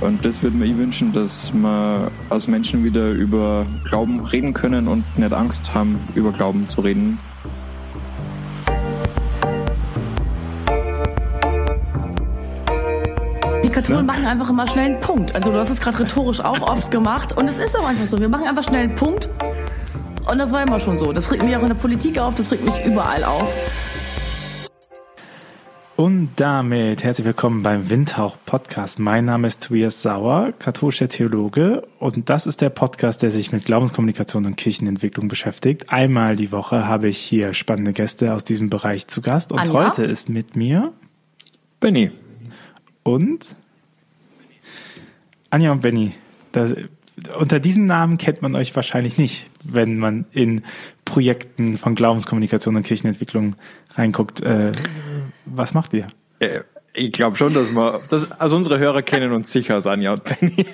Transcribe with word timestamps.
Und 0.00 0.24
das 0.24 0.42
würde 0.42 0.56
mir 0.56 0.66
ich 0.66 0.76
wünschen, 0.76 1.12
dass 1.12 1.52
wir 1.54 2.10
als 2.28 2.48
Menschen 2.48 2.84
wieder 2.84 3.10
über 3.12 3.66
Glauben 3.84 4.20
reden 4.20 4.52
können 4.52 4.88
und 4.88 5.04
nicht 5.18 5.32
Angst 5.32 5.74
haben, 5.74 5.98
über 6.14 6.32
Glauben 6.32 6.68
zu 6.68 6.82
reden. 6.82 7.18
Die 13.64 13.70
Katholen 13.70 14.04
machen 14.04 14.26
einfach 14.26 14.50
immer 14.50 14.68
schnell 14.68 14.86
einen 14.86 15.00
Punkt. 15.00 15.34
Also 15.34 15.50
du 15.50 15.58
hast 15.58 15.70
es 15.70 15.80
gerade 15.80 15.98
rhetorisch 15.98 16.40
auch 16.40 16.60
oft 16.68 16.90
gemacht 16.90 17.36
und 17.36 17.48
es 17.48 17.58
ist 17.58 17.76
auch 17.78 17.86
einfach 17.86 18.06
so. 18.06 18.18
Wir 18.18 18.28
machen 18.28 18.46
einfach 18.46 18.64
schnell 18.64 18.84
einen 18.84 18.94
Punkt 18.94 19.30
und 20.30 20.38
das 20.38 20.52
war 20.52 20.62
immer 20.62 20.78
schon 20.78 20.98
so. 20.98 21.12
Das 21.12 21.32
regt 21.32 21.42
mich 21.42 21.56
auch 21.56 21.62
in 21.62 21.68
der 21.68 21.74
Politik 21.74 22.18
auf, 22.18 22.34
das 22.34 22.50
regt 22.50 22.64
mich 22.64 22.84
überall 22.84 23.24
auf. 23.24 23.50
Und 25.96 26.32
damit 26.36 27.04
herzlich 27.04 27.26
willkommen 27.26 27.62
beim 27.62 27.88
Windhauch 27.88 28.36
Podcast. 28.44 28.98
Mein 28.98 29.24
Name 29.24 29.46
ist 29.46 29.62
Tobias 29.62 30.02
Sauer, 30.02 30.52
katholischer 30.58 31.08
Theologe 31.08 31.88
und 31.98 32.28
das 32.28 32.46
ist 32.46 32.60
der 32.60 32.68
Podcast, 32.68 33.22
der 33.22 33.30
sich 33.30 33.50
mit 33.50 33.64
Glaubenskommunikation 33.64 34.44
und 34.44 34.58
Kirchenentwicklung 34.58 35.28
beschäftigt. 35.28 35.88
Einmal 35.88 36.36
die 36.36 36.52
Woche 36.52 36.86
habe 36.86 37.08
ich 37.08 37.16
hier 37.16 37.54
spannende 37.54 37.94
Gäste 37.94 38.34
aus 38.34 38.44
diesem 38.44 38.68
Bereich 38.68 39.06
zu 39.06 39.22
Gast 39.22 39.52
und 39.52 39.58
Anja? 39.58 39.72
heute 39.72 40.04
ist 40.04 40.28
mit 40.28 40.54
mir 40.54 40.92
Benny. 41.80 42.10
und 43.02 43.56
Anja 45.48 45.72
und 45.72 45.80
Benny. 45.80 46.12
Das, 46.52 46.74
unter 47.38 47.58
diesen 47.58 47.86
Namen 47.86 48.18
kennt 48.18 48.42
man 48.42 48.54
euch 48.54 48.76
wahrscheinlich 48.76 49.16
nicht, 49.16 49.48
wenn 49.64 49.98
man 49.98 50.26
in 50.32 50.60
Projekten 51.06 51.78
von 51.78 51.94
Glaubenskommunikation 51.94 52.76
und 52.76 52.82
Kirchenentwicklung 52.82 53.56
reinguckt. 53.94 54.42
Äh, 54.42 54.72
was 55.46 55.72
macht 55.74 55.94
ihr? 55.94 56.06
Äh, 56.40 56.60
Ich 56.98 57.12
glaube 57.12 57.36
schon, 57.36 57.52
dass 57.52 57.72
wir, 57.72 58.00
dass, 58.08 58.30
also 58.40 58.56
unsere 58.56 58.78
Hörer 58.78 59.02
kennen 59.02 59.32
uns 59.32 59.52
sicher 59.52 59.74
als 59.74 59.86
Anja 59.86 60.14
und 60.14 60.24
Benny. 60.24 60.64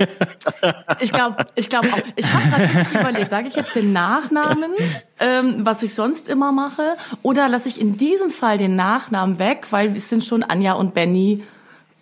Ich 1.00 1.12
glaube 1.12 1.44
ich 1.56 1.68
glaub 1.68 1.84
auch. 1.84 1.98
Ich 2.14 2.32
habe 2.32 2.48
gerade 2.48 3.00
überlegt, 3.00 3.30
sage 3.30 3.48
ich 3.48 3.56
jetzt 3.56 3.74
den 3.74 3.92
Nachnamen, 3.92 4.70
ähm, 5.18 5.66
was 5.66 5.82
ich 5.82 5.94
sonst 5.94 6.28
immer 6.28 6.52
mache, 6.52 6.94
oder 7.22 7.48
lasse 7.48 7.68
ich 7.68 7.80
in 7.80 7.96
diesem 7.96 8.30
Fall 8.30 8.56
den 8.56 8.76
Nachnamen 8.76 9.40
weg, 9.40 9.66
weil 9.70 9.96
es 9.96 10.08
sind 10.08 10.22
schon 10.24 10.44
Anja 10.44 10.74
und 10.74 10.94
Benny 10.94 11.42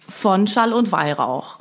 von 0.06 0.46
Schall 0.46 0.74
und 0.74 0.92
Weihrauch. 0.92 1.58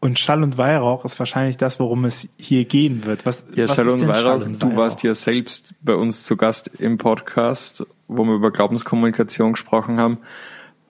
Und 0.00 0.18
Schall 0.18 0.42
und 0.42 0.56
Weihrauch 0.58 1.04
ist 1.04 1.18
wahrscheinlich 1.18 1.58
das, 1.58 1.78
worum 1.78 2.06
es 2.06 2.26
hier 2.38 2.64
gehen 2.64 3.04
wird. 3.04 3.24
Was, 3.26 3.44
Ja, 3.54 3.68
was 3.68 3.76
Schall 3.76 3.86
ist 3.86 3.92
und 3.92 4.00
denn 4.00 4.08
Weihrauch, 4.08 4.40
und 4.40 4.60
du 4.60 4.76
warst 4.76 5.02
ja 5.04 5.14
selbst 5.14 5.74
bei 5.82 5.94
uns 5.94 6.24
zu 6.24 6.36
Gast 6.36 6.68
im 6.78 6.96
Podcast, 6.98 7.86
wo 8.10 8.24
wir 8.24 8.34
über 8.34 8.50
Glaubenskommunikation 8.50 9.52
gesprochen 9.52 9.98
haben. 9.98 10.18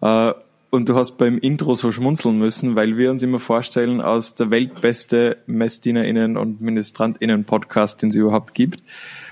Äh, 0.03 0.33
Und 0.73 0.89
du 0.89 0.95
hast 0.95 1.19
beim 1.19 1.37
Intro 1.39 1.75
so 1.75 1.91
schmunzeln 1.91 2.39
müssen, 2.39 2.77
weil 2.77 2.97
wir 2.97 3.11
uns 3.11 3.25
immer 3.25 3.41
vorstellen, 3.41 4.01
als 4.01 4.35
der 4.37 4.51
weltbeste 4.51 5.39
MessdienerInnen 5.47 6.37
und 6.37 6.61
MinistrantInnen-Podcast, 6.61 8.01
den 8.03 8.11
es 8.11 8.15
überhaupt 8.17 8.55
gibt. 8.55 8.81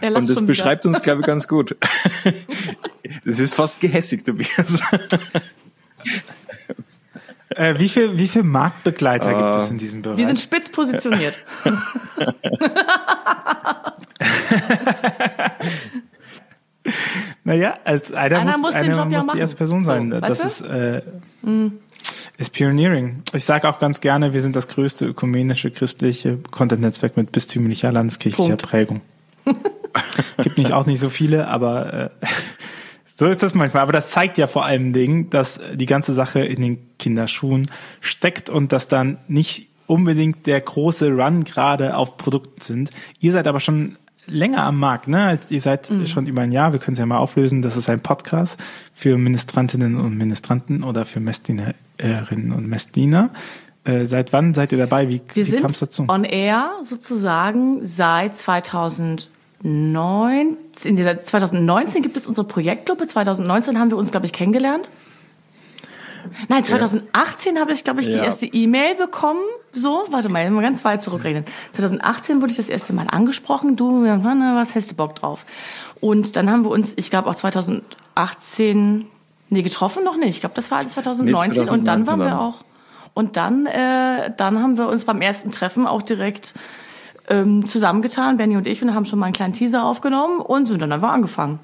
Und 0.03 0.29
das 0.29 0.45
beschreibt 0.45 0.85
wieder. 0.85 0.95
uns, 0.97 1.03
glaube 1.03 1.21
ich, 1.21 1.27
ganz 1.29 1.47
gut. 1.55 1.77
Das 3.25 3.39
ist 3.39 3.55
fast 3.55 3.81
gehässig, 3.81 4.25
Tobias. 4.25 4.81
Äh, 7.51 7.79
wie 7.79 7.89
viel, 7.89 8.19
wie 8.19 8.27
viel 8.29 8.43
Marktbegleiter 8.43 9.31
gibt 9.31 9.41
Äh, 9.43 9.57
es 9.59 9.71
in 9.71 9.79
diesem 9.79 10.03
Bereich? 10.03 10.17
Die 10.17 10.25
sind 10.25 10.41
spitz 10.41 10.69
positioniert. 10.71 11.39
naja, 17.49 17.79
als 17.83 18.13
einer, 18.13 18.41
Einer 18.41 18.59
muss, 18.59 18.61
muss 18.61 18.75
einer 18.75 18.95
Job 18.95 19.11
ja 19.11 19.23
muss 19.23 19.33
die 19.33 19.41
erste 19.41 19.57
Person 19.57 19.83
sein. 19.83 20.11
So, 20.11 20.21
das 20.21 20.45
ist, 20.45 20.61
äh, 20.61 21.01
ist 22.37 22.53
Pioneering. 22.53 23.23
Ich 23.33 23.45
sage 23.45 23.67
auch 23.67 23.79
ganz 23.79 24.03
gerne, 24.03 24.35
wir 24.35 24.43
sind 24.43 24.55
das 24.55 24.69
größte 24.69 25.07
ökumenische 25.07 25.71
christliche 25.71 26.37
Content-Netzwerk 26.51 27.17
mit 27.17 27.33
bistümlicher 27.33 27.91
landeskirchlicher 27.91 28.49
Punkt. 28.49 28.63
Prägung. 28.65 29.01
Gibt 30.43 30.59
nicht 30.59 30.73
auch 30.73 30.85
nicht 30.85 31.01
so 31.01 31.09
viele, 31.09 31.49
aber 31.49 32.11
äh, 32.21 32.27
so 33.07 33.27
ist 33.29 33.43
das 33.43 33.55
manchmal. 33.55 33.83
Aber 33.83 33.93
das 33.93 34.11
zeigt 34.11 34.37
ja 34.37 34.47
vor 34.47 34.67
allem 34.67 34.93
Dingen, 34.93 35.31
dass 35.31 35.59
die 35.73 35.87
ganze 35.87 36.13
Sache 36.13 36.41
in 36.41 36.61
den 36.61 36.99
Kinderschuhen 36.99 37.71
steckt 38.03 38.51
und 38.51 38.73
dass 38.73 38.89
dann 38.89 39.17
nicht 39.27 39.69
unbedingt 39.87 40.47
der 40.47 40.61
große 40.61 41.11
Run 41.13 41.45
gerade 41.45 41.97
auf 41.97 42.19
Produkten 42.19 42.61
sind. 42.61 42.91
Ihr 43.21 43.33
seid 43.33 43.47
aber 43.47 43.59
schon 43.59 43.97
länger 44.29 44.65
am 44.65 44.79
Markt, 44.79 45.09
ne? 45.09 45.39
Ihr 45.49 45.61
seid 45.61 45.91
schon 46.07 46.27
über 46.27 46.43
ein 46.43 46.53
Jahr, 46.53 46.73
wir 46.73 46.81
können 46.81 46.95
es 46.95 46.99
ja 46.99 47.07
mal 47.07 47.19
auflösen, 47.19 47.63
das 47.63 47.77
ist 47.77 47.89
ein 47.89 48.01
Podcast 48.01 48.59
für 48.95 49.17
Ministrantinnen 49.19 49.99
und 49.99 50.17
Ministranten 50.17 50.85
oder 50.85 51.07
für 51.07 51.21
Messdienererinnen 51.21 52.53
und 52.53 52.69
Messdiener. 52.69 53.31
Äh, 53.85 54.05
seit 54.05 54.33
wann 54.33 54.55
seid 54.55 54.73
ihr 54.73 54.79
dabei? 54.79 55.09
Wie, 55.09 55.23
Wir 55.35 55.47
wie 55.47 55.57
kam 55.57 55.71
es 55.71 55.79
sind 55.79 55.91
dazu? 55.91 56.05
on 56.09 56.25
air 56.25 56.73
sozusagen 56.83 57.85
seit 57.85 58.35
2019. 58.37 60.57
In 60.85 60.97
dieser 60.97 61.21
2019 61.21 62.03
gibt 62.03 62.17
es 62.17 62.27
unsere 62.27 62.47
Projektgruppe. 62.47 63.07
2019 63.07 63.79
haben 63.79 63.91
wir 63.91 63.97
uns, 63.97 64.11
glaube 64.11 64.27
ich, 64.27 64.33
kennengelernt. 64.33 64.89
Nein, 66.49 66.65
2018 66.65 67.59
habe 67.59 67.73
ich, 67.73 67.85
glaube 67.85 68.01
ich, 68.01 68.07
die 68.07 68.13
Ja. 68.15 68.25
erste 68.25 68.47
E-Mail 68.47 68.95
bekommen. 68.95 69.41
So, 69.73 70.05
warte 70.11 70.29
mal, 70.29 70.49
mal 70.51 70.63
ganz 70.63 70.85
weit 70.85 71.03
zurückreden. 71.03 71.45
2018 71.75 72.41
wurde 72.41 72.51
ich 72.53 72.57
das 72.57 72.69
erste 72.69 72.93
Mal 72.93 73.07
angesprochen. 73.11 73.77
Du, 73.77 74.03
was 74.05 74.75
hast 74.75 74.91
du 74.91 74.95
Bock 74.95 75.15
drauf? 75.15 75.45
Und 76.01 76.37
dann 76.37 76.51
haben 76.51 76.65
wir 76.65 76.71
uns, 76.71 76.95
ich 76.97 77.11
glaube 77.11 77.29
auch 77.29 77.35
2018, 77.35 79.07
nee, 79.51 79.63
getroffen 79.63 80.05
noch 80.05 80.17
nicht. 80.17 80.31
Ich 80.31 80.41
glaube, 80.41 80.55
das 80.55 80.71
war 80.71 80.87
2019. 80.87 81.61
und 81.69 81.87
dann 81.87 82.05
2019 82.05 82.19
waren 82.19 82.29
wir 82.31 82.41
auch. 82.41 82.65
Und 83.15 83.37
dann, 83.37 83.67
äh, 83.67 84.33
dann 84.37 84.63
haben 84.63 84.79
wir 84.79 84.89
uns 84.89 85.05
beim 85.05 85.21
ersten 85.21 85.51
Treffen 85.51 85.87
auch 85.87 86.03
direkt 86.03 86.55
ähm, 87.29 87.67
zusammengetan, 87.67 88.37
Benny 88.37 88.57
und 88.57 88.67
ich, 88.67 88.81
und 88.83 88.95
haben 88.95 89.05
schon 89.05 89.19
mal 89.19 89.27
einen 89.27 89.35
kleinen 89.35 89.53
Teaser 89.53 89.85
aufgenommen 89.85 90.41
und 90.41 90.67
sind 90.67 90.81
dann 90.81 90.93
einfach 90.93 91.11
angefangen. 91.11 91.59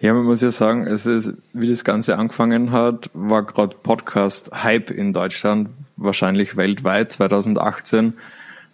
Ja, 0.00 0.14
man 0.14 0.26
muss 0.26 0.42
ja 0.42 0.52
sagen, 0.52 0.86
es 0.86 1.06
ist, 1.06 1.34
wie 1.52 1.68
das 1.68 1.82
Ganze 1.82 2.16
angefangen 2.18 2.70
hat, 2.70 3.10
war 3.14 3.42
gerade 3.42 3.74
Podcast-Hype 3.82 4.92
in 4.92 5.12
Deutschland, 5.12 5.70
wahrscheinlich 5.96 6.56
weltweit, 6.56 7.10
2018. 7.10 8.12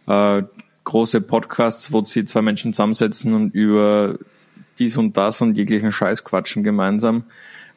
Äh, 0.07 0.43
große 0.85 1.23
Podcasts, 1.23 1.93
wo 1.93 2.05
sie 2.05 2.27
zwei 2.27 2.43
Menschen 2.43 2.75
zusammensetzen 2.75 3.33
und 3.33 3.55
über 3.55 4.19
dies 4.79 4.99
und 4.99 5.17
das 5.17 5.41
und 5.41 5.57
jeglichen 5.57 5.93
Scheiß 5.93 6.25
quatschen 6.25 6.63
gemeinsam, 6.63 7.25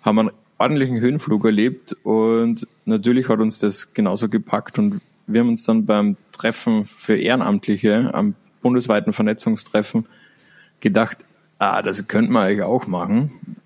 haben 0.01 0.19
einen 0.19 0.31
ordentlichen 0.57 0.99
Höhenflug 0.99 1.45
erlebt 1.45 1.95
und 2.03 2.67
natürlich 2.83 3.29
hat 3.29 3.39
uns 3.39 3.59
das 3.59 3.93
genauso 3.93 4.27
gepackt 4.27 4.77
und 4.77 4.99
wir 5.25 5.39
haben 5.39 5.49
uns 5.49 5.63
dann 5.63 5.85
beim 5.85 6.17
Treffen 6.33 6.83
für 6.83 7.15
Ehrenamtliche 7.15 8.13
am 8.13 8.35
bundesweiten 8.61 9.13
Vernetzungstreffen 9.13 10.05
gedacht, 10.81 11.19
ah, 11.59 11.81
das 11.81 12.07
könnte 12.07 12.31
man 12.31 12.47
eigentlich 12.47 12.63
auch 12.63 12.87
machen. 12.87 13.57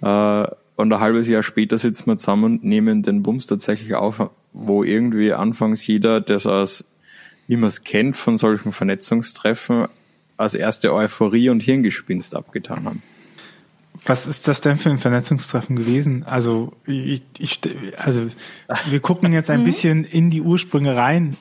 Äh, 0.00 0.46
und 0.76 0.92
ein 0.92 1.00
halbes 1.00 1.28
Jahr 1.28 1.42
später 1.42 1.76
sitzen 1.78 2.06
wir 2.06 2.18
zusammen 2.18 2.44
und 2.44 2.64
nehmen 2.64 3.02
den 3.02 3.22
Bums 3.22 3.46
tatsächlich 3.46 3.94
auf, 3.94 4.30
wo 4.52 4.84
irgendwie 4.84 5.32
anfangs 5.32 5.86
jeder, 5.86 6.20
das 6.20 6.46
aus, 6.46 6.84
wie 7.48 7.56
man 7.56 7.68
es 7.68 7.82
kennt 7.82 8.16
von 8.16 8.36
solchen 8.36 8.72
Vernetzungstreffen, 8.72 9.88
als 10.36 10.54
erste 10.54 10.94
Euphorie 10.94 11.50
und 11.50 11.62
Hirngespinst 11.62 12.36
abgetan 12.36 12.84
haben. 12.84 13.02
Was 14.06 14.28
ist 14.28 14.46
das 14.46 14.60
denn 14.60 14.76
für 14.76 14.90
ein 14.90 14.98
Vernetzungstreffen 14.98 15.74
gewesen? 15.74 16.22
Also, 16.24 16.72
ich, 16.86 17.22
ich, 17.38 17.60
also 17.96 18.28
wir 18.88 19.00
gucken 19.00 19.32
jetzt 19.32 19.50
ein 19.50 19.64
bisschen 19.64 20.04
in 20.04 20.30
die 20.30 20.40
Ursprünge 20.40 20.94
rein. 20.96 21.36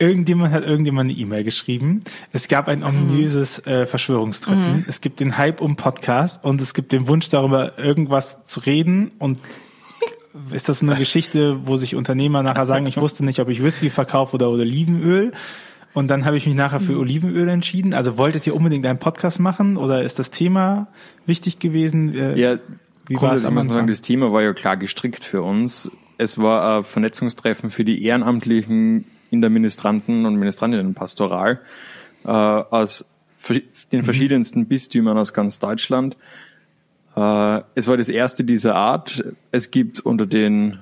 Irgendjemand 0.00 0.52
hat 0.54 0.64
irgendjemand 0.64 1.10
eine 1.10 1.18
E-Mail 1.18 1.44
geschrieben. 1.44 2.00
Es 2.32 2.48
gab 2.48 2.68
ein 2.68 2.82
ominöses 2.82 3.58
äh, 3.66 3.84
Verschwörungstreffen. 3.84 4.86
Es 4.88 5.02
gibt 5.02 5.20
den 5.20 5.36
Hype 5.36 5.60
um 5.60 5.76
Podcast 5.76 6.42
und 6.42 6.60
es 6.62 6.72
gibt 6.72 6.92
den 6.92 7.06
Wunsch 7.06 7.28
darüber, 7.28 7.78
irgendwas 7.78 8.42
zu 8.44 8.60
reden. 8.60 9.10
Und 9.18 9.38
ist 10.52 10.70
das 10.70 10.78
so 10.78 10.86
eine 10.86 10.96
Geschichte, 10.96 11.66
wo 11.66 11.76
sich 11.76 11.96
Unternehmer 11.96 12.42
nachher 12.42 12.64
sagen, 12.64 12.86
ich 12.86 12.96
wusste 12.96 13.26
nicht, 13.26 13.40
ob 13.40 13.50
ich 13.50 13.62
Whisky 13.62 13.90
verkaufe 13.90 14.36
oder 14.36 14.48
Olivenöl. 14.48 15.32
Und 15.92 16.08
dann 16.08 16.24
habe 16.24 16.38
ich 16.38 16.46
mich 16.46 16.54
nachher 16.54 16.80
für 16.80 16.98
Olivenöl 16.98 17.48
entschieden. 17.48 17.92
Also 17.92 18.16
wolltet 18.16 18.46
ihr 18.46 18.56
unbedingt 18.56 18.86
einen 18.86 19.00
Podcast 19.00 19.38
machen 19.38 19.76
oder 19.76 20.02
ist 20.02 20.18
das 20.18 20.30
Thema 20.30 20.86
wichtig 21.26 21.58
gewesen? 21.58 22.14
Äh, 22.14 22.38
Ja, 22.38 22.58
Wie 23.06 23.14
grundsätzlich 23.14 23.48
am 23.48 23.54
muss 23.54 23.64
man 23.64 23.68
sagen, 23.68 23.78
Anfang? 23.80 23.86
das 23.88 24.00
Thema 24.00 24.32
war 24.32 24.40
ja 24.40 24.54
klar 24.54 24.78
gestrickt 24.78 25.24
für 25.24 25.42
uns. 25.42 25.90
Es 26.16 26.38
war 26.38 26.78
ein 26.78 26.84
Vernetzungstreffen 26.84 27.70
für 27.70 27.84
die 27.84 28.02
Ehrenamtlichen 28.04 29.04
in 29.30 29.40
der 29.40 29.50
Ministranten- 29.50 30.26
und 30.26 30.36
Ministrantinnenpastoral 30.36 31.60
äh, 32.24 32.28
aus 32.28 33.06
den 33.92 34.02
verschiedensten 34.02 34.66
Bistümern 34.66 35.16
aus 35.16 35.32
ganz 35.32 35.58
Deutschland. 35.58 36.16
Äh, 37.16 37.60
es 37.74 37.88
war 37.88 37.96
das 37.96 38.08
erste 38.08 38.44
dieser 38.44 38.76
Art. 38.76 39.24
Es 39.50 39.70
gibt 39.70 40.00
unter 40.00 40.26
den 40.26 40.78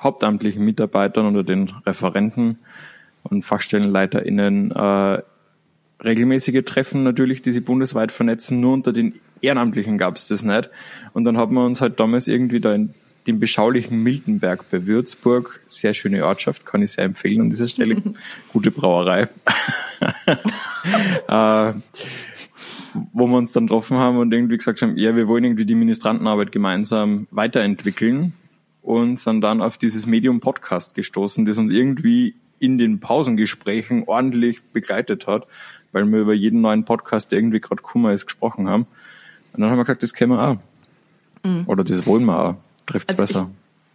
hauptamtlichen 0.00 0.64
Mitarbeitern, 0.64 1.26
unter 1.26 1.44
den 1.44 1.70
Referenten 1.86 2.58
und 3.22 3.44
FachstellenleiterInnen 3.44 4.72
äh, 4.72 5.22
regelmäßige 6.02 6.64
Treffen 6.64 7.04
natürlich, 7.04 7.42
die 7.42 7.52
sie 7.52 7.60
bundesweit 7.60 8.10
vernetzen. 8.10 8.60
Nur 8.60 8.72
unter 8.72 8.92
den 8.92 9.14
Ehrenamtlichen 9.40 9.98
gab 9.98 10.16
es 10.16 10.28
das 10.28 10.42
nicht. 10.42 10.70
Und 11.12 11.24
dann 11.24 11.36
haben 11.36 11.54
wir 11.54 11.64
uns 11.64 11.80
halt 11.80 12.00
damals 12.00 12.28
irgendwie 12.28 12.60
da 12.60 12.74
in 12.74 12.94
den 13.26 13.38
beschaulichen 13.38 14.02
Miltenberg 14.02 14.70
bei 14.70 14.86
Würzburg. 14.86 15.60
Sehr 15.64 15.94
schöne 15.94 16.24
Ortschaft, 16.26 16.66
kann 16.66 16.82
ich 16.82 16.92
sehr 16.92 17.04
empfehlen 17.04 17.42
an 17.42 17.50
dieser 17.50 17.68
Stelle. 17.68 18.02
Gute 18.52 18.70
Brauerei. 18.70 19.28
äh, 21.28 21.72
wo 23.12 23.26
wir 23.26 23.36
uns 23.38 23.52
dann 23.52 23.66
getroffen 23.66 23.96
haben 23.96 24.18
und 24.18 24.32
irgendwie 24.32 24.58
gesagt 24.58 24.82
haben, 24.82 24.96
ja, 24.96 25.16
wir 25.16 25.28
wollen 25.28 25.44
irgendwie 25.44 25.64
die 25.64 25.74
Ministrantenarbeit 25.74 26.52
gemeinsam 26.52 27.26
weiterentwickeln 27.30 28.34
und 28.82 29.18
sind 29.18 29.40
dann 29.40 29.62
auf 29.62 29.78
dieses 29.78 30.06
Medium 30.06 30.40
Podcast 30.40 30.94
gestoßen, 30.94 31.44
das 31.44 31.58
uns 31.58 31.70
irgendwie 31.70 32.34
in 32.58 32.78
den 32.78 33.00
Pausengesprächen 33.00 34.04
ordentlich 34.06 34.62
begleitet 34.72 35.26
hat, 35.26 35.46
weil 35.92 36.04
wir 36.06 36.20
über 36.20 36.34
jeden 36.34 36.60
neuen 36.60 36.84
Podcast, 36.84 37.32
der 37.32 37.38
irgendwie 37.38 37.60
gerade 37.60 37.82
Kummer 37.82 38.12
ist, 38.12 38.26
gesprochen 38.26 38.68
haben. 38.68 38.86
Und 39.52 39.60
dann 39.60 39.70
haben 39.70 39.78
wir 39.78 39.84
gesagt, 39.84 40.02
das 40.02 40.14
kennen 40.14 40.32
wir 40.32 40.48
auch. 40.48 40.56
Mhm. 41.44 41.64
Oder 41.66 41.84
das 41.84 42.06
wollen 42.06 42.24
wir 42.24 42.38
auch. 42.38 42.56
Trifft's 42.86 43.18
also 43.18 43.22
besser. 43.22 43.50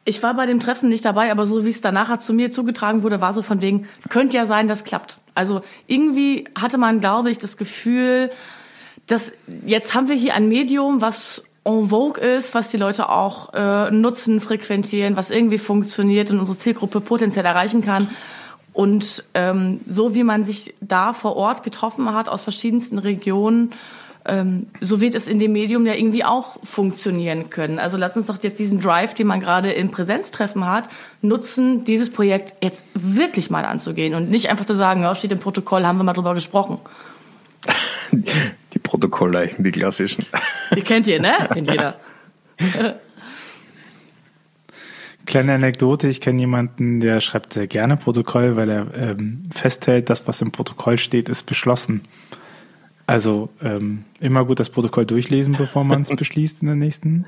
Ich, 0.06 0.18
ich 0.18 0.24
war 0.24 0.34
bei 0.34 0.46
dem 0.46 0.60
Treffen 0.60 0.90
nicht 0.90 1.06
dabei, 1.06 1.32
aber 1.32 1.46
so 1.46 1.66
wie 1.66 1.70
es 1.70 1.82
danach 1.82 2.18
zu 2.20 2.34
mir 2.34 2.52
zugetragen 2.52 3.04
wurde, 3.04 3.22
war 3.22 3.34
so 3.34 3.42
von 3.42 3.62
wegen, 3.62 3.88
könnte 4.10 4.38
ja 4.38 4.46
sein, 4.46 4.68
das 4.68 4.84
klappt. 4.84 5.20
Also 5.36 5.62
irgendwie 5.88 6.46
hatte 6.60 6.78
man, 6.78 7.00
glaube 7.00 7.30
ich, 7.30 7.40
das 7.40 7.58
Gefühl, 7.58 8.32
dass 9.08 9.34
jetzt 9.66 9.94
haben 9.94 10.10
wir 10.10 10.16
hier 10.16 10.34
ein 10.34 10.50
Medium, 10.50 11.02
was 11.02 11.44
en 11.64 11.90
vogue 11.90 12.22
ist, 12.22 12.54
was 12.54 12.70
die 12.70 12.78
Leute 12.78 13.10
auch 13.10 13.54
äh, 13.54 13.92
nutzen, 13.92 14.40
frequentieren, 14.40 15.18
was 15.18 15.32
irgendwie 15.32 15.58
funktioniert 15.58 16.32
und 16.32 16.40
unsere 16.40 16.58
Zielgruppe 16.58 17.02
potenziell 17.02 17.46
erreichen 17.46 17.82
kann. 17.82 18.10
Und 18.74 19.24
ähm, 19.34 19.82
so 19.88 20.14
wie 20.14 20.24
man 20.24 20.44
sich 20.44 20.76
da 20.82 21.12
vor 21.12 21.36
Ort 21.36 21.64
getroffen 21.64 22.14
hat 22.14 22.30
aus 22.30 22.44
verschiedensten 22.44 23.00
Regionen, 23.00 23.72
ähm, 24.28 24.68
so 24.82 25.02
wird 25.02 25.16
es 25.16 25.28
in 25.28 25.40
dem 25.40 25.54
Medium 25.54 25.86
ja 25.86 25.94
irgendwie 25.94 26.24
auch 26.24 26.58
funktionieren 26.64 27.50
können. 27.50 27.80
Also 27.80 27.98
lass 27.98 28.16
uns 28.18 28.28
doch 28.28 28.42
jetzt 28.42 28.60
diesen 28.60 28.80
Drive, 28.80 29.14
den 29.14 29.28
man 29.28 29.40
gerade 29.40 29.72
im 29.72 29.92
Präsenztreffen 29.92 30.66
hat, 30.66 30.90
nutzen, 31.22 31.84
dieses 31.84 32.12
Projekt 32.12 32.56
jetzt 32.62 32.86
wirklich 32.94 33.50
mal 33.50 33.66
anzugehen 33.66 34.14
und 34.14 34.30
nicht 34.30 34.50
einfach 34.50 34.66
zu 34.66 34.76
sagen, 34.76 35.02
ja, 35.02 35.16
steht 35.16 35.32
im 35.32 35.40
Protokoll, 35.40 35.86
haben 35.86 35.98
wir 35.98 36.04
mal 36.04 36.14
drüber 36.14 36.34
gesprochen. 36.34 36.80
Die 38.74 38.80
Protokollleichen, 38.80 39.64
die 39.64 39.72
klassischen. 39.72 40.26
Die 40.76 40.82
kennt 40.82 41.08
ihr, 41.08 41.22
ne? 41.22 41.34
Kennt 41.52 41.70
jeder. 41.70 41.96
Kleine 45.26 45.56
Anekdote, 45.56 46.08
ich 46.08 46.22
kenne 46.22 46.40
jemanden, 46.40 47.00
der 47.02 47.20
schreibt 47.20 47.54
sehr 47.54 47.68
gerne 47.68 47.98
Protokoll, 47.98 48.56
weil 48.56 48.70
er 48.70 48.94
ähm, 48.96 49.44
festhält, 49.54 50.10
das, 50.10 50.26
was 50.28 50.42
im 50.42 50.52
Protokoll 50.52 50.98
steht, 50.98 51.28
ist 51.28 51.44
beschlossen. 51.46 52.04
Also 53.08 53.50
ähm, 53.64 54.04
immer 54.20 54.46
gut 54.46 54.60
das 54.60 54.70
Protokoll 54.70 55.06
durchlesen, 55.06 55.56
bevor 55.58 55.84
man 55.84 56.02
es 56.02 56.10
beschließt 56.16 56.62
in 56.62 56.68
der 56.68 56.76
nächsten 56.76 57.26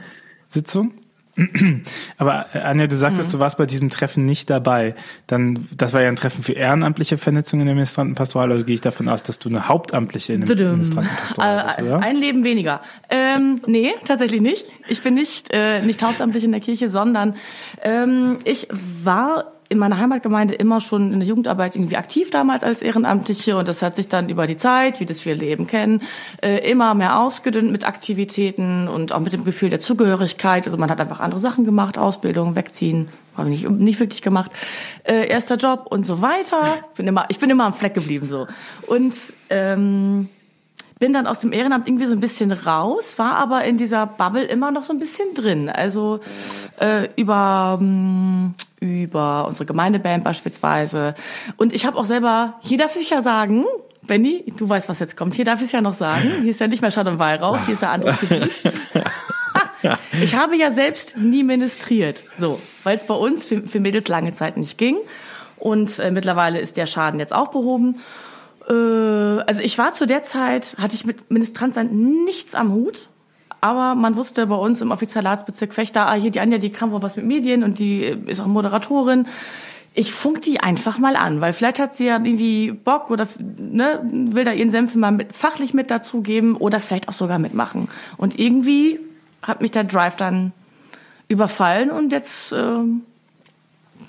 Sitzung. 0.50 0.92
Aber 2.18 2.48
äh, 2.54 2.60
Anja, 2.60 2.88
du 2.88 2.98
sagtest, 2.98 3.30
mhm. 3.30 3.34
du 3.34 3.40
warst 3.40 3.58
bei 3.58 3.66
diesem 3.66 3.90
Treffen 3.90 4.26
nicht 4.26 4.50
dabei. 4.50 4.94
Dann, 5.28 5.68
das 5.76 5.94
war 5.94 6.02
ja 6.02 6.10
ein 6.10 6.18
Treffen 6.18 6.44
für 6.44 6.54
ehrenamtliche 6.54 7.18
Vernetzung 7.18 7.62
in 7.62 7.66
der 7.66 7.76
Ministrantenpastoral. 7.76 8.52
Also 8.52 8.66
gehe 8.66 8.76
ich 8.76 8.82
davon 8.82 9.08
aus, 9.08 9.24
dass 9.24 9.40
du 9.40 9.48
eine 9.48 9.70
hauptamtliche 9.70 10.34
in 10.34 10.46
der 10.46 10.56
Ministrantenpastoral 10.56 11.66
bist, 11.66 11.82
oder? 11.82 12.00
Ein 12.00 12.18
Leben 12.18 12.44
weniger. 12.44 12.82
Ähm, 13.10 13.62
nee, 13.66 13.94
tatsächlich 14.06 14.42
nicht. 14.42 14.66
Ich 14.88 15.02
bin 15.02 15.14
nicht 15.14 15.48
äh, 15.52 15.82
nicht 15.82 16.04
hauptamtlich 16.04 16.44
in 16.44 16.52
der 16.52 16.62
Kirche, 16.62 16.90
sondern 16.90 17.36
ähm, 17.84 18.40
ich 18.44 18.68
war 19.04 19.54
in 19.70 19.78
meiner 19.78 20.00
Heimatgemeinde 20.00 20.56
immer 20.56 20.82
schon 20.82 21.14
in 21.14 21.20
der 21.20 21.30
Jugendarbeit 21.30 21.76
irgendwie 21.76 21.96
aktiv 21.96 22.32
damals 22.32 22.64
als 22.64 22.82
Ehrenamtliche 22.82 23.56
und 23.56 23.68
das 23.68 23.84
hat 23.84 23.96
sich 23.96 24.08
dann 24.08 24.28
über 24.28 24.48
die 24.48 24.58
Zeit, 24.58 25.00
wie 25.00 25.06
das 25.06 25.24
wir 25.26 25.36
Leben 25.36 25.68
kennen, 25.68 26.02
äh, 26.42 26.70
immer 26.70 26.96
mehr 26.96 27.20
ausgedünnt 27.20 27.72
mit 27.72 27.88
Aktivitäten 27.88 28.88
und 28.88 29.14
auch 29.14 29.20
mit 29.20 29.32
dem 29.32 29.46
Gefühl 29.46 29.70
der 29.70 29.80
Zugehörigkeit. 29.80 30.66
Also 30.66 30.78
man 30.78 30.90
hat 30.90 31.00
einfach 31.00 31.20
andere 31.20 31.40
Sachen 31.40 31.66
gemacht, 31.66 32.00
Ausbildung, 32.00 32.56
wegziehen, 32.56 33.10
habe 33.38 33.52
ich 33.52 33.64
nicht, 33.64 33.80
nicht 33.80 34.00
wirklich 34.00 34.24
gemacht, 34.24 34.52
äh, 35.04 35.28
erster 35.28 35.56
Job 35.56 35.86
und 35.90 36.04
so 36.04 36.22
weiter. 36.22 36.64
Ich 36.90 36.98
bin 36.98 37.08
immer, 37.08 37.26
ich 37.30 37.38
bin 37.38 37.52
immer 37.52 37.66
am 37.66 37.74
Fleck 37.74 37.94
geblieben 37.94 38.28
so 38.28 38.48
und 38.88 39.14
ähm, 39.52 40.30
bin 41.00 41.14
dann 41.14 41.28
aus 41.28 41.40
dem 41.40 41.54
Ehrenamt 41.54 41.88
irgendwie 41.88 42.06
so 42.06 42.14
ein 42.14 42.20
bisschen 42.20 42.52
raus, 42.52 43.18
war 43.18 43.38
aber 43.38 43.64
in 43.64 43.78
dieser 43.78 44.06
Bubble 44.06 44.44
immer 44.44 44.72
noch 44.72 44.84
so 44.84 44.94
ein 44.94 45.00
bisschen 45.00 45.34
drin. 45.34 45.70
Also 45.70 46.20
äh, 46.80 47.08
über 47.16 47.80
ähm, 47.82 48.54
über 48.80 49.46
unsere 49.48 49.66
Gemeindeband 49.66 50.24
beispielsweise. 50.24 51.16
Und 51.58 51.74
ich 51.74 51.86
habe 51.86 51.98
auch 51.98 52.06
selber, 52.06 52.56
hier 52.62 52.78
darf 52.78 52.96
ich 52.96 53.10
ja 53.10 53.22
sagen, 53.22 53.66
Benny, 54.04 54.46
du 54.58 54.68
weißt, 54.68 54.90
was 54.90 55.00
jetzt 55.00 55.18
kommt. 55.18 55.36
Hier 55.36 55.46
darf 55.46 55.60
ich 55.60 55.68
es 55.68 55.72
ja 55.72 55.82
noch 55.82 55.94
sagen. 55.94 56.42
Hier 56.42 56.50
ist 56.50 56.60
ja 56.60 56.68
nicht 56.68 56.82
mehr 56.82 56.92
Schad 56.92 57.08
und 57.08 57.20
Weihrauch, 57.20 57.58
hier 57.66 57.74
ist 57.74 57.82
ja 57.82 57.92
anderes 57.92 58.20
Gebiet. 58.20 58.64
ich 60.22 60.36
habe 60.36 60.56
ja 60.56 60.72
selbst 60.72 61.18
nie 61.18 61.44
ministriert, 61.44 62.24
so, 62.36 62.60
weil 62.84 62.98
es 62.98 63.06
bei 63.06 63.14
uns 63.14 63.46
für, 63.46 63.62
für 63.68 63.80
Mädels 63.80 64.08
lange 64.08 64.32
Zeit 64.32 64.58
nicht 64.58 64.78
ging. 64.78 64.98
Und 65.58 66.00
äh, 66.00 66.12
mittlerweile 66.12 66.60
ist 66.60 66.78
der 66.78 66.86
Schaden 66.86 67.20
jetzt 67.20 67.34
auch 67.34 67.50
behoben. 67.50 68.00
Äh, 68.70 68.74
also 68.74 69.62
ich 69.62 69.78
war 69.78 69.94
zu 69.94 70.06
der 70.06 70.24
Zeit, 70.24 70.76
hatte 70.80 70.96
ich 70.96 71.06
mit 71.06 71.32
Ministrantsein 71.32 72.24
nichts 72.26 72.56
am 72.56 72.74
Hut. 72.74 73.10
Aber 73.62 73.96
man 73.96 74.16
wusste 74.16 74.48
bei 74.48 74.56
uns 74.56 74.80
im 74.82 74.92
Offizialatsbezirk 74.92 75.74
Fechter, 75.74 76.08
ah, 76.08 76.14
hier 76.14 76.32
die 76.32 76.40
Anja, 76.40 76.60
die 76.60 76.70
kann 76.70 76.92
wohl 76.92 77.02
was 77.02 77.18
mit 77.18 77.26
Medien 77.26 77.64
und 77.64 77.80
die 77.80 78.04
ist 78.04 78.40
auch 78.40 78.48
Moderatorin. 78.48 79.28
Ich 79.94 80.14
funk 80.14 80.42
die 80.44 80.62
einfach 80.62 80.98
mal 80.98 81.18
an, 81.18 81.42
weil 81.42 81.52
vielleicht 81.52 81.80
hat 81.80 81.94
sie 81.94 82.06
ja 82.06 82.24
irgendwie 82.24 82.72
Bock 82.72 83.10
oder 83.12 83.28
ne, 83.58 84.00
will 84.12 84.46
da 84.46 84.54
ihren 84.54 84.70
Senf 84.70 84.96
mal 84.96 85.12
mit, 85.12 85.34
fachlich 85.34 85.74
mit 85.74 85.92
dazugeben 85.92 86.56
oder 86.56 86.80
vielleicht 86.80 87.10
auch 87.10 87.14
sogar 87.14 87.38
mitmachen. 87.38 87.90
Und 88.16 88.40
irgendwie 88.40 89.00
hat 89.42 89.62
mich 89.62 89.72
der 89.72 89.84
Drive 89.84 90.16
dann 90.16 90.54
überfallen 91.28 91.92
und 91.92 92.14
jetzt 92.14 92.54
äh, 92.54 92.80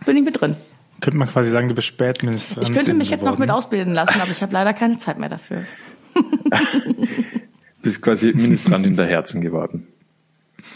bin 0.04 0.16
ich 0.16 0.22
mit 0.22 0.40
drin. 0.40 0.54
Könnte 1.00 1.16
man 1.16 1.28
quasi 1.28 1.50
sagen, 1.50 1.68
du 1.68 1.74
bist 1.74 1.86
Spätministerin. 1.86 2.62
Ich 2.62 2.72
könnte 2.72 2.94
mich 2.94 3.10
jetzt 3.10 3.20
geworden. 3.20 3.34
noch 3.34 3.38
mit 3.38 3.50
ausbilden 3.50 3.94
lassen, 3.94 4.20
aber 4.20 4.30
ich 4.30 4.42
habe 4.42 4.52
leider 4.52 4.74
keine 4.74 4.98
Zeit 4.98 5.18
mehr 5.18 5.28
dafür. 5.28 5.64
Bist 7.82 8.02
quasi 8.02 8.32
Ministrantin 8.34 8.96
der 8.96 9.06
Herzen 9.06 9.40
geworden. 9.40 9.86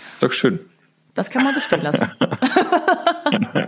Ist 0.08 0.22
doch 0.22 0.32
schön. 0.32 0.60
Das 1.14 1.30
kann 1.30 1.44
man 1.44 1.54
so 1.54 1.60
stehen 1.60 1.82
lassen. 1.82 2.10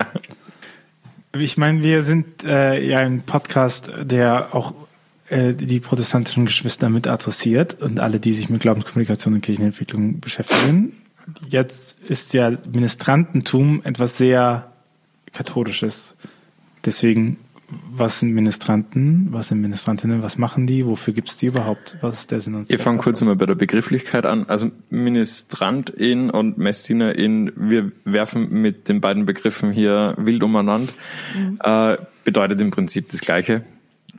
ich 1.32 1.58
meine, 1.58 1.82
wir 1.82 2.03
sind 2.03 2.44
äh, 2.44 2.81
ja 2.82 2.99
ein 2.99 3.23
Podcast, 3.23 3.91
der 4.00 4.55
auch 4.55 4.75
äh, 5.29 5.55
die 5.55 5.81
protestantischen 5.81 6.47
Geschwister 6.47 6.88
mit 6.88 7.06
adressiert 7.06 7.82
und 7.82 8.00
alle, 8.00 8.20
die 8.20 8.32
sich 8.32 8.49
mit 8.49 8.62
Glaubenskommunikation 8.62 9.35
und 9.35 9.41
Kirchenentwicklung 9.43 10.20
beschäftigen. 10.20 10.95
Jetzt 11.49 12.00
ist 12.00 12.33
ja 12.33 12.52
Ministrantentum 12.71 13.83
etwas 13.85 14.16
sehr 14.16 14.71
katholisches. 15.33 16.16
Deswegen 16.87 17.38
was 17.69 18.21
sind 18.21 18.33
Ministranten, 18.33 19.28
was 19.31 19.49
sind 19.49 19.61
Ministrantinnen, 19.61 20.23
was 20.23 20.38
machen 20.38 20.66
die, 20.66 20.87
wofür 20.87 21.12
gibt 21.14 21.31
es 21.31 21.37
die 21.37 21.47
überhaupt, 21.47 21.97
was 22.00 22.21
ist 22.21 22.31
der 22.31 22.40
Sinn 22.40 22.55
und 22.55 22.71
Ich 22.71 22.81
fange 22.81 22.99
kurz 22.99 23.21
einmal 23.21 23.37
bei 23.37 23.47
der 23.47 23.57
Begrifflichkeit 23.57 24.25
an. 24.25 24.49
Also 24.49 24.71
Ministrantin 24.90 26.31
und 26.31 26.59
Messinerin, 26.59 27.52
wir 27.57 27.90
werfen 28.05 28.50
mit 28.50 28.88
den 28.88 29.00
beiden 29.00 29.26
Begriffen 29.26 29.73
hier 29.73 30.14
wild 30.16 30.43
umeinander, 30.43 30.93
mhm. 31.35 31.59
äh, 31.62 31.97
bedeutet 32.25 32.61
im 32.61 32.71
Prinzip 32.71 33.09
das 33.11 33.21
Gleiche. 33.21 33.62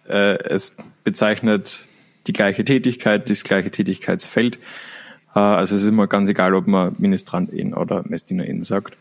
Äh, 0.09 0.37
es 0.43 0.73
bezeichnet 1.03 1.85
die 2.27 2.33
gleiche 2.33 2.65
Tätigkeit, 2.65 3.29
das 3.29 3.43
gleiche 3.45 3.71
Tätigkeitsfeld. 3.71 4.59
Äh, 5.35 5.39
also 5.39 5.77
es 5.77 5.83
ist 5.83 5.87
immer 5.87 6.07
ganz 6.07 6.29
egal, 6.29 6.53
ob 6.53 6.67
man 6.67 6.95
Ministrantin 6.97 7.73
oder 7.73 8.03
Messinerin 8.07 8.63
sagt 8.63 8.97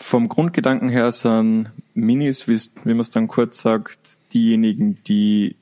vom 0.00 0.28
Grundgedanken 0.28 0.88
her 0.88 1.12
sind 1.12 1.70
Minis, 1.94 2.48
wie, 2.48 2.58
wie 2.84 2.94
man 2.94 3.00
es 3.00 3.10
dann 3.10 3.28
kurz 3.28 3.60
sagt, 3.60 3.98
diejenigen, 4.32 4.98
die 5.04 5.56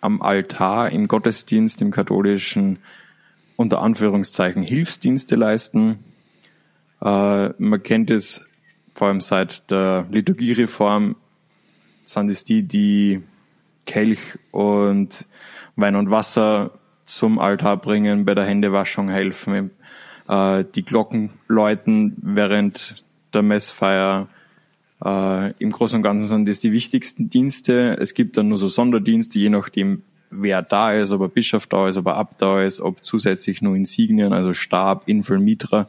am 0.00 0.22
Altar 0.22 0.90
im 0.90 1.08
Gottesdienst, 1.08 1.82
im 1.82 1.90
katholischen, 1.90 2.78
unter 3.56 3.82
Anführungszeichen 3.82 4.62
Hilfsdienste 4.62 5.36
leisten. 5.36 5.98
Äh, 7.02 7.50
man 7.58 7.82
kennt 7.82 8.10
es 8.10 8.48
vor 8.94 9.08
allem 9.08 9.20
seit 9.20 9.70
der 9.70 10.06
Liturgiereform, 10.10 11.16
sind 12.04 12.30
es 12.30 12.44
die, 12.44 12.62
die 12.62 13.22
Kelch 13.84 14.38
und 14.52 15.26
Wein 15.76 15.96
und 15.96 16.10
Wasser 16.10 16.70
zum 17.04 17.38
Altar 17.38 17.76
bringen, 17.78 18.24
bei 18.24 18.34
der 18.34 18.44
Händewaschung 18.44 19.08
helfen, 19.08 19.70
äh, 20.28 20.64
die 20.74 20.84
Glocken 20.84 21.34
läuten, 21.48 22.16
während 22.22 23.04
der 23.34 23.42
Messfeier. 23.42 24.28
Äh, 25.04 25.52
Im 25.58 25.72
Großen 25.72 25.96
und 25.96 26.02
Ganzen 26.02 26.28
sind 26.28 26.48
das 26.48 26.60
die 26.60 26.72
wichtigsten 26.72 27.30
Dienste. 27.30 27.96
Es 28.00 28.14
gibt 28.14 28.36
dann 28.36 28.48
nur 28.48 28.58
so 28.58 28.68
Sonderdienste, 28.68 29.38
je 29.38 29.50
nachdem, 29.50 30.02
wer 30.30 30.62
da 30.62 30.92
ist, 30.92 31.12
ob 31.12 31.22
ein 31.22 31.30
Bischof 31.30 31.66
da 31.66 31.88
ist, 31.88 31.96
ob 31.96 32.06
er 32.06 32.16
Abt 32.16 32.40
da 32.40 32.62
ist, 32.62 32.80
ob 32.80 33.04
zusätzlich 33.04 33.62
nur 33.62 33.76
Insignien, 33.76 34.32
also 34.32 34.54
Stab, 34.54 35.08
Infel, 35.08 35.38
Mitra 35.38 35.88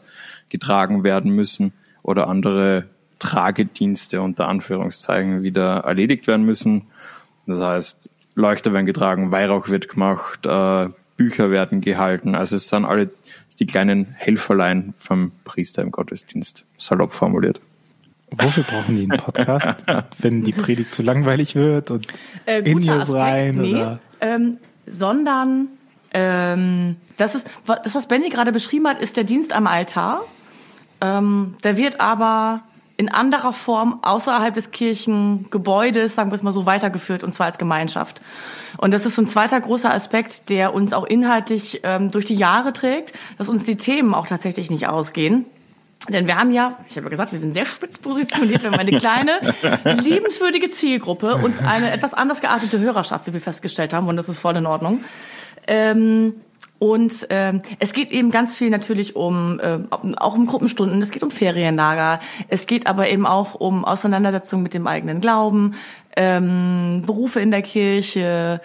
getragen 0.49 1.03
werden 1.03 1.31
müssen 1.31 1.73
oder 2.01 2.27
andere 2.27 2.85
Tragedienste 3.19 4.21
unter 4.21 4.47
Anführungszeichen 4.47 5.43
wieder 5.43 5.77
erledigt 5.85 6.27
werden 6.27 6.45
müssen. 6.45 6.83
Das 7.47 7.59
heißt, 7.59 8.09
Leuchter 8.35 8.73
werden 8.73 8.85
getragen, 8.85 9.31
Weihrauch 9.31 9.69
wird 9.69 9.89
gemacht, 9.89 10.45
äh, 10.45 10.89
Bücher 11.17 11.51
werden 11.51 11.81
gehalten. 11.81 12.35
Also 12.35 12.55
es 12.55 12.69
sind 12.69 12.85
alle 12.85 13.09
die 13.59 13.65
kleinen 13.65 14.15
Helferlein 14.17 14.93
vom 14.97 15.31
Priester 15.43 15.81
im 15.81 15.91
Gottesdienst, 15.91 16.65
salopp 16.77 17.11
formuliert. 17.11 17.61
Wofür 18.31 18.63
brauchen 18.63 18.95
die 18.95 19.03
einen 19.03 19.17
Podcast? 19.17 19.83
wenn 20.19 20.43
die 20.43 20.53
Predigt 20.53 20.93
zu 20.93 21.03
langweilig 21.03 21.55
wird 21.55 21.91
und 21.91 22.07
äh, 22.45 22.59
in 22.59 22.79
News 22.79 23.13
rein? 23.13 23.55
Nee, 23.55 23.75
oder? 23.75 23.99
Ähm, 24.21 24.57
sondern 24.87 25.67
ähm, 26.13 26.95
das 27.17 27.35
ist 27.35 27.49
das, 27.65 27.95
was 27.95 28.07
Benny 28.07 28.29
gerade 28.29 28.51
beschrieben 28.51 28.87
hat, 28.87 29.01
ist 29.01 29.17
der 29.17 29.23
Dienst 29.23 29.53
am 29.53 29.67
Altar. 29.67 30.21
Ähm, 31.01 31.55
der 31.63 31.77
wird 31.77 31.99
aber 31.99 32.61
in 32.97 33.09
anderer 33.09 33.53
Form 33.53 33.99
außerhalb 34.03 34.53
des 34.53 34.71
Kirchengebäudes, 34.71 36.15
sagen 36.15 36.31
wir 36.31 36.35
es 36.35 36.43
mal 36.43 36.51
so, 36.51 36.65
weitergeführt 36.65 37.23
und 37.23 37.33
zwar 37.33 37.47
als 37.47 37.57
Gemeinschaft. 37.57 38.21
Und 38.77 38.91
das 38.91 39.05
ist 39.05 39.15
so 39.15 39.21
ein 39.21 39.27
zweiter 39.27 39.59
großer 39.59 39.93
Aspekt, 39.93 40.49
der 40.49 40.73
uns 40.73 40.93
auch 40.93 41.05
inhaltlich 41.05 41.81
ähm, 41.83 42.11
durch 42.11 42.25
die 42.25 42.35
Jahre 42.35 42.73
trägt, 42.73 43.13
dass 43.37 43.49
uns 43.49 43.63
die 43.65 43.77
Themen 43.77 44.13
auch 44.13 44.27
tatsächlich 44.27 44.69
nicht 44.69 44.87
ausgehen. 44.87 45.45
Denn 46.09 46.27
wir 46.27 46.37
haben 46.37 46.51
ja, 46.51 46.77
ich 46.89 46.97
habe 46.97 47.05
ja 47.05 47.09
gesagt, 47.09 47.31
wir 47.31 47.39
sind 47.39 47.53
sehr 47.53 47.65
spitz 47.65 47.97
positioniert, 47.97 48.61
wir 48.61 48.71
haben 48.71 48.79
eine 48.79 48.91
kleine, 48.99 49.39
liebenswürdige 49.83 50.69
Zielgruppe 50.69 51.35
und 51.35 51.63
eine 51.63 51.91
etwas 51.91 52.13
anders 52.13 52.41
geartete 52.41 52.79
Hörerschaft, 52.79 53.25
wie 53.27 53.33
wir 53.33 53.41
festgestellt 53.41 53.93
haben, 53.93 54.07
und 54.09 54.17
das 54.17 54.27
ist 54.27 54.39
voll 54.39 54.57
in 54.57 54.65
Ordnung. 54.65 55.03
Ähm, 55.65 56.33
und 56.83 57.27
ähm, 57.29 57.61
es 57.79 57.93
geht 57.93 58.11
eben 58.11 58.29
ganz 58.29 58.57
viel 58.57 58.69
natürlich 58.69 59.15
um 59.15 59.57
äh, 59.61 59.79
auch 60.17 60.35
um 60.35 60.45
Gruppenstunden, 60.45 61.01
es 61.01 61.11
geht 61.11 61.23
um 61.23 61.31
Ferienlager, 61.31 62.19
es 62.49 62.67
geht 62.67 62.87
aber 62.87 63.07
eben 63.07 63.25
auch 63.25 63.55
um 63.55 63.85
Auseinandersetzung 63.85 64.61
mit 64.61 64.73
dem 64.73 64.85
eigenen 64.85 65.21
Glauben, 65.21 65.75
ähm, 66.17 67.03
Berufe 67.05 67.39
in 67.39 67.51
der 67.51 67.61
Kirche, 67.61 68.59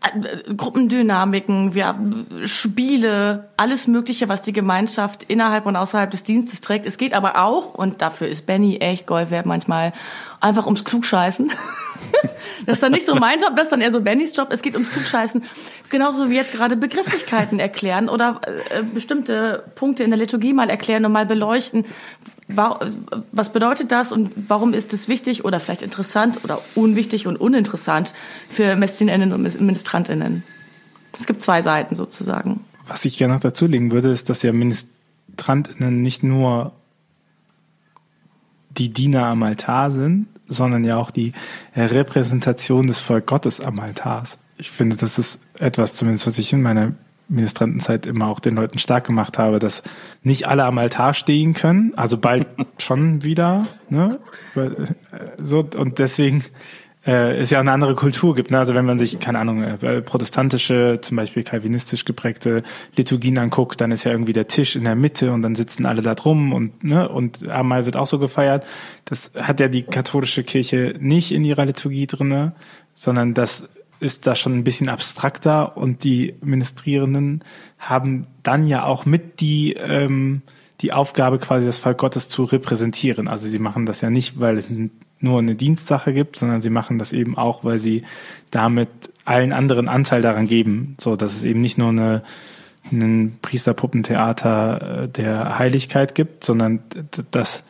äh, 0.00 0.54
Gruppendynamiken, 0.54 1.74
haben 1.82 2.26
Spiele, 2.44 3.48
alles 3.56 3.88
Mögliche, 3.88 4.28
was 4.28 4.42
die 4.42 4.52
Gemeinschaft 4.52 5.24
innerhalb 5.24 5.66
und 5.66 5.74
außerhalb 5.74 6.08
des 6.08 6.22
Dienstes 6.22 6.60
trägt. 6.60 6.86
Es 6.86 6.98
geht 6.98 7.14
aber 7.14 7.42
auch, 7.42 7.74
und 7.74 8.00
dafür 8.00 8.28
ist 8.28 8.46
Benny 8.46 8.76
echt 8.76 9.08
Gold 9.08 9.32
wert 9.32 9.46
manchmal, 9.46 9.92
einfach 10.40 10.66
ums 10.66 10.84
Klugscheißen. 10.84 11.50
das 12.66 12.76
ist 12.76 12.82
dann 12.82 12.92
nicht 12.92 13.06
so 13.06 13.14
mein 13.14 13.38
Job, 13.38 13.54
das 13.56 13.64
ist 13.64 13.72
dann 13.72 13.80
eher 13.80 13.92
so 13.92 14.00
Bennys 14.00 14.36
Job. 14.36 14.48
Es 14.50 14.62
geht 14.62 14.74
ums 14.74 14.90
Klugscheißen. 14.90 15.42
Genauso 15.90 16.30
wie 16.30 16.34
jetzt 16.34 16.52
gerade 16.52 16.76
Begrifflichkeiten 16.76 17.58
erklären 17.58 18.08
oder 18.08 18.40
äh, 18.70 18.82
bestimmte 18.82 19.64
Punkte 19.74 20.04
in 20.04 20.10
der 20.10 20.18
Liturgie 20.18 20.52
mal 20.52 20.70
erklären 20.70 21.04
und 21.04 21.12
mal 21.12 21.26
beleuchten. 21.26 21.84
Was 22.48 23.52
bedeutet 23.52 23.92
das 23.92 24.10
und 24.10 24.32
warum 24.48 24.74
ist 24.74 24.92
es 24.92 25.06
wichtig 25.06 25.44
oder 25.44 25.60
vielleicht 25.60 25.82
interessant 25.82 26.40
oder 26.42 26.60
unwichtig 26.74 27.28
und 27.28 27.36
uninteressant 27.36 28.12
für 28.48 28.74
Messdiener 28.74 29.14
und 29.14 29.60
Ministrantinnen? 29.60 30.42
Es 31.18 31.26
gibt 31.26 31.40
zwei 31.40 31.62
Seiten 31.62 31.94
sozusagen. 31.94 32.64
Was 32.88 33.04
ich 33.04 33.18
gerne 33.18 33.34
noch 33.34 33.40
dazulegen 33.40 33.92
würde, 33.92 34.10
ist, 34.10 34.30
dass 34.30 34.42
ja 34.42 34.52
Ministrantinnen 34.52 36.02
nicht 36.02 36.24
nur 36.24 36.72
die 38.70 38.92
Diener 38.92 39.26
am 39.26 39.42
Altar 39.42 39.90
sind, 39.90 40.26
sondern 40.46 40.84
ja 40.84 40.96
auch 40.96 41.10
die 41.10 41.32
Repräsentation 41.76 42.86
des 42.86 43.00
Volk 43.00 43.26
Gottes 43.26 43.60
am 43.60 43.78
Altars. 43.80 44.38
Ich 44.58 44.70
finde, 44.70 44.96
das 44.96 45.18
ist 45.18 45.40
etwas, 45.58 45.94
zumindest 45.94 46.26
was 46.26 46.38
ich 46.38 46.52
in 46.52 46.62
meiner 46.62 46.92
Ministrantenzeit 47.28 48.06
immer 48.06 48.26
auch 48.26 48.40
den 48.40 48.56
Leuten 48.56 48.78
stark 48.78 49.06
gemacht 49.06 49.38
habe, 49.38 49.60
dass 49.60 49.82
nicht 50.22 50.48
alle 50.48 50.64
am 50.64 50.78
Altar 50.78 51.14
stehen 51.14 51.54
können, 51.54 51.92
also 51.96 52.18
bald 52.18 52.46
schon 52.78 53.22
wieder, 53.22 53.68
ne? 53.88 54.18
Äh, 54.56 54.70
so, 55.38 55.66
und 55.76 55.98
deswegen 55.98 56.44
äh, 57.06 57.36
es 57.36 57.50
ja 57.50 57.58
auch 57.58 57.62
eine 57.62 57.72
andere 57.72 57.94
Kultur 57.94 58.34
gibt. 58.34 58.50
Ne? 58.50 58.58
Also 58.58 58.74
wenn 58.74 58.84
man 58.84 58.98
sich, 58.98 59.18
keine 59.18 59.38
Ahnung, 59.38 59.62
äh, 59.62 60.02
protestantische, 60.02 60.98
zum 61.00 61.16
Beispiel 61.16 61.42
kalvinistisch 61.42 62.04
geprägte 62.04 62.62
Liturgien 62.96 63.38
anguckt, 63.38 63.80
dann 63.80 63.90
ist 63.90 64.04
ja 64.04 64.12
irgendwie 64.12 64.32
der 64.32 64.48
Tisch 64.48 64.76
in 64.76 64.84
der 64.84 64.96
Mitte 64.96 65.32
und 65.32 65.42
dann 65.42 65.54
sitzen 65.54 65.86
alle 65.86 66.02
da 66.02 66.14
drum 66.14 66.52
und 66.52 66.84
ne, 66.84 67.08
und 67.08 67.48
Abendmahl 67.48 67.86
wird 67.86 67.96
auch 67.96 68.06
so 68.06 68.18
gefeiert. 68.18 68.66
Das 69.06 69.32
hat 69.40 69.60
ja 69.60 69.68
die 69.68 69.82
katholische 69.82 70.44
Kirche 70.44 70.94
nicht 70.98 71.32
in 71.32 71.44
ihrer 71.44 71.64
Liturgie 71.64 72.06
drinne, 72.06 72.52
sondern 72.94 73.34
das 73.34 73.68
ist 74.00 74.26
da 74.26 74.34
schon 74.34 74.54
ein 74.54 74.64
bisschen 74.64 74.88
abstrakter 74.88 75.76
und 75.76 76.04
die 76.04 76.34
Ministrierenden 76.42 77.44
haben 77.78 78.26
dann 78.42 78.66
ja 78.66 78.84
auch 78.84 79.04
mit 79.04 79.40
die 79.40 79.74
ähm, 79.74 80.42
die 80.80 80.92
Aufgabe 80.94 81.38
quasi 81.38 81.66
das 81.66 81.78
Volk 81.78 81.98
Gottes 81.98 82.28
zu 82.28 82.44
repräsentieren. 82.44 83.28
Also 83.28 83.46
sie 83.46 83.58
machen 83.58 83.84
das 83.84 84.00
ja 84.00 84.08
nicht, 84.08 84.40
weil 84.40 84.56
es 84.56 84.70
nur 85.20 85.38
eine 85.38 85.54
Dienstsache 85.54 86.12
gibt, 86.12 86.36
sondern 86.36 86.60
sie 86.60 86.70
machen 86.70 86.98
das 86.98 87.12
eben 87.12 87.36
auch, 87.36 87.64
weil 87.64 87.78
sie 87.78 88.04
damit 88.50 88.88
allen 89.24 89.52
anderen 89.52 89.88
Anteil 89.88 90.22
daran 90.22 90.46
geben, 90.46 90.96
so 90.98 91.16
dass 91.16 91.36
es 91.36 91.44
eben 91.44 91.60
nicht 91.60 91.78
nur 91.78 91.90
eine 91.90 92.22
ein 92.90 93.38
Priesterpuppentheater 93.42 95.02
äh, 95.02 95.08
der 95.08 95.58
Heiligkeit 95.58 96.14
gibt, 96.14 96.44
sondern 96.44 96.80
dass 97.30 97.62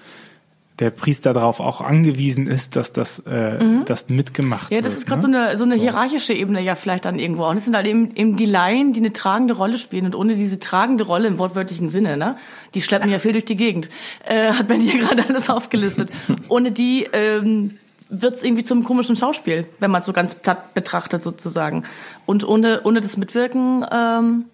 der 0.81 0.91
Priester 0.91 1.35
darauf 1.35 1.61
auch 1.61 1.83
angewiesen 1.83 2.47
ist, 2.47 2.75
dass 2.75 2.93
das, 2.93 3.23
äh, 3.27 3.63
mhm. 3.63 3.85
das 3.85 4.09
mitgemacht 4.09 4.71
wird. 4.71 4.79
Ja, 4.79 4.81
das 4.81 4.93
wird, 4.93 5.03
ist 5.03 5.07
gerade 5.07 5.31
ne? 5.31 5.39
so 5.39 5.39
eine, 5.39 5.57
so 5.59 5.65
eine 5.65 5.75
hierarchische 5.75 6.33
Ebene 6.33 6.63
ja 6.63 6.75
vielleicht 6.75 7.05
dann 7.05 7.19
irgendwo. 7.19 7.47
Und 7.47 7.59
es 7.59 7.67
sind 7.67 7.77
halt 7.77 7.87
eben, 7.87 8.17
eben 8.17 8.37
die 8.37 8.47
Laien, 8.47 8.95
die 8.95 9.01
eine 9.01 9.13
tragende 9.13 9.55
Rolle 9.55 9.77
spielen. 9.77 10.07
Und 10.07 10.15
ohne 10.15 10.35
diese 10.35 10.59
tragende 10.59 11.05
Rolle 11.05 11.29
im 11.29 11.39
wortwörtlichen 11.39 11.89
Sinne, 11.89 12.17
ne, 12.17 12.37
die 12.75 12.81
schleppen 12.81 13.11
ja 13.11 13.19
viel 13.19 13.33
durch 13.33 13.45
die 13.45 13.57
Gegend, 13.57 13.91
äh, 14.25 14.53
hat 14.53 14.69
Ben 14.69 14.81
hier 14.81 15.01
gerade 15.07 15.29
alles 15.29 15.51
aufgelistet. 15.51 16.11
ohne 16.49 16.73
die 16.73 17.07
ähm, 17.13 17.79
wird 18.09 18.37
es 18.37 18.43
irgendwie 18.43 18.65
zum 18.65 18.83
komischen 18.83 19.17
Schauspiel, 19.17 19.67
wenn 19.81 19.91
man 19.91 20.01
es 20.01 20.07
so 20.07 20.15
ganz 20.15 20.35
platt 20.35 20.73
betrachtet 20.73 21.23
sozusagen. 21.23 21.85
Und 22.25 22.43
ohne, 22.43 22.81
ohne 22.85 23.03
das 23.03 23.19
Mitwirken 23.19 23.85
ähm, 23.93 24.45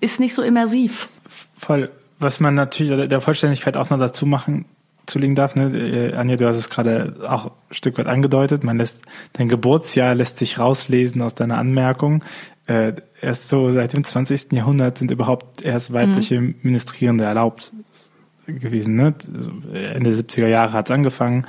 ist 0.00 0.20
nicht 0.20 0.34
so 0.34 0.42
immersiv. 0.42 1.08
Voll. 1.56 1.90
Was 2.18 2.38
man 2.38 2.54
natürlich 2.54 3.08
der 3.08 3.22
Vollständigkeit 3.22 3.78
auch 3.78 3.88
noch 3.88 3.98
dazu 3.98 4.26
machen 4.26 4.66
zulegen 5.06 5.34
darf, 5.34 5.54
ne? 5.54 5.70
Äh, 5.76 6.14
Anja, 6.14 6.36
du 6.36 6.46
hast 6.46 6.56
es 6.56 6.70
gerade 6.70 7.14
auch 7.28 7.46
ein 7.46 7.52
Stück 7.70 7.98
weit 7.98 8.06
angedeutet. 8.06 8.64
Man 8.64 8.78
lässt 8.78 9.04
dein 9.32 9.48
Geburtsjahr 9.48 10.14
lässt 10.14 10.38
sich 10.38 10.58
rauslesen 10.58 11.22
aus 11.22 11.34
deiner 11.34 11.58
Anmerkung. 11.58 12.24
Äh, 12.66 12.94
erst 13.20 13.48
so 13.48 13.70
seit 13.70 13.92
dem 13.92 14.04
20. 14.04 14.52
Jahrhundert 14.52 14.98
sind 14.98 15.10
überhaupt 15.10 15.62
erst 15.62 15.92
weibliche 15.92 16.40
mhm. 16.40 16.54
Ministrierende 16.62 17.24
erlaubt 17.24 17.72
gewesen. 18.46 18.94
Ne? 18.94 19.14
Ende 19.94 20.10
70er 20.12 20.46
Jahre 20.46 20.72
hat 20.72 20.88
es 20.88 20.94
angefangen. 20.94 21.46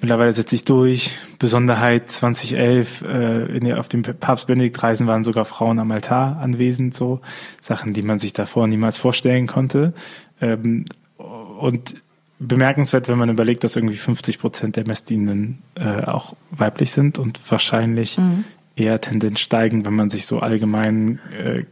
Mittlerweile 0.00 0.32
setzt 0.32 0.50
sich 0.50 0.64
durch. 0.64 1.12
Besonderheit 1.38 2.10
2011, 2.10 3.02
äh, 3.02 3.56
in, 3.56 3.72
auf 3.72 3.88
dem 3.88 4.02
Papst 4.02 4.48
Benedikt-Reisen 4.48 5.06
waren 5.06 5.22
sogar 5.22 5.44
Frauen 5.44 5.78
am 5.78 5.92
Altar 5.92 6.38
anwesend, 6.38 6.94
so 6.94 7.20
Sachen, 7.60 7.92
die 7.92 8.02
man 8.02 8.18
sich 8.18 8.32
davor 8.32 8.66
niemals 8.66 8.98
vorstellen 8.98 9.46
konnte. 9.46 9.94
Ähm, 10.40 10.86
und 11.16 11.94
bemerkenswert, 12.42 13.08
wenn 13.08 13.18
man 13.18 13.30
überlegt, 13.30 13.64
dass 13.64 13.76
irgendwie 13.76 13.96
50 13.96 14.38
Prozent 14.38 14.76
der 14.76 14.86
Messdienenden 14.86 15.58
äh, 15.74 16.04
auch 16.04 16.34
weiblich 16.50 16.90
sind 16.90 17.18
und 17.18 17.40
wahrscheinlich 17.50 18.18
mhm. 18.18 18.44
eher 18.76 19.00
Tendenz 19.00 19.40
steigen, 19.40 19.86
wenn 19.86 19.94
man 19.94 20.10
sich 20.10 20.26
so 20.26 20.40
allgemein 20.40 21.20
äh, 21.38 21.64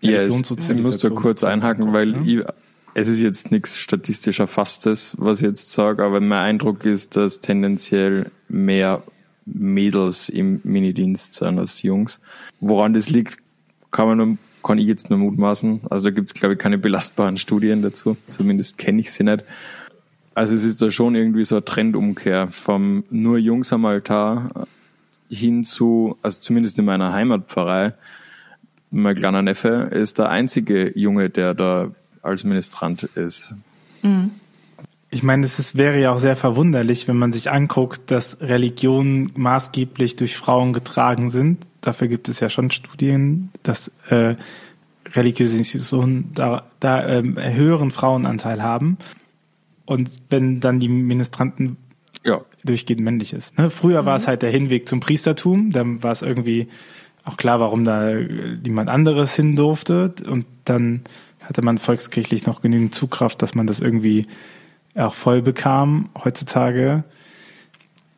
ja, 0.00 0.20
es, 0.22 0.50
ich 0.50 0.82
muss 0.82 0.98
da 0.98 1.10
kurz 1.10 1.44
einhaken, 1.44 1.92
weil 1.92 2.12
ne? 2.12 2.22
ich, 2.24 2.44
es 2.94 3.08
ist 3.08 3.20
jetzt 3.20 3.50
nichts 3.50 3.78
statistisch 3.78 4.38
erfasstes, 4.38 5.16
was 5.18 5.40
ich 5.40 5.46
jetzt 5.46 5.72
sage, 5.72 6.04
aber 6.04 6.20
mein 6.20 6.38
Eindruck 6.38 6.84
ist, 6.84 7.16
dass 7.16 7.40
tendenziell 7.40 8.30
mehr 8.48 9.02
Mädels 9.46 10.28
im 10.28 10.60
Minidienst 10.64 11.34
sind 11.34 11.58
als 11.58 11.82
Jungs. 11.82 12.20
Woran 12.60 12.94
das 12.94 13.10
liegt, 13.10 13.38
kann 13.90 14.08
man 14.08 14.18
nur, 14.18 14.38
kann 14.62 14.78
ich 14.78 14.86
jetzt 14.86 15.10
nur 15.10 15.18
mutmaßen. 15.18 15.82
Also 15.90 16.04
da 16.04 16.10
gibt 16.10 16.28
es, 16.28 16.34
glaube 16.34 16.54
ich, 16.54 16.60
keine 16.60 16.78
belastbaren 16.78 17.36
Studien 17.36 17.82
dazu. 17.82 18.16
Zumindest 18.28 18.78
kenne 18.78 19.00
ich 19.00 19.12
sie 19.12 19.24
nicht. 19.24 19.44
Also 20.34 20.54
es 20.54 20.64
ist 20.64 20.82
da 20.82 20.90
schon 20.90 21.14
irgendwie 21.14 21.44
so 21.44 21.56
eine 21.56 21.64
Trendumkehr 21.64 22.48
vom 22.48 23.04
nur 23.10 23.38
Jungs 23.38 23.72
am 23.72 23.84
Altar 23.84 24.66
hin 25.28 25.64
zu, 25.64 26.18
also 26.22 26.40
zumindest 26.40 26.78
in 26.78 26.84
meiner 26.84 27.12
Heimatpfarrei, 27.12 27.94
mein 28.90 29.16
kleiner 29.16 29.42
Neffe 29.42 29.88
ist 29.90 30.18
der 30.18 30.30
einzige 30.30 30.96
Junge, 30.96 31.28
der 31.28 31.54
da 31.54 31.90
als 32.22 32.44
Ministrant 32.44 33.04
ist. 33.14 33.54
Mhm. 34.02 34.30
Ich 35.10 35.22
meine, 35.22 35.44
es 35.46 35.58
ist, 35.58 35.76
wäre 35.76 36.00
ja 36.00 36.12
auch 36.12 36.18
sehr 36.18 36.36
verwunderlich, 36.36 37.06
wenn 37.06 37.16
man 37.16 37.32
sich 37.32 37.50
anguckt, 37.50 38.10
dass 38.10 38.40
Religionen 38.40 39.30
maßgeblich 39.36 40.16
durch 40.16 40.36
Frauen 40.36 40.72
getragen 40.72 41.30
sind. 41.30 41.66
Dafür 41.82 42.08
gibt 42.08 42.28
es 42.28 42.40
ja 42.40 42.48
schon 42.48 42.70
Studien, 42.70 43.50
dass 43.62 43.92
äh, 44.08 44.34
religiöse 45.14 45.56
Institutionen 45.56 46.32
da, 46.34 46.64
da 46.80 47.06
ähm, 47.06 47.38
höheren 47.38 47.90
Frauenanteil 47.90 48.62
haben. 48.62 48.98
Und 49.86 50.10
wenn 50.30 50.60
dann 50.60 50.80
die 50.80 50.88
Ministranten 50.88 51.76
ja. 52.24 52.40
durchgehend 52.64 53.02
männlich 53.02 53.32
ist. 53.32 53.56
Ne? 53.58 53.70
Früher 53.70 54.02
mhm. 54.02 54.06
war 54.06 54.16
es 54.16 54.26
halt 54.26 54.42
der 54.42 54.50
Hinweg 54.50 54.88
zum 54.88 55.00
Priestertum, 55.00 55.70
dann 55.70 56.02
war 56.02 56.12
es 56.12 56.22
irgendwie 56.22 56.68
auch 57.24 57.36
klar, 57.36 57.60
warum 57.60 57.84
da 57.84 58.12
niemand 58.14 58.88
anderes 58.88 59.34
hin 59.34 59.56
durfte. 59.56 60.14
Und 60.26 60.46
dann 60.64 61.02
hatte 61.40 61.62
man 61.62 61.78
volkskirchlich 61.78 62.46
noch 62.46 62.60
genügend 62.60 62.94
Zugkraft, 62.94 63.40
dass 63.42 63.54
man 63.54 63.66
das 63.66 63.80
irgendwie 63.80 64.26
auch 64.94 65.14
voll 65.14 65.42
bekam. 65.42 66.10
Heutzutage 66.22 67.04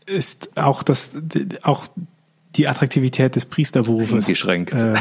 ist 0.06 0.56
auch 0.56 0.82
das, 0.82 1.16
auch 1.62 1.86
die 2.56 2.68
Attraktivität 2.68 3.36
des 3.36 3.46
Priesterberufes 3.46 4.26
geschränkt. 4.26 4.72
Äh, 4.72 4.94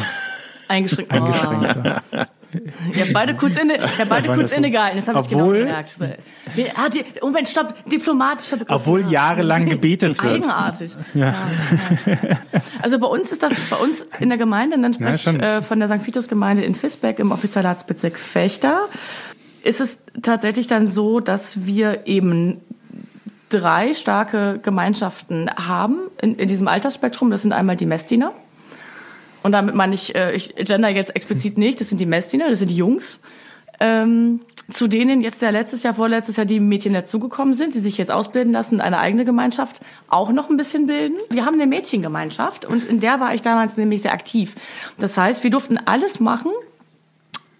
Eingeschränkt. 0.68 1.14
Oh. 1.14 2.26
Ihr 2.94 3.02
habt 3.02 3.14
beide 3.14 3.36
kurz 3.36 3.58
inne, 3.58 3.76
ihr 3.78 3.98
habt 4.00 4.10
beide 4.10 4.28
kurz 4.28 4.40
das 4.42 4.52
so- 4.52 4.58
innegehalten. 4.58 5.00
Das 5.00 5.08
habe 5.08 5.20
ich 5.22 5.30
genau 5.30 5.44
Obwohl- 5.46 5.60
gemerkt. 5.60 5.96
Ah, 6.76 6.90
die, 6.90 7.04
Moment, 7.22 7.48
stopp. 7.50 7.74
Diplomatisch. 7.90 8.52
hab 8.52 8.62
ich 8.62 8.68
kurz 8.68 8.82
Obwohl 8.82 9.02
jahrelang 9.12 9.66
gebetet 9.66 10.22
wird. 10.24 10.34
Eigenartig. 10.36 10.92
Ja. 11.14 11.34
Ja, 12.06 12.40
Also 12.82 13.00
bei 13.00 13.08
uns 13.08 13.32
ist 13.32 13.42
das, 13.44 13.54
bei 13.70 13.78
uns 13.78 14.06
in 14.20 14.30
der 14.30 14.38
Gemeinde, 14.38 14.80
dann 14.80 14.94
spreche 14.94 15.32
ich 15.32 15.42
äh, 15.42 15.62
von 15.62 15.80
der 15.80 15.88
St. 15.90 16.06
Vitus 16.06 16.28
Gemeinde 16.28 16.64
in 16.64 16.82
Visbeck 16.82 17.20
im 17.20 17.32
Offizialatsbezirk 17.32 18.18
Fechter, 18.18 18.82
ist 19.64 19.82
es 19.82 19.98
tatsächlich 20.22 20.68
dann 20.68 20.88
so, 20.88 21.20
dass 21.20 21.66
wir 21.66 22.06
eben 22.08 22.60
drei 23.50 23.94
starke 23.94 24.60
Gemeinschaften 24.62 25.50
haben 25.56 25.98
in, 26.22 26.36
in 26.36 26.48
diesem 26.48 26.68
Altersspektrum. 26.68 27.32
Das 27.32 27.42
sind 27.42 27.54
einmal 27.54 27.76
die 27.76 27.86
Messdiener. 27.86 28.34
Und 29.46 29.52
damit 29.52 29.76
meine 29.76 29.94
ich, 29.94 30.16
äh, 30.16 30.32
ich 30.36 30.56
gender 30.56 30.90
jetzt 30.90 31.16
explizit 31.16 31.60
nicht, 31.60 31.80
das 31.80 31.90
sind 31.90 32.02
die 32.02 32.08
Messdiener, 32.08 32.50
das 32.50 32.58
sind 32.58 32.72
die 32.72 32.78
Jungs. 32.78 33.20
Ähm, 33.80 34.40
zu 34.72 34.88
denen 34.88 35.22
jetzt 35.22 35.40
ja 35.44 35.52
letztes 35.52 35.84
Jahr, 35.84 35.94
vorletztes 35.94 36.38
Jahr 36.38 36.48
die 36.48 36.60
Mädchen 36.60 36.94
dazugekommen 36.94 37.54
sind, 37.54 37.76
die 37.76 37.80
sich 37.80 38.00
jetzt 38.00 38.10
ausbilden 38.10 38.52
lassen, 38.54 38.82
eine 38.82 38.98
eigene 38.98 39.24
Gemeinschaft 39.24 39.82
auch 40.08 40.32
noch 40.32 40.50
ein 40.50 40.58
bisschen 40.58 40.88
bilden. 40.88 41.18
Wir 41.30 41.46
haben 41.46 41.54
eine 41.54 41.68
Mädchengemeinschaft 41.68 42.66
und 42.66 42.86
in 42.86 43.00
der 43.02 43.20
war 43.20 43.36
ich 43.36 43.44
damals 43.44 43.78
nämlich 43.78 44.02
sehr 44.02 44.14
aktiv. 44.14 44.56
Das 44.98 45.16
heißt, 45.16 45.44
wir 45.44 45.52
durften 45.52 45.78
alles 45.78 46.20
machen, 46.20 46.50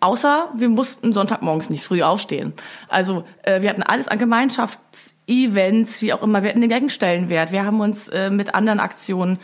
Außer 0.02 0.50
wir 0.56 0.70
mussten 0.70 1.14
Sonntagmorgens 1.14 1.72
nicht 1.72 1.84
früh 1.84 2.04
aufstehen. 2.04 2.54
Also 2.90 3.24
äh, 3.42 3.64
wir 3.64 3.70
hatten 3.72 3.82
alles 3.82 4.08
an 4.08 4.20
Gemeinschaftsevents, 4.20 6.02
wie 6.04 6.14
auch 6.14 6.22
immer. 6.22 6.44
Wir 6.44 6.50
hatten 6.50 6.62
den 6.62 6.70
gleichen. 6.70 7.30
Wir 7.30 7.66
haben 7.66 7.80
uns 7.80 8.10
äh, 8.10 8.30
mit 8.30 8.54
anderen 8.54 8.80
Aktionen 8.80 9.40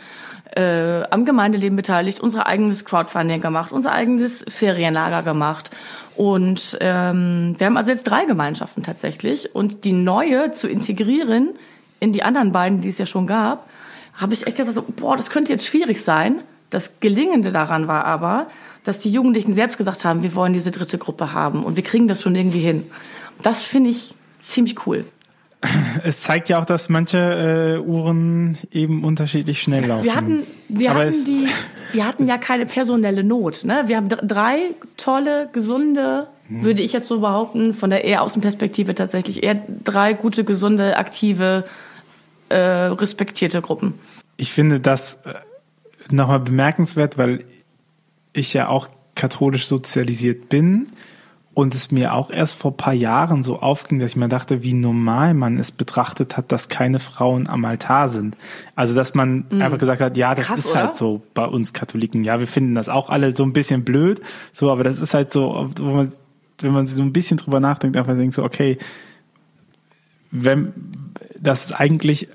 äh, 0.56 1.02
am 1.10 1.24
Gemeindeleben 1.24 1.76
beteiligt, 1.76 2.20
unser 2.20 2.46
eigenes 2.46 2.84
Crowdfunding 2.84 3.40
gemacht, 3.40 3.72
unser 3.72 3.92
eigenes 3.92 4.44
Ferienlager 4.48 5.22
gemacht. 5.22 5.70
Und 6.16 6.76
ähm, 6.80 7.54
wir 7.58 7.66
haben 7.66 7.76
also 7.76 7.90
jetzt 7.90 8.04
drei 8.04 8.24
Gemeinschaften 8.24 8.82
tatsächlich. 8.82 9.54
Und 9.54 9.84
die 9.84 9.92
neue 9.92 10.50
zu 10.50 10.68
integrieren 10.68 11.50
in 12.00 12.12
die 12.12 12.22
anderen 12.22 12.52
beiden, 12.52 12.80
die 12.80 12.88
es 12.88 12.98
ja 12.98 13.06
schon 13.06 13.26
gab, 13.26 13.68
habe 14.14 14.34
ich 14.34 14.46
echt 14.46 14.56
gedacht, 14.58 14.74
so, 14.74 14.82
boah, 14.82 15.16
das 15.16 15.30
könnte 15.30 15.52
jetzt 15.52 15.66
schwierig 15.66 16.02
sein. 16.02 16.42
Das 16.70 17.00
Gelingende 17.00 17.50
daran 17.50 17.88
war 17.88 18.04
aber, 18.04 18.46
dass 18.84 19.00
die 19.00 19.10
Jugendlichen 19.10 19.52
selbst 19.52 19.78
gesagt 19.78 20.04
haben, 20.04 20.22
wir 20.22 20.34
wollen 20.34 20.52
diese 20.52 20.70
dritte 20.70 20.98
Gruppe 20.98 21.32
haben 21.32 21.64
und 21.64 21.76
wir 21.76 21.82
kriegen 21.82 22.08
das 22.08 22.22
schon 22.22 22.34
irgendwie 22.34 22.60
hin. 22.60 22.90
Das 23.42 23.62
finde 23.62 23.90
ich 23.90 24.14
ziemlich 24.38 24.86
cool. 24.86 25.04
Es 26.02 26.22
zeigt 26.22 26.48
ja 26.48 26.60
auch, 26.60 26.64
dass 26.64 26.88
manche 26.88 27.18
äh, 27.18 27.78
Uhren 27.78 28.58
eben 28.72 29.04
unterschiedlich 29.04 29.62
schnell 29.62 29.86
laufen. 29.86 30.04
Wir 30.04 30.16
hatten, 30.16 30.38
wir 30.68 30.90
Aber 30.90 31.00
hatten 31.00 31.24
die, 31.24 31.46
wir 31.92 32.06
hatten 32.06 32.26
ja 32.26 32.36
keine 32.38 32.66
personelle 32.66 33.22
Not. 33.22 33.64
Ne? 33.64 33.84
Wir 33.86 33.96
haben 33.96 34.08
dr- 34.08 34.26
drei 34.26 34.74
tolle, 34.96 35.48
gesunde, 35.52 36.26
Hm. 36.48 36.64
würde 36.64 36.82
ich 36.82 36.92
jetzt 36.92 37.06
so 37.06 37.20
behaupten, 37.20 37.74
von 37.74 37.90
der 37.90 38.04
eher 38.04 38.22
Außenperspektive 38.22 38.96
tatsächlich 38.96 39.44
eher 39.44 39.62
drei 39.84 40.12
gute, 40.14 40.42
gesunde, 40.42 40.96
aktive, 40.96 41.64
äh, 42.48 42.56
respektierte 42.56 43.62
Gruppen. 43.62 43.94
Ich 44.36 44.52
finde 44.52 44.80
das 44.80 45.20
äh, 45.24 45.34
nochmal 46.10 46.40
bemerkenswert, 46.40 47.16
weil 47.18 47.44
ich 48.32 48.52
ja 48.52 48.66
auch 48.68 48.88
katholisch 49.14 49.66
sozialisiert 49.66 50.48
bin 50.48 50.88
und 51.54 51.74
es 51.74 51.90
mir 51.90 52.14
auch 52.14 52.30
erst 52.30 52.56
vor 52.56 52.76
paar 52.76 52.94
Jahren 52.94 53.42
so 53.42 53.58
aufging, 53.60 53.98
dass 53.98 54.10
ich 54.10 54.16
mir 54.16 54.28
dachte, 54.28 54.62
wie 54.62 54.72
normal 54.72 55.34
man 55.34 55.58
es 55.58 55.70
betrachtet 55.70 56.36
hat, 56.36 56.50
dass 56.50 56.68
keine 56.68 56.98
Frauen 56.98 57.46
am 57.46 57.64
Altar 57.64 58.08
sind. 58.08 58.36
Also 58.74 58.94
dass 58.94 59.14
man 59.14 59.44
einfach 59.50 59.78
gesagt 59.78 60.00
hat, 60.00 60.16
ja, 60.16 60.34
das 60.34 60.48
Mhm. 60.48 60.54
Krass, 60.54 60.64
ist 60.64 60.70
oder? 60.72 60.80
halt 60.80 60.96
so 60.96 61.22
bei 61.34 61.44
uns 61.44 61.72
Katholiken. 61.72 62.24
Ja, 62.24 62.40
wir 62.40 62.46
finden 62.46 62.74
das 62.74 62.88
auch 62.88 63.10
alle 63.10 63.36
so 63.36 63.42
ein 63.44 63.52
bisschen 63.52 63.84
blöd, 63.84 64.22
so, 64.50 64.70
aber 64.70 64.82
das 64.82 64.98
ist 64.98 65.12
halt 65.12 65.30
so, 65.30 65.70
man, 65.78 66.12
wenn 66.60 66.72
man 66.72 66.86
so 66.86 67.02
ein 67.02 67.12
bisschen 67.12 67.36
drüber 67.36 67.60
nachdenkt, 67.60 67.96
einfach 67.96 68.16
denkt 68.16 68.34
so, 68.34 68.44
okay, 68.44 68.78
wenn 70.30 70.72
das 71.38 71.66
ist 71.66 71.72
eigentlich, 71.72 72.28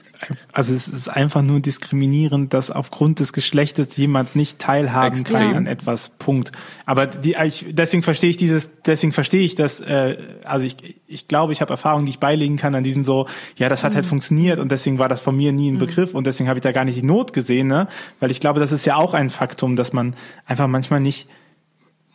also 0.51 0.73
es 0.73 0.87
ist 0.87 1.09
einfach 1.09 1.41
nur 1.41 1.59
diskriminierend, 1.59 2.53
dass 2.53 2.71
aufgrund 2.71 3.19
des 3.19 3.33
Geschlechtes 3.33 3.95
jemand 3.97 4.35
nicht 4.35 4.59
teilhaben 4.59 5.15
Extrem. 5.15 5.33
kann 5.33 5.55
an 5.55 5.67
etwas. 5.67 6.09
Punkt. 6.17 6.51
Aber 6.85 7.05
die, 7.05 7.35
ich, 7.43 7.65
deswegen 7.69 8.03
verstehe 8.03 8.29
ich 8.29 8.37
dieses, 8.37 8.71
deswegen 8.85 9.13
verstehe 9.13 9.43
ich 9.43 9.55
das. 9.55 9.79
Äh, 9.79 10.17
also 10.43 10.65
ich, 10.65 10.77
ich 11.07 11.27
glaube, 11.27 11.53
ich 11.53 11.61
habe 11.61 11.71
Erfahrungen, 11.71 12.05
die 12.05 12.11
ich 12.11 12.19
beilegen 12.19 12.57
kann 12.57 12.75
an 12.75 12.83
diesem 12.83 13.03
so. 13.03 13.27
Ja, 13.55 13.69
das 13.69 13.83
hat 13.83 13.95
halt 13.95 14.05
funktioniert 14.05 14.59
und 14.59 14.71
deswegen 14.71 14.97
war 14.97 15.09
das 15.09 15.21
von 15.21 15.35
mir 15.35 15.51
nie 15.51 15.71
ein 15.71 15.77
Begriff 15.77 16.13
und 16.13 16.27
deswegen 16.27 16.49
habe 16.49 16.59
ich 16.59 16.63
da 16.63 16.71
gar 16.71 16.85
nicht 16.85 16.97
die 16.97 17.03
Not 17.03 17.33
gesehen, 17.33 17.67
ne? 17.67 17.87
Weil 18.19 18.31
ich 18.31 18.39
glaube, 18.39 18.59
das 18.59 18.71
ist 18.71 18.85
ja 18.85 18.95
auch 18.95 19.13
ein 19.13 19.29
Faktum, 19.29 19.75
dass 19.75 19.93
man 19.93 20.15
einfach 20.45 20.67
manchmal 20.67 20.99
nicht 20.99 21.27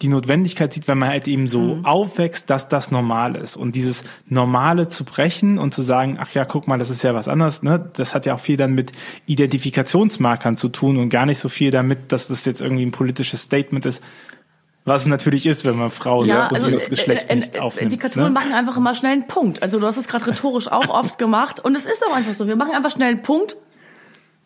die 0.03 0.09
Notwendigkeit 0.09 0.73
sieht, 0.73 0.88
wenn 0.88 0.99
man 0.99 1.09
halt 1.09 1.29
eben 1.29 1.47
so 1.47 1.79
aufwächst, 1.85 2.51
dass 2.51 2.69
das 2.69 2.91
normal 2.91 3.37
ist. 3.37 3.57
Und 3.57 3.77
dieses 3.77 4.05
Normale 4.27 4.88
zu 4.88 5.05
brechen 5.05 5.59
und 5.59 5.73
zu 5.73 5.83
sagen, 5.83 6.19
ach 6.21 6.33
ja, 6.33 6.45
guck 6.45 6.67
mal, 6.67 6.79
das 6.79 6.91
ist 6.91 7.03
ja 7.03 7.15
was 7.15 7.29
anderes, 7.29 7.62
ne? 7.62 7.91
Das 7.95 8.15
hat 8.15 8.27
ja 8.27 8.35
auch 8.35 8.41
viel 8.41 8.57
dann 8.57 8.75
mit 8.75 8.93
Identifikationsmarkern 9.27 10.57
zu 10.57 10.69
tun 10.69 10.99
und 10.99 11.09
gar 11.09 11.25
nicht 11.25 11.38
so 11.38 11.49
viel 11.49 11.71
damit, 11.71 12.11
dass 12.11 12.29
das 12.29 12.45
jetzt 12.45 12.61
irgendwie 12.61 12.85
ein 12.85 12.91
politisches 12.91 13.43
Statement 13.43 13.87
ist, 13.87 14.03
was 14.85 15.03
es 15.03 15.07
natürlich 15.07 15.47
ist, 15.47 15.65
wenn 15.65 15.77
man 15.77 15.91
Frau 15.91 16.25
ja, 16.25 16.49
und 16.49 16.73
das 16.73 16.91
Geschlecht 16.91 17.31
äh, 17.31 17.35
äh, 17.35 17.37
nicht 17.37 17.55
äh, 17.55 17.61
aufnimmt. 17.61 17.93
Die 17.93 17.99
Katholen 17.99 18.27
ne? 18.27 18.33
machen 18.33 18.53
einfach 18.53 18.77
immer 18.77 18.97
schnell 18.97 19.12
einen 19.12 19.29
Punkt. 19.29 19.62
Also 19.62 19.79
du 19.79 19.87
hast 19.87 19.97
es 19.97 20.09
gerade 20.09 20.27
rhetorisch 20.27 20.67
auch 20.67 20.88
oft 20.88 21.19
gemacht 21.19 21.61
und 21.61 21.77
es 21.77 21.87
ist 21.87 22.05
auch 22.05 22.17
einfach 22.17 22.35
so. 22.35 22.49
Wir 22.49 22.57
machen 22.57 22.75
einfach 22.75 22.91
schnell 22.91 23.11
einen 23.11 23.23
Punkt 23.23 23.57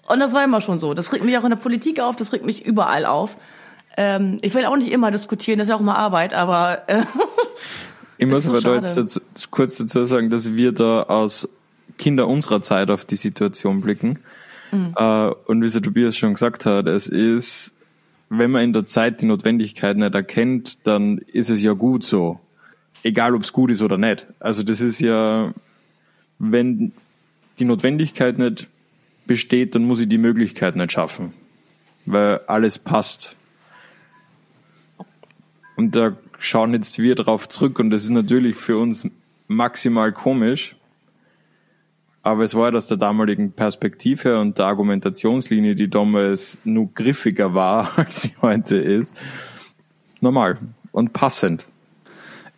und 0.07 0.21
das 0.21 0.35
war 0.35 0.45
immer 0.45 0.61
schon 0.61 0.79
so. 0.79 0.93
Das 0.93 1.13
regt 1.15 1.25
mich 1.25 1.39
auch 1.39 1.45
in 1.45 1.51
der 1.51 1.57
Politik 1.57 2.01
auf, 2.01 2.17
das 2.17 2.35
regt 2.35 2.45
mich 2.45 2.67
überall 2.67 3.07
auf. 3.07 3.39
Ähm, 3.97 4.39
ich 4.43 4.55
will 4.55 4.65
auch 4.67 4.77
nicht 4.77 4.93
immer 4.93 5.11
diskutieren, 5.11 5.59
das 5.59 5.67
ist 5.67 5.71
ja 5.71 5.77
auch 5.77 5.81
mal 5.81 5.95
Arbeit, 5.95 6.35
aber 6.35 6.89
äh, 6.89 7.03
Ich 8.19 8.27
muss 8.27 8.49
aber 8.49 8.61
da 8.61 8.77
jetzt 8.77 8.97
dazu, 8.97 9.21
kurz 9.51 9.77
dazu 9.77 10.05
sagen, 10.05 10.31
dass 10.31 10.55
wir 10.55 10.73
da 10.73 11.03
aus 11.03 11.49
Kinder 11.99 12.29
unserer 12.29 12.63
Zeit 12.63 12.91
auf 12.91 13.05
die 13.05 13.17
Situation 13.17 13.81
blicken. 13.81 14.19
Mhm. 14.73 14.95
Äh, 14.97 15.31
und 15.47 15.63
wie 15.63 15.67
es 15.67 15.75
Tobias 15.75 16.17
schon 16.17 16.35
gesagt 16.35 16.67
hat, 16.67 16.87
es 16.87 17.09
ist, 17.09 17.75
wenn 18.29 18.51
man 18.51 18.63
in 18.63 18.73
der 18.73 18.87
Zeit 18.87 19.21
die 19.21 19.27
Notwendigkeit 19.27 19.97
nicht 19.97 20.15
erkennt, 20.15 20.87
dann 20.87 21.19
ist 21.19 21.51
es 21.51 21.63
ja 21.63 21.73
gut 21.73 22.05
so. 22.05 22.41
Egal, 23.03 23.35
ob 23.35 23.43
es 23.43 23.53
gut 23.53 23.71
ist 23.71 23.83
oder 23.83 23.99
nicht. 23.99 24.27
Also 24.41 24.63
das 24.63 24.81
ist 24.81 25.01
ja, 25.01 25.53
wenn 26.39 26.93
die 27.59 27.65
Notwendigkeit 27.65 28.39
nicht 28.39 28.69
besteht, 29.27 29.75
dann 29.75 29.85
muss 29.85 30.01
ich 30.01 30.09
die 30.09 30.19
Möglichkeit 30.19 30.77
nicht 30.77 30.93
schaffen. 30.93 31.33
Weil 32.05 32.41
alles 32.47 32.79
passt. 32.79 33.37
Und 35.77 35.95
da 35.95 36.17
schauen 36.39 36.73
jetzt 36.73 36.99
wir 36.99 37.15
drauf 37.15 37.49
zurück 37.49 37.79
und 37.79 37.91
das 37.91 38.05
ist 38.05 38.11
natürlich 38.11 38.57
für 38.57 38.79
uns 38.79 39.09
maximal 39.47 40.13
komisch. 40.13 40.77
Aber 42.23 42.43
es 42.43 42.55
war 42.55 42.75
aus 42.75 42.89
der 42.89 42.97
damaligen 42.97 43.53
Perspektive 43.53 44.41
und 44.41 44.59
der 44.59 44.67
Argumentationslinie, 44.67 45.77
die 45.77 45.89
damals 45.89 46.59
nur 46.65 46.93
griffiger 46.93 47.55
war, 47.55 47.93
als 47.97 48.23
sie 48.23 48.33
heute 48.43 48.77
ist, 48.77 49.15
normal 50.21 50.59
und 50.91 51.13
passend. 51.13 51.69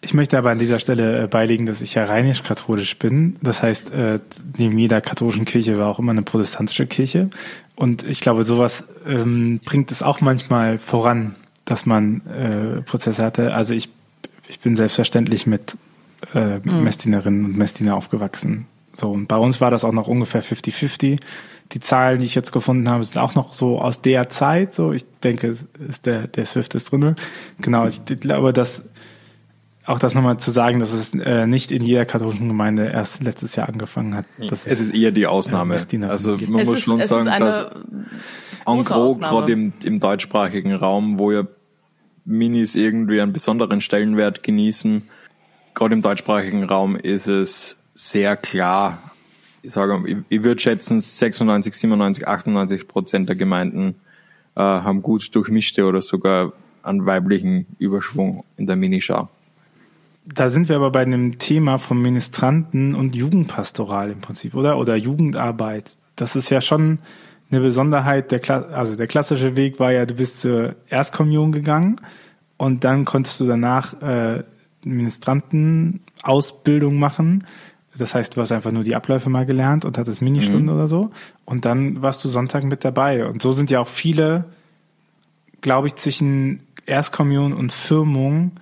Ich 0.00 0.14
möchte 0.14 0.38
aber 0.38 0.50
an 0.50 0.60
dieser 0.60 0.78
Stelle 0.78 1.24
äh, 1.24 1.26
beilegen, 1.26 1.66
dass 1.66 1.80
ich 1.80 1.94
ja 1.94 2.04
rheinisch-katholisch 2.04 2.98
bin. 2.98 3.36
Das 3.42 3.62
heißt, 3.62 3.90
äh, 3.90 4.20
neben 4.56 4.78
jeder 4.78 5.00
katholischen 5.00 5.44
Kirche 5.44 5.76
war 5.76 5.88
auch 5.88 5.98
immer 5.98 6.12
eine 6.12 6.22
protestantische 6.22 6.86
Kirche. 6.86 7.30
Und 7.74 8.04
ich 8.04 8.20
glaube, 8.20 8.44
sowas 8.44 8.86
ähm, 9.06 9.60
bringt 9.64 9.90
es 9.90 10.02
auch 10.02 10.20
manchmal 10.20 10.78
voran, 10.78 11.34
dass 11.68 11.86
man 11.86 12.22
äh, 12.26 12.82
Prozesse 12.82 13.22
hatte. 13.22 13.52
Also 13.52 13.74
ich, 13.74 13.90
ich 14.48 14.60
bin 14.60 14.74
selbstverständlich 14.74 15.46
mit 15.46 15.76
äh, 16.34 16.58
Messdienerinnen 16.58 17.44
und 17.44 17.56
Messdiener 17.56 17.94
aufgewachsen. 17.94 18.66
So, 18.94 19.10
und 19.10 19.28
bei 19.28 19.36
uns 19.36 19.60
war 19.60 19.70
das 19.70 19.84
auch 19.84 19.92
noch 19.92 20.08
ungefähr 20.08 20.42
50-50. 20.42 21.20
Die 21.72 21.80
Zahlen, 21.80 22.20
die 22.20 22.24
ich 22.24 22.34
jetzt 22.34 22.52
gefunden 22.52 22.88
habe, 22.88 23.04
sind 23.04 23.18
auch 23.18 23.34
noch 23.34 23.52
so 23.52 23.80
aus 23.80 24.00
der 24.00 24.30
Zeit. 24.30 24.72
So, 24.72 24.92
ich 24.92 25.04
denke, 25.22 25.48
es 25.48 25.66
ist 25.86 26.06
der, 26.06 26.26
der 26.26 26.46
Swift 26.46 26.74
ist 26.74 26.90
drinne. 26.90 27.14
Genau, 27.60 27.86
ich 27.86 28.02
glaube, 28.04 28.54
dass 28.54 28.84
auch 29.84 29.98
das 29.98 30.14
nochmal 30.14 30.38
zu 30.38 30.50
sagen, 30.50 30.80
dass 30.80 30.92
es 30.92 31.14
äh, 31.14 31.46
nicht 31.46 31.70
in 31.70 31.82
jeder 31.82 32.04
katholischen 32.06 32.48
Gemeinde 32.48 32.86
erst 32.88 33.22
letztes 33.22 33.56
Jahr 33.56 33.68
angefangen 33.68 34.14
hat. 34.14 34.26
Das 34.38 34.66
Es 34.66 34.80
ist 34.80 34.94
eher 34.94 35.12
die 35.12 35.26
Ausnahme. 35.26 35.74
Messdienerin 35.74 36.12
Also 36.12 36.36
man 36.36 36.60
es 36.60 36.68
muss 36.68 36.78
ist, 36.78 36.84
schon 36.84 37.02
sagen, 37.02 37.26
ist 37.26 37.60
dass 37.60 37.70
en 38.66 38.82
gros, 38.82 39.18
gerade 39.18 39.52
im, 39.52 39.72
im 39.82 39.98
deutschsprachigen 39.98 40.74
Raum, 40.74 41.18
wo 41.18 41.32
ja 41.32 41.44
Minis 42.28 42.76
irgendwie 42.76 43.20
einen 43.20 43.32
besonderen 43.32 43.80
Stellenwert 43.80 44.42
genießen, 44.42 45.02
gerade 45.74 45.94
im 45.94 46.02
deutschsprachigen 46.02 46.64
Raum 46.64 46.96
ist 46.96 47.26
es 47.26 47.78
sehr 47.94 48.36
klar. 48.36 48.98
Ich 49.62 49.72
sage, 49.72 50.02
ich, 50.06 50.16
ich 50.28 50.44
würde 50.44 50.60
schätzen, 50.60 51.00
96, 51.00 51.74
97, 51.74 52.28
98 52.28 52.88
Prozent 52.88 53.28
der 53.28 53.36
Gemeinden 53.36 53.94
äh, 54.56 54.60
haben 54.60 55.02
gut 55.02 55.34
durchmischte 55.34 55.84
oder 55.84 56.02
sogar 56.02 56.52
einen 56.82 57.06
weiblichen 57.06 57.66
Überschwung 57.78 58.44
in 58.56 58.66
der 58.66 58.76
Minischar. 58.76 59.28
Da 60.26 60.48
sind 60.48 60.68
wir 60.68 60.76
aber 60.76 60.90
bei 60.90 61.00
einem 61.00 61.38
Thema 61.38 61.78
von 61.78 62.02
Ministranten 62.02 62.94
und 62.94 63.16
Jugendpastoral 63.16 64.10
im 64.10 64.20
Prinzip, 64.20 64.54
oder? 64.54 64.78
Oder 64.78 64.96
Jugendarbeit. 64.96 65.96
Das 66.16 66.36
ist 66.36 66.50
ja 66.50 66.60
schon 66.60 66.98
eine 67.50 67.60
Besonderheit, 67.60 68.30
der, 68.30 68.40
Kla 68.40 68.62
also 68.62 68.96
der 68.96 69.06
klassische 69.06 69.56
Weg 69.56 69.80
war 69.80 69.92
ja, 69.92 70.06
du 70.06 70.14
bist 70.14 70.40
zur 70.40 70.76
Erstkommunion 70.88 71.52
gegangen 71.52 71.96
und 72.56 72.84
dann 72.84 73.04
konntest 73.04 73.40
du 73.40 73.46
danach 73.46 74.00
äh, 74.02 74.44
Ministrantenausbildung 74.84 76.98
machen. 76.98 77.46
Das 77.96 78.14
heißt, 78.14 78.36
du 78.36 78.40
hast 78.40 78.52
einfach 78.52 78.70
nur 78.70 78.84
die 78.84 78.94
Abläufe 78.94 79.30
mal 79.30 79.46
gelernt 79.46 79.84
und 79.84 79.98
hattest 79.98 80.22
Ministunden 80.22 80.66
mhm. 80.66 80.72
oder 80.72 80.86
so. 80.86 81.10
Und 81.44 81.64
dann 81.64 82.00
warst 82.02 82.24
du 82.24 82.28
Sonntag 82.28 82.62
mit 82.64 82.84
dabei. 82.84 83.26
Und 83.26 83.42
so 83.42 83.52
sind 83.52 83.70
ja 83.70 83.80
auch 83.80 83.88
viele, 83.88 84.44
glaube 85.60 85.88
ich, 85.88 85.96
zwischen 85.96 86.60
Erstkommunion 86.86 87.52
und 87.52 87.72
Firmung 87.72 88.52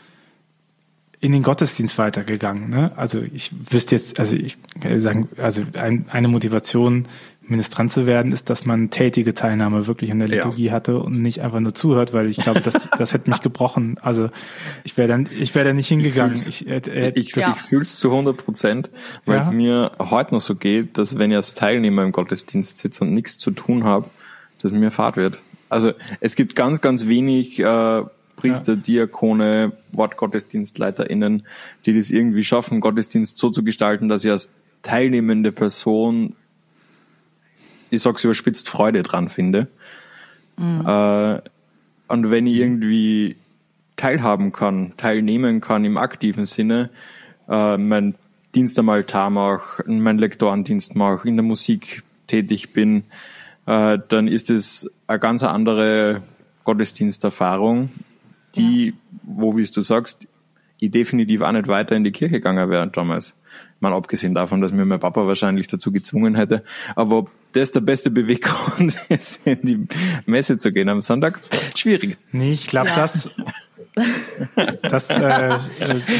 in 1.20 1.32
den 1.32 1.42
Gottesdienst 1.42 1.98
weitergegangen. 1.98 2.70
Ne? 2.70 2.92
Also 2.96 3.20
ich 3.20 3.50
wüsste 3.70 3.96
jetzt, 3.96 4.18
also 4.18 4.36
ich 4.36 4.56
kann 4.80 5.00
sagen, 5.00 5.28
also 5.38 5.62
ein, 5.74 6.06
eine 6.10 6.28
Motivation, 6.28 7.08
Ministrant 7.48 7.92
zu 7.92 8.06
werden, 8.06 8.32
ist, 8.32 8.50
dass 8.50 8.66
man 8.66 8.90
tätige 8.90 9.34
Teilnahme 9.34 9.86
wirklich 9.86 10.10
in 10.10 10.18
der 10.18 10.28
Liturgie 10.28 10.66
ja. 10.66 10.72
hatte 10.72 10.98
und 10.98 11.22
nicht 11.22 11.42
einfach 11.42 11.60
nur 11.60 11.74
zuhört, 11.74 12.12
weil 12.12 12.26
ich 12.28 12.38
glaube, 12.38 12.60
das, 12.60 12.88
das 12.98 13.12
hätte 13.12 13.30
mich 13.30 13.40
gebrochen. 13.40 13.98
Also 14.02 14.30
ich 14.84 14.96
wäre 14.96 15.08
dann, 15.08 15.28
ich 15.38 15.54
wäre 15.54 15.66
da 15.66 15.72
nicht 15.72 15.88
hingegangen. 15.88 16.36
Ich, 16.36 16.66
äh, 16.66 16.78
äh, 16.78 17.12
ich, 17.14 17.28
ich, 17.28 17.36
ja. 17.36 17.54
ich 17.56 17.62
fühle 17.62 17.82
es 17.82 17.98
zu 17.98 18.10
100 18.10 18.36
Prozent, 18.36 18.90
weil 19.24 19.38
es 19.38 19.50
mir 19.50 19.92
heute 19.98 20.34
noch 20.34 20.40
so 20.40 20.54
geht, 20.56 20.98
dass 20.98 21.18
wenn 21.18 21.30
ich 21.30 21.36
als 21.36 21.54
Teilnehmer 21.54 22.02
im 22.02 22.12
Gottesdienst 22.12 22.78
sitze 22.78 23.04
und 23.04 23.12
nichts 23.12 23.38
zu 23.38 23.50
tun 23.50 23.84
habe, 23.84 24.10
dass 24.60 24.72
mir 24.72 24.90
Fahrt 24.90 25.16
wird. 25.16 25.38
Also 25.68 25.92
es 26.20 26.36
gibt 26.36 26.56
ganz, 26.56 26.80
ganz 26.80 27.06
wenig 27.06 27.58
äh, 27.58 28.02
Priester, 28.36 28.74
ja. 28.74 28.78
Diakone, 28.78 29.72
WortgottesdienstleiterInnen, 29.92 31.46
die 31.84 31.92
das 31.94 32.10
irgendwie 32.10 32.44
schaffen, 32.44 32.80
Gottesdienst 32.80 33.38
so 33.38 33.50
zu 33.50 33.64
gestalten, 33.64 34.08
dass 34.08 34.24
ich 34.24 34.30
als 34.30 34.50
teilnehmende 34.82 35.52
Person, 35.52 36.36
ich 37.96 38.02
sag's 38.02 38.24
überspitzt, 38.24 38.68
Freude 38.68 39.02
dran 39.02 39.28
finde. 39.28 39.68
Mhm. 40.56 40.86
Äh, 40.86 41.40
und 42.08 42.30
wenn 42.30 42.46
ich 42.46 42.56
irgendwie 42.56 43.36
teilhaben 43.96 44.52
kann, 44.52 44.92
teilnehmen 44.96 45.60
kann 45.60 45.84
im 45.84 45.96
aktiven 45.96 46.46
Sinne, 46.46 46.90
äh, 47.48 47.76
mein 47.76 48.14
Dienst 48.54 48.78
am 48.78 48.88
Altar 48.88 49.30
mache, 49.30 49.82
mein 49.86 50.18
Lektorendienst 50.18 50.94
mache, 50.96 51.28
in 51.28 51.36
der 51.36 51.44
Musik 51.44 52.02
tätig 52.26 52.72
bin, 52.72 53.04
äh, 53.66 53.98
dann 54.08 54.28
ist 54.28 54.50
es 54.50 54.90
eine 55.06 55.18
ganz 55.18 55.42
andere 55.42 56.22
Gottesdiensterfahrung 56.64 57.90
die, 58.56 58.86
ja. 58.86 58.92
wo, 59.22 59.56
wie 59.56 59.64
du 59.64 59.80
sagst, 59.82 60.26
ich 60.78 60.90
definitiv 60.90 61.40
auch 61.40 61.52
nicht 61.52 61.68
weiter 61.68 61.96
in 61.96 62.04
die 62.04 62.12
Kirche 62.12 62.34
gegangen 62.34 62.68
wäre 62.70 62.86
damals. 62.88 63.34
Meine, 63.80 63.94
abgesehen 63.94 64.34
davon, 64.34 64.60
dass 64.60 64.72
mir 64.72 64.84
mein 64.84 65.00
Papa 65.00 65.26
wahrscheinlich 65.26 65.66
dazu 65.66 65.92
gezwungen 65.92 66.34
hätte. 66.34 66.64
Aber 66.94 67.18
ob 67.18 67.30
das 67.52 67.72
der 67.72 67.80
beste 67.80 68.10
Beweggrund 68.10 68.96
ist, 69.08 69.40
in 69.44 69.60
die 69.62 69.86
Messe 70.24 70.58
zu 70.58 70.72
gehen 70.72 70.88
am 70.88 71.02
Sonntag, 71.02 71.40
schwierig. 71.74 72.16
Nee, 72.32 72.52
ich 72.52 72.66
glaube, 72.66 72.88
ja. 72.88 72.96
das 72.96 73.30
das 74.82 75.10
äh, 75.10 75.58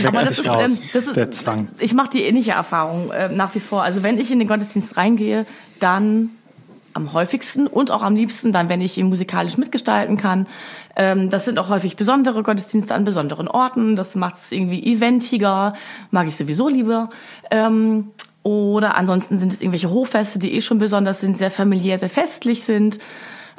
Aber 0.06 0.24
das 0.24 0.38
ist, 0.38 0.48
raus, 0.48 0.70
ähm, 0.70 0.78
das 0.94 1.06
ist, 1.06 1.16
der 1.16 1.30
Zwang. 1.30 1.68
Ich 1.78 1.92
mache 1.92 2.08
die 2.08 2.22
ähnliche 2.22 2.52
Erfahrung 2.52 3.10
äh, 3.10 3.28
nach 3.28 3.54
wie 3.54 3.60
vor. 3.60 3.82
Also 3.82 4.02
wenn 4.02 4.18
ich 4.18 4.30
in 4.30 4.38
den 4.38 4.48
Gottesdienst 4.48 4.96
reingehe, 4.96 5.44
dann 5.78 6.30
am 6.96 7.12
häufigsten 7.12 7.66
und 7.66 7.90
auch 7.90 8.02
am 8.02 8.16
liebsten 8.16 8.52
dann, 8.52 8.68
wenn 8.68 8.80
ich 8.80 8.98
ihn 8.98 9.08
musikalisch 9.08 9.56
mitgestalten 9.56 10.16
kann. 10.16 10.46
Ähm, 10.96 11.30
das 11.30 11.44
sind 11.44 11.58
auch 11.58 11.68
häufig 11.68 11.96
besondere 11.96 12.42
Gottesdienste 12.42 12.94
an 12.94 13.04
besonderen 13.04 13.46
Orten. 13.46 13.94
Das 13.94 14.16
macht 14.16 14.36
es 14.36 14.50
irgendwie 14.50 14.82
eventiger, 14.84 15.74
mag 16.10 16.26
ich 16.26 16.36
sowieso 16.36 16.68
lieber. 16.68 17.10
Ähm, 17.50 18.10
oder 18.42 18.96
ansonsten 18.96 19.38
sind 19.38 19.52
es 19.52 19.60
irgendwelche 19.60 19.90
Hochfeste, 19.90 20.38
die 20.38 20.54
eh 20.54 20.60
schon 20.60 20.78
besonders 20.78 21.20
sind, 21.20 21.36
sehr 21.36 21.50
familiär, 21.50 21.98
sehr 21.98 22.10
festlich 22.10 22.64
sind. 22.64 22.98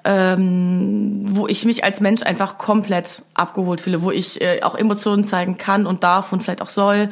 Ähm, 0.04 1.26
wo 1.32 1.48
ich 1.48 1.66
mich 1.66 1.84
als 1.84 2.00
Mensch 2.00 2.24
einfach 2.24 2.58
komplett 2.58 3.24
abgeholt 3.34 3.82
fühle, 3.82 4.02
wo 4.02 4.12
ich 4.12 4.40
äh, 4.40 4.62
auch 4.62 4.76
Emotionen 4.76 5.26
zeigen 5.26 5.58
kann 5.58 5.86
und 5.86 6.04
darf 6.04 6.32
und 6.32 6.44
vielleicht 6.44 6.62
auch 6.62 6.70
soll. 6.70 7.10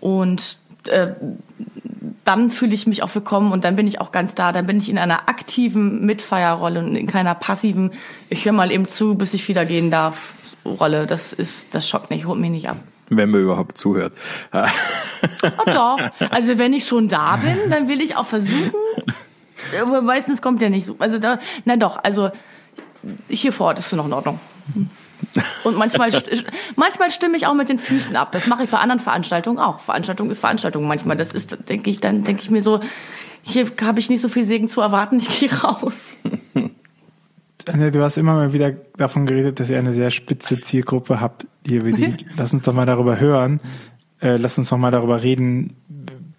Und 0.00 0.58
äh, 0.88 1.12
dann 2.24 2.50
fühle 2.50 2.74
ich 2.74 2.86
mich 2.86 3.02
auch 3.02 3.14
willkommen 3.14 3.52
und 3.52 3.64
dann 3.64 3.76
bin 3.76 3.86
ich 3.86 4.00
auch 4.00 4.10
ganz 4.10 4.34
da. 4.34 4.52
Dann 4.52 4.66
bin 4.66 4.78
ich 4.78 4.88
in 4.88 4.98
einer 4.98 5.28
aktiven 5.28 6.06
Mitfeierrolle 6.06 6.80
und 6.80 6.96
in 6.96 7.06
keiner 7.06 7.34
passiven, 7.34 7.92
ich 8.30 8.44
höre 8.44 8.52
mal 8.52 8.72
eben 8.72 8.86
zu, 8.86 9.14
bis 9.14 9.34
ich 9.34 9.46
wieder 9.48 9.66
gehen 9.66 9.90
darf, 9.90 10.34
Rolle. 10.64 11.06
Das 11.06 11.32
ist, 11.32 11.74
das 11.74 11.88
schockt 11.88 12.10
mich, 12.10 12.26
holt 12.26 12.40
mich 12.40 12.50
nicht 12.50 12.68
ab. 12.68 12.78
Wenn 13.10 13.30
man 13.30 13.42
überhaupt 13.42 13.76
zuhört. 13.76 14.14
oh, 14.52 15.62
doch. 15.66 15.98
Also 16.30 16.56
wenn 16.56 16.72
ich 16.72 16.86
schon 16.86 17.08
da 17.08 17.36
bin, 17.36 17.68
dann 17.68 17.88
will 17.88 18.00
ich 18.00 18.16
auch 18.16 18.26
versuchen. 18.26 18.72
Aber 19.80 20.00
meistens 20.00 20.40
kommt 20.40 20.62
ja 20.62 20.70
nicht 20.70 20.86
so. 20.86 20.96
Also 20.98 21.18
da, 21.18 21.38
na 21.66 21.76
doch, 21.76 22.02
also 22.02 22.30
hier 23.28 23.52
vor 23.52 23.68
Ort 23.68 23.78
ist 23.78 23.86
es 23.86 23.92
noch 23.92 24.06
in 24.06 24.12
Ordnung. 24.14 24.40
Und 25.64 25.76
manchmal, 25.76 26.10
manchmal 26.76 27.10
stimme 27.10 27.36
ich 27.36 27.46
auch 27.46 27.54
mit 27.54 27.68
den 27.68 27.78
Füßen 27.78 28.14
ab. 28.16 28.32
Das 28.32 28.46
mache 28.46 28.64
ich 28.64 28.70
bei 28.70 28.78
anderen 28.78 29.00
Veranstaltungen 29.00 29.58
auch. 29.58 29.80
Veranstaltung 29.80 30.30
ist 30.30 30.38
Veranstaltung. 30.38 30.86
Manchmal, 30.86 31.16
das 31.16 31.32
ist, 31.32 31.56
denke 31.68 31.90
ich, 31.90 32.00
dann 32.00 32.24
denke 32.24 32.42
ich 32.42 32.50
mir 32.50 32.62
so, 32.62 32.80
hier 33.42 33.66
habe 33.82 33.98
ich 33.98 34.08
nicht 34.10 34.20
so 34.20 34.28
viel 34.28 34.44
Segen 34.44 34.68
zu 34.68 34.80
erwarten, 34.80 35.16
ich 35.18 35.40
gehe 35.40 35.52
raus. 35.52 36.18
Du 37.64 38.02
hast 38.02 38.18
immer 38.18 38.34
mal 38.34 38.52
wieder 38.52 38.72
davon 38.96 39.26
geredet, 39.26 39.58
dass 39.58 39.70
ihr 39.70 39.78
eine 39.78 39.94
sehr 39.94 40.10
spitze 40.10 40.60
Zielgruppe 40.60 41.20
habt. 41.20 41.46
Die, 41.66 41.78
die, 41.80 42.16
lass 42.36 42.52
uns 42.52 42.62
doch 42.62 42.74
mal 42.74 42.86
darüber 42.86 43.18
hören. 43.18 43.60
Äh, 44.20 44.36
lass 44.36 44.58
uns 44.58 44.68
doch 44.68 44.76
mal 44.76 44.90
darüber 44.90 45.22
reden, 45.22 45.74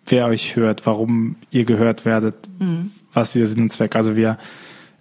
wer 0.05 0.27
euch 0.27 0.55
hört, 0.55 0.85
warum 0.85 1.35
ihr 1.49 1.65
gehört 1.65 2.05
werdet, 2.05 2.35
mhm. 2.59 2.91
was 3.13 3.33
dieser 3.33 3.47
Sinn 3.47 3.63
und 3.63 3.73
Zweck. 3.73 3.95
Also 3.95 4.15
wir 4.15 4.38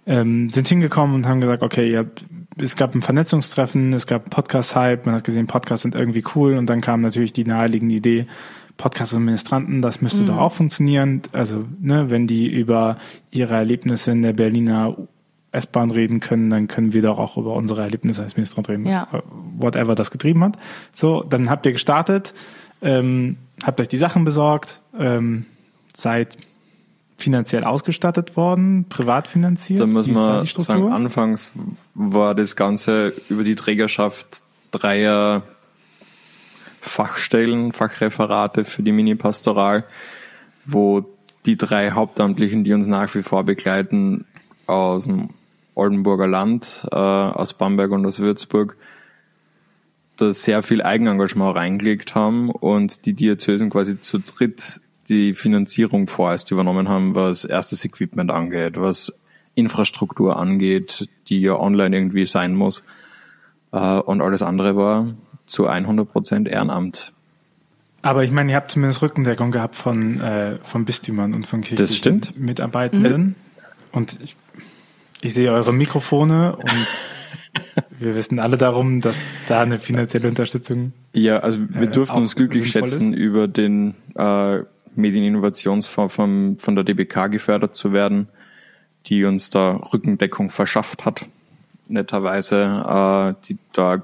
ähm, 0.07 0.49
sind 0.49 0.67
hingekommen 0.67 1.15
und 1.15 1.27
haben 1.27 1.41
gesagt, 1.41 1.63
okay, 1.63 1.91
ihr 1.91 1.99
habt 1.99 2.25
es 2.57 2.75
gab 2.75 2.95
ein 2.95 3.01
Vernetzungstreffen, 3.01 3.93
es 3.93 4.07
gab 4.07 4.29
Podcast-Hype, 4.29 5.05
man 5.05 5.15
hat 5.15 5.23
gesehen, 5.23 5.47
Podcasts 5.47 5.83
sind 5.83 5.95
irgendwie 5.95 6.23
cool 6.35 6.57
und 6.57 6.67
dann 6.67 6.81
kam 6.81 7.01
natürlich 7.01 7.33
die 7.33 7.45
naheliegende 7.45 7.95
Idee, 7.95 8.27
Podcasts 8.77 9.13
und 9.13 9.25
Ministranten, 9.25 9.81
das 9.81 10.01
müsste 10.01 10.23
mhm. 10.23 10.27
doch 10.27 10.37
auch 10.37 10.53
funktionieren. 10.53 11.21
Also, 11.31 11.65
ne, 11.79 12.09
wenn 12.09 12.27
die 12.27 12.47
über 12.47 12.97
ihre 13.31 13.55
Erlebnisse 13.55 14.11
in 14.11 14.21
der 14.21 14.33
Berliner 14.33 14.95
S-Bahn 15.51 15.91
reden 15.91 16.19
können, 16.19 16.49
dann 16.49 16.67
können 16.67 16.93
wir 16.93 17.01
doch 17.01 17.17
auch 17.17 17.37
über 17.37 17.53
unsere 17.53 17.81
Erlebnisse 17.81 18.23
als 18.23 18.35
Ministrant 18.35 18.69
reden. 18.69 18.85
Ja. 18.85 19.07
Whatever 19.57 19.95
das 19.95 20.11
getrieben 20.11 20.43
hat. 20.43 20.57
So, 20.91 21.23
dann 21.23 21.49
habt 21.49 21.65
ihr 21.65 21.71
gestartet, 21.71 22.33
ähm, 22.81 23.37
habt 23.63 23.79
euch 23.79 23.87
die 23.87 23.97
Sachen 23.97 24.25
besorgt, 24.25 24.81
ähm, 24.97 25.45
seid 25.95 26.37
finanziell 27.17 27.63
ausgestattet 27.63 28.35
worden, 28.35 28.85
privat 28.89 29.27
finanziert? 29.27 29.79
Da 29.79 29.85
muss 29.85 30.07
man 30.07 30.45
da 30.45 30.45
sagen, 30.45 30.91
anfangs 30.91 31.51
war 31.93 32.35
das 32.35 32.55
Ganze 32.55 33.13
über 33.29 33.43
die 33.43 33.55
Trägerschaft 33.55 34.41
dreier 34.71 35.43
Fachstellen, 36.81 37.71
Fachreferate 37.71 38.65
für 38.65 38.83
die 38.83 38.91
Mini-Pastoral, 38.91 39.85
wo 40.65 41.05
die 41.45 41.57
drei 41.57 41.91
Hauptamtlichen, 41.91 42.63
die 42.63 42.73
uns 42.73 42.87
nach 42.87 43.13
wie 43.15 43.23
vor 43.23 43.43
begleiten, 43.43 44.25
aus 44.67 45.05
dem 45.05 45.29
Oldenburger 45.75 46.27
Land, 46.27 46.87
äh, 46.91 46.95
aus 46.95 47.53
Bamberg 47.53 47.91
und 47.91 48.05
aus 48.05 48.19
Würzburg, 48.19 48.77
da 50.17 50.31
sehr 50.31 50.63
viel 50.63 50.81
Eigenengagement 50.81 51.55
reingelegt 51.55 52.15
haben 52.15 52.49
und 52.49 53.05
die 53.05 53.13
Diözesen 53.13 53.69
quasi 53.69 53.99
zu 53.99 54.19
dritt 54.19 54.79
die 55.09 55.33
Finanzierung 55.33 56.07
vorerst 56.07 56.51
übernommen 56.51 56.89
haben, 56.89 57.15
was 57.15 57.45
erstes 57.45 57.85
Equipment 57.85 58.31
angeht, 58.31 58.79
was 58.79 59.13
Infrastruktur 59.55 60.37
angeht, 60.37 61.09
die 61.29 61.39
ja 61.41 61.59
online 61.59 61.95
irgendwie 61.95 62.25
sein 62.25 62.55
muss. 62.55 62.83
Äh, 63.71 63.99
und 63.99 64.21
alles 64.21 64.41
andere 64.41 64.75
war 64.75 65.13
zu 65.45 65.67
100 65.67 66.11
Prozent 66.11 66.47
Ehrenamt. 66.47 67.13
Aber 68.01 68.23
ich 68.23 68.31
meine, 68.31 68.51
ihr 68.51 68.55
habt 68.55 68.71
zumindest 68.71 69.01
Rückendeckung 69.01 69.51
gehabt 69.51 69.75
von, 69.75 70.21
äh, 70.21 70.57
von 70.63 70.85
Bistümern 70.85 71.33
und 71.33 71.47
von 71.47 71.61
kirchlichen 71.61 72.21
Mitarbeitenden. 72.37 73.21
Mhm. 73.21 73.35
Und 73.91 74.19
ich, 74.21 74.35
ich 75.21 75.33
sehe 75.33 75.51
eure 75.51 75.73
Mikrofone 75.73 76.55
und 76.55 76.87
wir 77.99 78.15
wissen 78.15 78.39
alle 78.39 78.57
darum, 78.57 79.01
dass 79.01 79.17
da 79.47 79.61
eine 79.61 79.79
finanzielle 79.79 80.27
Unterstützung. 80.27 80.93
Ja, 81.13 81.39
also 81.39 81.59
wir 81.69 81.87
äh, 81.87 81.91
durften 81.91 82.17
uns 82.17 82.35
glücklich 82.35 82.71
schätzen, 82.71 83.13
ist. 83.13 83.19
über 83.19 83.47
den 83.47 83.95
äh, 84.15 84.59
Medieninnovationsfonds 84.97 86.15
vom, 86.15 86.57
von 86.57 86.75
der 86.75 86.83
DBK 86.83 87.31
gefördert 87.31 87.75
zu 87.75 87.93
werden, 87.93 88.27
die 89.07 89.23
uns 89.25 89.49
da 89.49 89.75
Rückendeckung 89.93 90.49
verschafft 90.49 91.05
hat, 91.05 91.25
netterweise, 91.87 93.35
äh, 93.39 93.45
die 93.47 93.57
da 93.73 94.03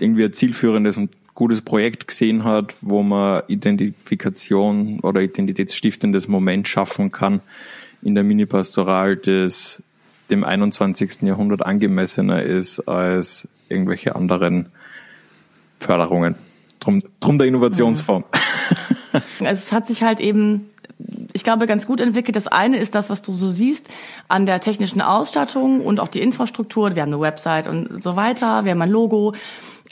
irgendwie 0.00 0.24
ein 0.24 0.32
zielführendes 0.32 0.98
und 0.98 1.10
gutes 1.34 1.62
Projekt 1.62 2.08
gesehen 2.08 2.44
hat, 2.44 2.74
wo 2.80 3.02
man 3.02 3.42
Identifikation 3.46 5.00
oder 5.00 5.20
identitätsstiftendes 5.20 6.28
Moment 6.28 6.66
schaffen 6.66 7.12
kann 7.12 7.40
in 8.02 8.14
der 8.14 8.24
Mini-Pastoral, 8.24 9.16
das 9.16 9.82
dem 10.30 10.44
21. 10.44 11.22
Jahrhundert 11.22 11.64
angemessener 11.64 12.42
ist 12.42 12.80
als 12.80 13.48
irgendwelche 13.68 14.14
anderen 14.14 14.66
Förderungen. 15.78 16.34
Drum, 16.80 17.02
drum 17.20 17.38
der 17.38 17.46
Innovationsfonds. 17.46 18.28
Also 19.40 19.60
es 19.62 19.72
hat 19.72 19.86
sich 19.86 20.02
halt 20.02 20.20
eben, 20.20 20.70
ich 21.32 21.44
glaube, 21.44 21.66
ganz 21.66 21.86
gut 21.86 22.00
entwickelt. 22.00 22.36
Das 22.36 22.46
eine 22.46 22.78
ist 22.78 22.94
das, 22.94 23.10
was 23.10 23.22
du 23.22 23.32
so 23.32 23.48
siehst 23.48 23.88
an 24.28 24.46
der 24.46 24.60
technischen 24.60 25.00
Ausstattung 25.00 25.84
und 25.84 26.00
auch 26.00 26.08
die 26.08 26.20
Infrastruktur. 26.20 26.94
Wir 26.94 27.02
haben 27.02 27.12
eine 27.12 27.20
Website 27.20 27.68
und 27.68 28.02
so 28.02 28.16
weiter. 28.16 28.64
Wir 28.64 28.72
haben 28.72 28.82
ein 28.82 28.90
Logo. 28.90 29.34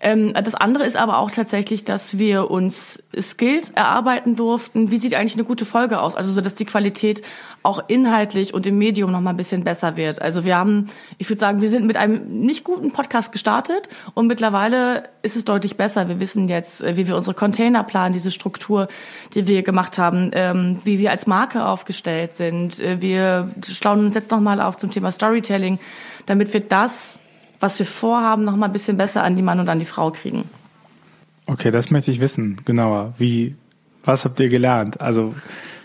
Ähm, 0.02 0.35
das 0.35 0.54
andere 0.54 0.85
ist 0.85 0.96
aber 0.96 1.18
auch 1.18 1.30
tatsächlich, 1.30 1.85
dass 1.85 2.18
wir 2.18 2.50
uns 2.50 3.02
Skills 3.18 3.70
erarbeiten 3.70 4.37
durften. 4.37 4.90
Wie 4.90 4.98
sieht 4.98 5.14
eigentlich 5.14 5.35
eine 5.35 5.44
gute 5.44 5.64
Folge 5.64 6.00
aus? 6.00 6.14
Also 6.14 6.32
so, 6.32 6.40
dass 6.40 6.54
die 6.54 6.66
Qualität 6.66 7.22
auch 7.62 7.82
inhaltlich 7.88 8.54
und 8.54 8.66
im 8.66 8.78
Medium 8.78 9.11
noch 9.11 9.20
mal 9.20 9.30
ein 9.30 9.37
bisschen 9.37 9.64
besser 9.64 9.96
wird. 9.96 10.22
Also 10.22 10.44
wir 10.44 10.56
haben, 10.56 10.88
ich 11.18 11.28
würde 11.28 11.40
sagen, 11.40 11.61
wir 11.61 11.68
sind 11.68 11.87
mit 11.87 11.96
einem 11.96 12.42
nicht 12.42 12.62
guten 12.62 12.92
Podcast 12.92 13.32
gestartet 13.32 13.88
und 14.14 14.26
mittlerweile 14.26 15.09
ist 15.22 15.35
es 15.35 15.44
deutlich 15.44 15.76
besser. 15.76 16.09
Wir 16.09 16.20
wissen 16.20 16.48
jetzt, 16.48 16.82
äh, 16.82 16.96
wie 16.96 17.09
wir 17.09 17.16
unsere 17.16 17.35
Container 17.35 17.82
planen, 17.82 18.12
diese 18.12 18.30
Struktur, 18.30 18.88
die 19.35 19.48
wir 19.48 19.62
gemacht 19.62 19.98
haben, 19.98 20.30
ähm, 20.35 20.80
wie 20.85 20.98
wir 20.98 21.11
als 21.11 21.26
Marke 21.26 21.66
aufgestellt 21.66 22.35
sind. 22.35 22.78
Äh, 22.80 23.00
wir 23.00 23.50
schlauen 23.66 24.00
uns 24.00 24.14
jetzt 24.14 24.30
noch 24.30 24.40
mal 24.40 24.61
auf 24.61 24.76
zum 24.76 24.90
Thema 24.90 25.11
Storytelling, 25.11 25.78
damit 26.26 26.52
wir 26.52 26.61
das 26.61 27.18
was 27.61 27.79
wir 27.79 27.87
vorhaben, 27.87 28.45
noch 28.45 28.57
mal 28.57 28.66
ein 28.66 28.73
bisschen 28.73 28.97
besser 28.97 29.23
an 29.23 29.37
die 29.37 29.42
Mann 29.42 29.61
und 29.61 29.69
an 29.69 29.79
die 29.79 29.85
Frau 29.87 30.11
kriegen. 30.11 30.49
Okay, 31.47 31.71
das 31.71 31.90
möchte 31.90 32.11
ich 32.11 32.21
wissen, 32.21 32.61
genauer. 32.64 33.14
Wie, 33.19 33.55
was 34.05 34.25
habt 34.25 34.40
ihr 34.40 34.49
gelernt? 34.49 35.01
Also, 35.01 35.35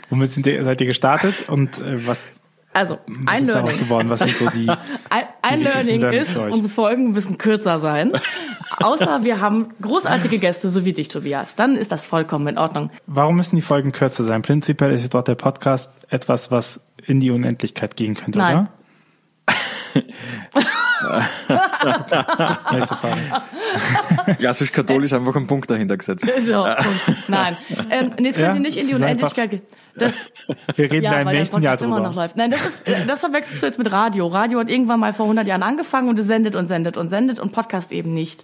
womit 0.10 0.32
sind 0.32 0.48
ihr, 0.48 0.64
seid 0.64 0.82
ihr 0.82 0.88
gestartet 0.88 1.48
und 1.48 1.78
äh, 1.78 2.06
was, 2.08 2.40
also, 2.74 2.98
was 3.08 3.28
ein 3.34 3.42
ist 3.42 3.48
Learning. 3.48 3.66
daraus 3.66 3.78
geworden? 3.80 4.10
Was 4.10 4.20
sind 4.22 4.38
so 4.38 4.50
die, 4.50 4.68
Ein, 5.10 5.24
ein 5.42 5.60
Die 5.60 5.66
Learning 5.66 6.02
ist, 6.20 6.38
unsere 6.38 6.70
Folgen 6.70 7.12
müssen 7.12 7.38
kürzer 7.38 7.80
sein. 7.80 8.12
Außer 8.78 9.24
wir 9.24 9.42
haben 9.42 9.68
großartige 9.82 10.40
Gäste, 10.40 10.70
so 10.70 10.86
wie 10.86 10.94
dich, 10.94 11.10
Tobias. 11.10 11.56
Dann 11.56 11.76
ist 11.76 11.92
das 11.92 12.06
vollkommen 12.06 12.48
in 12.48 12.58
Ordnung. 12.58 12.90
warum 13.06 13.36
müssen 13.36 13.56
die 13.58 13.62
Folgen 13.62 13.92
kürzer 13.92 14.24
sein? 14.24 14.42
Prinzipiell 14.42 14.92
ist 14.94 15.14
doch 15.14 15.24
der 15.24 15.36
Podcast 15.36 15.92
etwas, 16.10 16.50
was 16.50 16.80
in 17.06 17.20
die 17.20 17.30
Unendlichkeit 17.32 17.96
gehen 17.98 18.16
könnte, 18.16 18.40
Nein. 18.40 18.58
oder? 18.58 18.70
Nächste 22.72 22.96
Frage. 22.96 23.22
Klassisch 24.38 24.72
katholisch 24.72 25.14
einfach 25.14 25.36
einen 25.36 25.48
Punkt 25.48 25.70
dahinter 25.70 25.98
gesetzt. 25.98 26.26
So, 26.42 26.64
Punkt. 26.64 27.30
Nein. 27.30 27.58
Ähm, 27.90 28.12
nee, 28.20 28.30
es 28.30 28.36
Ja, 28.38 28.48
könnte 28.48 28.62
nicht 28.62 28.78
in 28.78 28.88
die 28.88 28.94
Unendlichkeit 28.96 29.52
gehen. 29.52 29.62
Das, 29.96 30.14
Wir 30.76 30.92
reden 30.92 31.04
da 31.04 31.22
im 31.22 31.28
nächsten 31.28 31.62
Jahr 31.62 31.80
immer 31.82 32.00
noch 32.00 32.08
drüber. 32.10 32.22
läuft. 32.22 32.38
Nein, 32.38 32.52
das 32.52 32.66
ist, 32.66 32.84
das 33.08 33.20
verwechselst 33.20 33.62
du 33.62 33.66
jetzt 33.68 33.78
mit 33.78 33.92
Radio. 33.92 34.28
Radio 34.28 34.60
hat 34.60 34.70
irgendwann 34.70 35.00
mal 35.00 35.14
vor 35.14 35.26
100 35.26 35.48
Jahren 35.48 35.64
angefangen 35.64 36.10
und 36.10 36.18
es 36.18 36.28
sendet 36.28 36.56
und 36.56 36.68
sendet 36.68 36.98
und 36.98 37.10
sendet 37.10 37.40
und 37.40 37.52
Podcast 37.52 37.92
eben 37.92 38.14
nicht. 38.14 38.44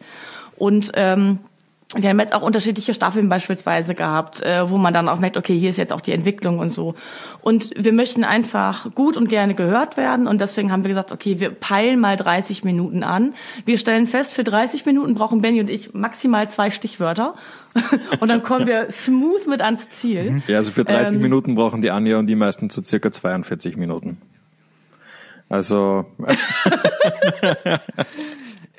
Und 0.58 0.92
ähm, 0.96 1.40
wir 1.96 2.10
haben 2.10 2.20
jetzt 2.20 2.34
auch 2.34 2.42
unterschiedliche 2.42 2.94
Staffeln 2.94 3.30
beispielsweise 3.30 3.96
gehabt, 3.96 4.42
äh, 4.42 4.70
wo 4.70 4.78
man 4.78 4.94
dann 4.94 5.08
auch 5.08 5.20
merkt, 5.20 5.38
okay, 5.38 5.58
hier 5.58 5.70
ist 5.70 5.78
jetzt 5.78 5.94
auch 5.94 6.02
die 6.02 6.12
Entwicklung 6.12 6.60
und 6.60 6.70
so. 6.70 6.96
Und 7.42 7.72
wir 7.78 7.94
möchten 7.94 8.26
einfach 8.26 8.94
gut 8.94 9.16
und 9.16 9.30
gerne 9.30 9.56
gehört 9.56 9.96
werden 9.96 10.28
und 10.28 10.42
deswegen 10.42 10.72
haben 10.72 10.84
wir 10.84 10.90
gesagt, 10.90 11.14
okay, 11.14 11.40
wir 11.40 11.50
peilen 11.50 12.02
mal 12.02 12.18
30 12.18 12.66
Minuten 12.66 13.04
an. 13.04 13.34
Wir 13.64 13.78
stellen 13.78 14.06
fest, 14.06 14.34
für 14.34 14.44
30 14.44 14.86
Minuten 14.86 15.16
brauchen 15.16 15.40
Benny 15.42 15.62
und 15.62 15.70
ich 15.70 15.94
maximal 15.94 16.50
zwei 16.50 16.72
Stichwörter 16.72 17.36
und 18.20 18.28
dann 18.28 18.44
kommen 18.44 18.68
wir 18.68 18.92
smooth 18.92 19.48
mit 19.48 19.62
ans 19.62 19.90
Ziel. 19.90 20.42
Ja, 20.48 20.58
also 20.58 20.72
für 20.72 20.84
30 20.84 21.16
Ähm, 21.16 21.22
Minuten 21.22 21.56
brauchen 21.56 21.82
die 21.82 21.92
Anja 21.92 22.20
und 22.20 22.28
die 22.28 22.36
meisten 22.36 22.70
zu 22.70 22.84
circa 22.84 23.14
42 23.14 23.78
Minuten. 23.78 24.18
Also, 25.50 26.06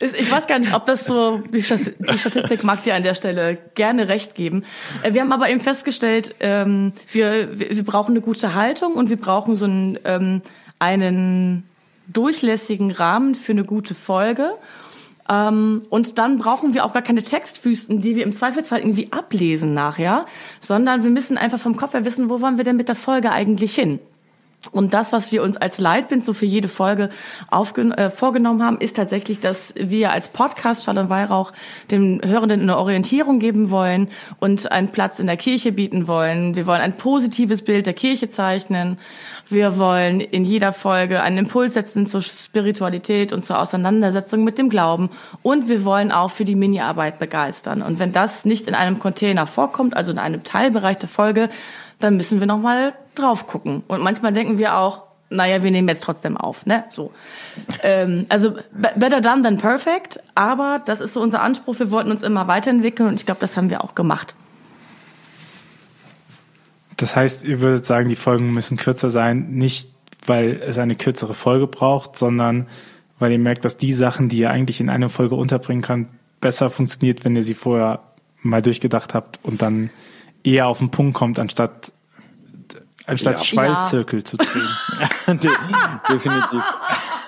Ich 0.01 0.31
weiß 0.31 0.47
gar 0.47 0.61
nicht, 0.61 0.75
ob 0.75 0.87
das 0.87 1.07
so, 1.07 1.39
die 1.39 1.63
Statistik 1.63 2.63
mag 2.63 2.85
dir 2.85 2.95
an 2.95 3.03
der 3.03 3.15
Stelle 3.15 3.59
gerne 3.75 4.09
recht 4.09 4.37
geben. 4.37 4.65
Äh, 5.03 5.13
Wir 5.13 5.23
haben 5.23 5.33
aber 5.33 5.51
eben 5.51 5.61
festgestellt, 5.61 6.37
ähm, 6.39 6.93
wir, 7.11 7.59
wir 7.59 7.85
brauchen 7.85 8.13
eine 8.13 8.21
gute 8.21 8.55
Haltung 8.55 8.95
und 8.95 9.11
wir 9.11 9.17
brauchen 9.17 9.57
so 9.57 9.65
einen, 9.65 9.99
ähm, 10.05 10.43
einen 10.79 11.69
durchlässigen 12.07 12.93
Rahmen 12.93 13.35
für 13.35 13.53
eine 13.53 13.65
gute 13.65 13.95
Folge. 13.95 14.53
Ähm, 15.29 15.83
und 15.91 16.19
dann 16.19 16.39
brauchen 16.39 16.75
wir 16.75 16.85
auch 16.85 16.93
gar 16.93 17.03
keine 17.03 17.23
Textwüsten, 17.23 18.01
die 18.01 18.15
wir 18.15 18.23
im 18.23 18.33
Zweifelsfall 18.33 18.81
irgendwie 18.81 19.13
ablesen 19.13 19.75
nachher, 19.75 20.27
sondern 20.61 21.03
wir 21.03 21.11
müssen 21.11 21.37
einfach 21.37 21.59
vom 21.59 21.77
Kopf 21.77 21.95
her 21.95 22.05
wissen, 22.05 22.31
wo 22.31 22.41
wollen 22.41 22.57
wir 22.57 22.65
denn 22.65 22.77
mit 22.77 22.89
der 22.89 22.95
Folge 22.95 23.31
eigentlich 23.31 23.75
hin? 23.75 23.99
Und 24.73 24.93
das, 24.93 25.13
was 25.13 25.31
wir 25.31 25.45
uns 25.45 25.57
als 25.57 25.79
Leitbild 25.79 26.25
so 26.25 26.33
für 26.33 26.45
jede 26.45 26.67
Folge 26.67 27.11
äh, 27.51 28.11
vorgenommen 28.11 28.65
haben, 28.65 28.81
ist 28.81 28.97
tatsächlich, 28.97 29.39
dass 29.39 29.73
wir 29.77 30.11
als 30.11 30.29
Podcast 30.29 30.85
Schall 30.85 30.99
und 30.99 31.09
Weihrauch 31.09 31.53
den 31.93 32.21
Hörenden 32.25 32.63
eine 32.63 32.77
Orientierung 32.77 33.39
geben 33.39 33.71
wollen 33.71 34.09
und 34.41 34.71
einen 34.73 34.89
Platz 34.89 35.21
in 35.21 35.27
der 35.27 35.37
Kirche 35.37 35.71
bieten 35.71 36.09
wollen. 36.09 36.57
Wir 36.57 36.67
wollen 36.67 36.81
ein 36.81 36.97
positives 36.97 37.63
Bild 37.63 37.87
der 37.87 37.95
Kirche 37.95 38.31
zeichnen. 38.31 38.99
Wir 39.49 39.79
wollen 39.79 40.21
in 40.21 40.45
jeder 40.45 40.73
Folge 40.73 41.23
einen 41.23 41.39
Impuls 41.39 41.75
setzen 41.75 42.07
zur 42.07 42.21
Spiritualität 42.21 43.33
und 43.33 43.43
zur 43.43 43.61
Auseinandersetzung 43.61 44.43
mit 44.43 44.59
dem 44.59 44.71
Glauben. 44.71 45.09
Und 45.43 45.69
wir 45.69 45.85
wollen 45.85 46.11
auch 46.11 46.33
für 46.33 46.45
die 46.45 46.57
Mini-Arbeit 46.57 47.21
begeistern. 47.21 47.81
Und 47.81 48.01
wenn 48.01 48.13
das 48.13 48.45
nicht 48.45 48.67
in 48.67 48.75
einem 48.75 48.99
Container 48.99 49.47
vorkommt, 49.47 49.97
also 49.97 50.11
in 50.11 50.19
einem 50.19 50.43
Teilbereich 50.43 50.99
der 50.99 51.09
Folge, 51.09 51.49
dann 52.01 52.17
müssen 52.17 52.41
wir 52.41 52.47
noch 52.47 52.59
mal 52.59 52.93
drauf 53.19 53.47
gucken. 53.47 53.83
Und 53.89 54.03
manchmal 54.03 54.33
denken 54.33 54.59
wir 54.59 54.77
auch, 54.77 55.03
naja, 55.31 55.63
wir 55.63 55.71
nehmen 55.71 55.89
jetzt 55.89 56.03
trotzdem 56.03 56.37
auf, 56.37 56.65
ne? 56.65 56.85
So. 56.89 57.13
Ähm, 57.83 58.27
also 58.31 58.53
be- 58.73 58.93
better 58.97 59.21
done 59.21 59.43
than 59.43 59.59
perfect, 59.59 60.21
aber 60.35 60.81
das 60.85 61.01
ist 61.01 61.13
so 61.13 61.21
unser 61.21 61.43
Anspruch. 61.43 61.79
Wir 61.79 61.91
wollten 61.91 62.11
uns 62.11 62.23
immer 62.23 62.49
weiterentwickeln 62.49 63.09
und 63.09 63.21
ich 63.21 63.27
glaube, 63.27 63.41
das 63.41 63.57
haben 63.57 63.69
wir 63.69 63.85
auch 63.85 63.95
gemacht. 63.95 64.35
Das 66.97 67.15
heißt, 67.15 67.45
ihr 67.45 67.61
würdet 67.61 67.85
sagen, 67.85 68.09
die 68.09 68.17
Folgen 68.17 68.53
müssen 68.53 68.77
kürzer 68.77 69.11
sein, 69.11 69.51
nicht 69.51 69.91
weil 70.27 70.61
es 70.67 70.79
eine 70.79 70.95
kürzere 70.95 71.35
Folge 71.35 71.67
braucht, 71.67 72.19
sondern 72.19 72.67
weil 73.19 73.33
ihr 73.33 73.39
merkt, 73.39 73.65
dass 73.65 73.77
die 73.77 73.93
Sachen, 73.93 74.29
die 74.29 74.39
ihr 74.39 74.51
eigentlich 74.51 74.81
in 74.81 74.91
einer 74.91 75.09
Folge 75.09 75.35
unterbringen 75.35 75.83
könnt, 75.83 76.09
besser 76.41 76.71
funktioniert, 76.71 77.25
wenn 77.25 77.37
ihr 77.37 77.45
sie 77.45 77.55
vorher 77.55 78.01
mal 78.43 78.63
durchgedacht 78.63 79.15
habt 79.15 79.41
und 79.43 79.63
dann 79.63 79.91
eher 80.43 80.67
auf 80.67 80.79
den 80.79 80.91
Punkt 80.91 81.15
kommt, 81.15 81.39
anstatt 81.39 81.93
anstatt 83.09 83.39
Ja. 83.39 83.45
Schwallzirkel 83.45 84.23
zu 84.23 84.37
drehen. 84.37 84.69
de 85.41 85.51
definitiv. 86.13 86.63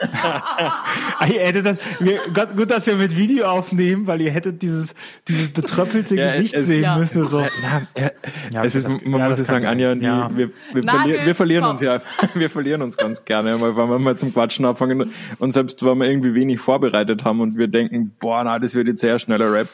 Ah, 0.03 1.27
ihr 1.27 1.41
hättet 1.41 1.67
das, 1.67 1.77
wir, 1.99 2.21
Gott, 2.33 2.57
gut, 2.57 2.71
dass 2.71 2.87
wir 2.87 2.95
mit 2.97 3.15
Video 3.19 3.47
aufnehmen, 3.47 4.07
weil 4.07 4.23
ihr 4.23 4.31
hättet 4.31 4.63
dieses, 4.63 4.95
dieses 5.29 5.51
betröppelte 5.53 6.15
Ja, 6.15 6.31
Gesicht 6.33 6.55
es- 6.55 6.67
sehen 6.67 6.83
Ja. 6.85 6.97
müssen. 6.97 7.27
So. 7.29 7.41
Ja, 7.41 7.49
ja, 7.95 8.11
Ja, 8.51 8.65
es 8.65 8.75
ist, 8.77 8.87
das- 8.87 9.05
man 9.05 9.21
ja, 9.21 9.29
muss 9.29 9.37
ja 9.37 9.45
sagen, 9.45 9.67
Anja 9.67 9.93
Ja. 9.93 10.29
ich, 10.31 10.37
wir, 10.39 10.51
wir, 10.73 10.85
Nagel, 10.85 11.01
verlieren, 11.03 11.27
wir 11.27 11.35
verlieren 11.35 11.63
Kopf. 11.65 11.73
uns 11.73 11.81
ja, 11.83 12.01
wir 12.35 12.49
verlieren 12.49 12.81
uns 12.81 12.97
ganz 12.97 13.25
gerne, 13.27 13.59
mal, 13.59 13.77
weil 13.77 13.89
wir 13.91 13.99
mal 13.99 14.17
zum 14.17 14.33
Quatschen 14.33 14.65
anfangen 14.65 15.13
und 15.39 15.51
selbst 15.53 15.85
wenn 15.85 15.99
wir 15.99 16.07
irgendwie 16.09 16.33
wenig 16.35 16.61
vorbereitet 16.61 17.25
haben 17.25 17.41
und 17.41 17.59
wir 17.59 17.69
denken, 17.69 18.13
boah, 18.19 18.43
na, 18.43 18.59
das 18.59 18.75
wird 18.75 18.89
jetzt 18.89 19.03
sehr 19.03 19.19
schneller 19.19 19.53
Rap. 19.53 19.69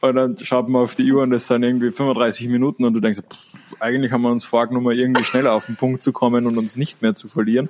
Und 0.00 0.14
dann 0.14 0.38
schaut 0.38 0.68
man 0.68 0.82
auf 0.82 0.94
die 0.94 1.10
Uhr 1.12 1.22
und 1.22 1.30
das 1.30 1.48
sind 1.48 1.62
irgendwie 1.64 1.90
35 1.90 2.48
Minuten 2.48 2.84
und 2.84 2.94
du 2.94 3.00
denkst, 3.00 3.18
pff, 3.20 3.38
eigentlich 3.80 4.12
haben 4.12 4.22
wir 4.22 4.30
uns 4.30 4.44
vorgenommen, 4.44 4.96
irgendwie 4.96 5.24
schneller 5.24 5.52
auf 5.52 5.66
den 5.66 5.76
Punkt 5.76 6.02
zu 6.02 6.12
kommen 6.12 6.46
und 6.46 6.56
uns 6.56 6.76
nicht 6.76 7.02
mehr 7.02 7.14
zu 7.14 7.26
verlieren. 7.26 7.68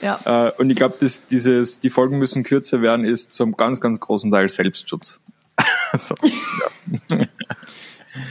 Ja. 0.00 0.48
Äh, 0.48 0.52
und 0.58 0.70
ich 0.70 0.76
glaube, 0.76 0.96
dass 1.00 1.26
dieses, 1.26 1.80
die 1.80 1.90
Folgen 1.90 2.18
müssen 2.18 2.42
kürzer 2.44 2.80
werden, 2.80 3.04
ist 3.04 3.34
zum 3.34 3.56
ganz, 3.56 3.80
ganz 3.80 4.00
großen 4.00 4.30
Teil 4.30 4.48
Selbstschutz. 4.48 5.20
also, 5.92 6.14
ja. 6.22 7.26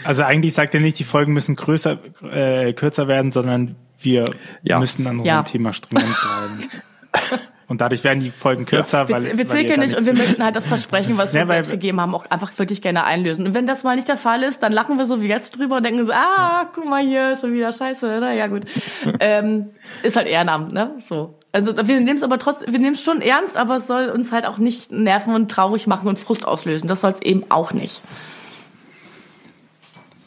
Also 0.03 0.23
eigentlich 0.23 0.53
sagt 0.53 0.73
er 0.73 0.79
nicht, 0.79 0.97
die 0.99 1.03
Folgen 1.03 1.33
müssen 1.33 1.55
größer, 1.55 1.99
äh, 2.31 2.73
kürzer 2.73 3.07
werden, 3.07 3.31
sondern 3.31 3.75
wir 3.99 4.33
Ja. 4.63 4.79
müssen 4.79 5.05
an 5.07 5.19
unserem 5.19 5.27
Ja. 5.27 5.43
Thema 5.43 5.73
stringent 5.73 6.15
bleiben. 6.21 6.69
Und 7.69 7.81
dadurch 7.81 8.05
werden 8.05 8.21
die 8.21 8.31
Folgen 8.31 8.65
kürzer, 8.65 9.09
Wir, 9.09 9.15
weil, 9.15 9.37
wir 9.37 9.45
zirkeln 9.45 9.81
da 9.81 9.85
nicht 9.85 9.97
und 9.97 10.05
wir 10.05 10.13
möchten 10.17 10.41
halt 10.41 10.55
das 10.55 10.65
Versprechen, 10.65 11.17
was 11.17 11.33
wir 11.33 11.39
Ja, 11.39 11.43
uns 11.43 11.49
weil- 11.49 11.55
selbst 11.57 11.71
gegeben 11.71 11.99
haben, 11.99 12.15
auch 12.15 12.25
einfach 12.31 12.57
wirklich 12.57 12.81
gerne 12.81 13.03
einlösen. 13.03 13.45
Und 13.45 13.53
wenn 13.55 13.67
das 13.67 13.83
mal 13.83 13.95
nicht 13.97 14.07
der 14.07 14.15
Fall 14.15 14.43
ist, 14.43 14.63
dann 14.63 14.71
lachen 14.71 14.97
wir 14.97 15.05
so 15.05 15.21
wie 15.21 15.27
jetzt 15.27 15.57
drüber 15.57 15.77
und 15.77 15.83
denken 15.85 16.05
so, 16.05 16.13
ah, 16.13 16.69
guck 16.73 16.85
mal 16.85 17.03
hier, 17.05 17.35
schon 17.35 17.53
wieder 17.53 17.73
scheiße, 17.73 18.19
na 18.21 18.33
ja 18.33 18.47
gut. 18.47 18.63
ähm, 19.19 19.67
ist 20.01 20.15
halt 20.15 20.27
Ehrenamt, 20.27 20.71
ne? 20.71 20.91
So. 20.99 21.37
Also 21.51 21.75
wir 21.75 21.83
nehmen 21.99 22.15
es 22.15 22.23
aber 22.23 22.39
trotzdem, 22.39 22.71
wir 22.71 22.79
nehmen 22.79 22.93
es 22.93 23.03
schon 23.03 23.19
ernst, 23.21 23.57
aber 23.57 23.77
es 23.77 23.87
soll 23.87 24.07
uns 24.09 24.31
halt 24.31 24.45
auch 24.45 24.57
nicht 24.59 24.91
nerven 24.91 25.33
und 25.33 25.49
traurig 25.51 25.87
machen 25.87 26.07
und 26.07 26.17
Frust 26.19 26.47
auslösen. 26.47 26.87
Das 26.87 27.01
soll 27.01 27.11
es 27.11 27.21
eben 27.21 27.43
auch 27.49 27.73
nicht. 27.73 28.01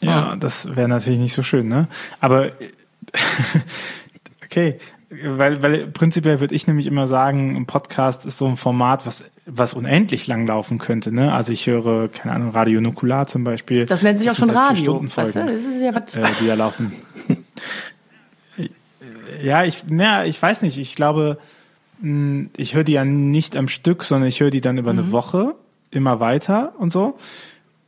Ja, 0.01 0.35
das 0.35 0.75
wäre 0.75 0.87
natürlich 0.87 1.19
nicht 1.19 1.33
so 1.33 1.41
schön, 1.43 1.67
ne? 1.67 1.87
Aber 2.19 2.51
okay, 4.43 4.79
weil, 5.23 5.61
weil 5.61 5.87
prinzipiell 5.87 6.39
würde 6.39 6.55
ich 6.55 6.67
nämlich 6.67 6.87
immer 6.87 7.05
sagen, 7.07 7.55
ein 7.57 7.65
Podcast 7.65 8.25
ist 8.25 8.37
so 8.37 8.47
ein 8.47 8.55
Format, 8.55 9.05
was, 9.05 9.23
was 9.45 9.73
unendlich 9.73 10.25
lang 10.27 10.47
laufen 10.47 10.77
könnte, 10.77 11.11
ne? 11.11 11.33
Also 11.33 11.51
ich 11.51 11.67
höre, 11.67 12.07
keine 12.07 12.33
Ahnung, 12.35 12.51
Radio 12.51 12.79
Nukular 12.79 13.27
zum 13.27 13.43
Beispiel. 13.43 13.85
Das 13.85 14.01
nennt 14.03 14.19
sich 14.19 14.29
auch 14.29 14.35
sind 14.35 14.47
schon 14.47 14.57
halt 14.57 14.77
Radio. 14.77 15.03
Weißt 15.03 15.35
du? 15.35 15.45
Das 15.45 15.61
ist 15.63 15.81
ja 15.81 15.93
was. 15.93 16.15
äh, 16.15 16.23
die 16.39 16.47
da 16.47 16.53
laufen. 16.53 16.93
ja, 19.43 19.63
ich, 19.63 19.83
na, 19.89 20.25
ich 20.25 20.41
weiß 20.41 20.61
nicht. 20.61 20.77
Ich 20.77 20.95
glaube, 20.95 21.37
mh, 21.99 22.49
ich 22.57 22.75
höre 22.75 22.83
die 22.83 22.93
ja 22.93 23.05
nicht 23.05 23.55
am 23.55 23.67
Stück, 23.67 24.03
sondern 24.03 24.29
ich 24.29 24.39
höre 24.39 24.51
die 24.51 24.61
dann 24.61 24.77
über 24.77 24.93
Mhm. 24.93 24.99
eine 24.99 25.11
Woche 25.11 25.55
immer 25.89 26.19
weiter 26.19 26.73
und 26.77 26.91
so. 26.91 27.17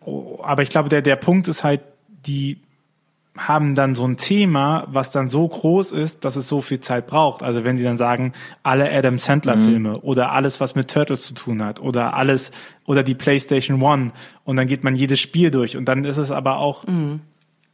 Oh, 0.01 0.39
Aber 0.43 0.61
ich 0.63 0.69
glaube, 0.69 0.89
der, 0.89 1.01
der 1.01 1.15
Punkt 1.15 1.47
ist 1.47 1.63
halt, 1.63 1.81
die 2.25 2.57
haben 3.35 3.73
dann 3.73 3.95
so 3.95 4.05
ein 4.05 4.17
Thema, 4.17 4.85
was 4.91 5.11
dann 5.11 5.27
so 5.27 5.47
groß 5.47 5.91
ist, 5.91 6.23
dass 6.23 6.35
es 6.35 6.47
so 6.47 6.61
viel 6.61 6.79
Zeit 6.79 7.07
braucht. 7.07 7.41
Also 7.41 7.63
wenn 7.63 7.77
sie 7.77 7.83
dann 7.83 7.97
sagen, 7.97 8.33
alle 8.61 8.91
Adam 8.91 9.17
Sandler 9.17 9.57
Filme 9.57 9.99
oder 10.01 10.31
alles, 10.31 10.59
was 10.59 10.75
mit 10.75 10.91
Turtles 10.91 11.25
zu 11.25 11.33
tun 11.33 11.63
hat 11.63 11.79
oder 11.79 12.13
alles 12.13 12.51
oder 12.85 13.01
die 13.01 13.15
PlayStation 13.15 13.81
One 13.81 14.11
und 14.43 14.55
dann 14.55 14.67
geht 14.67 14.83
man 14.83 14.95
jedes 14.95 15.19
Spiel 15.19 15.49
durch 15.49 15.77
und 15.77 15.85
dann 15.85 16.03
ist 16.03 16.17
es 16.17 16.29
aber 16.29 16.57
auch 16.57 16.83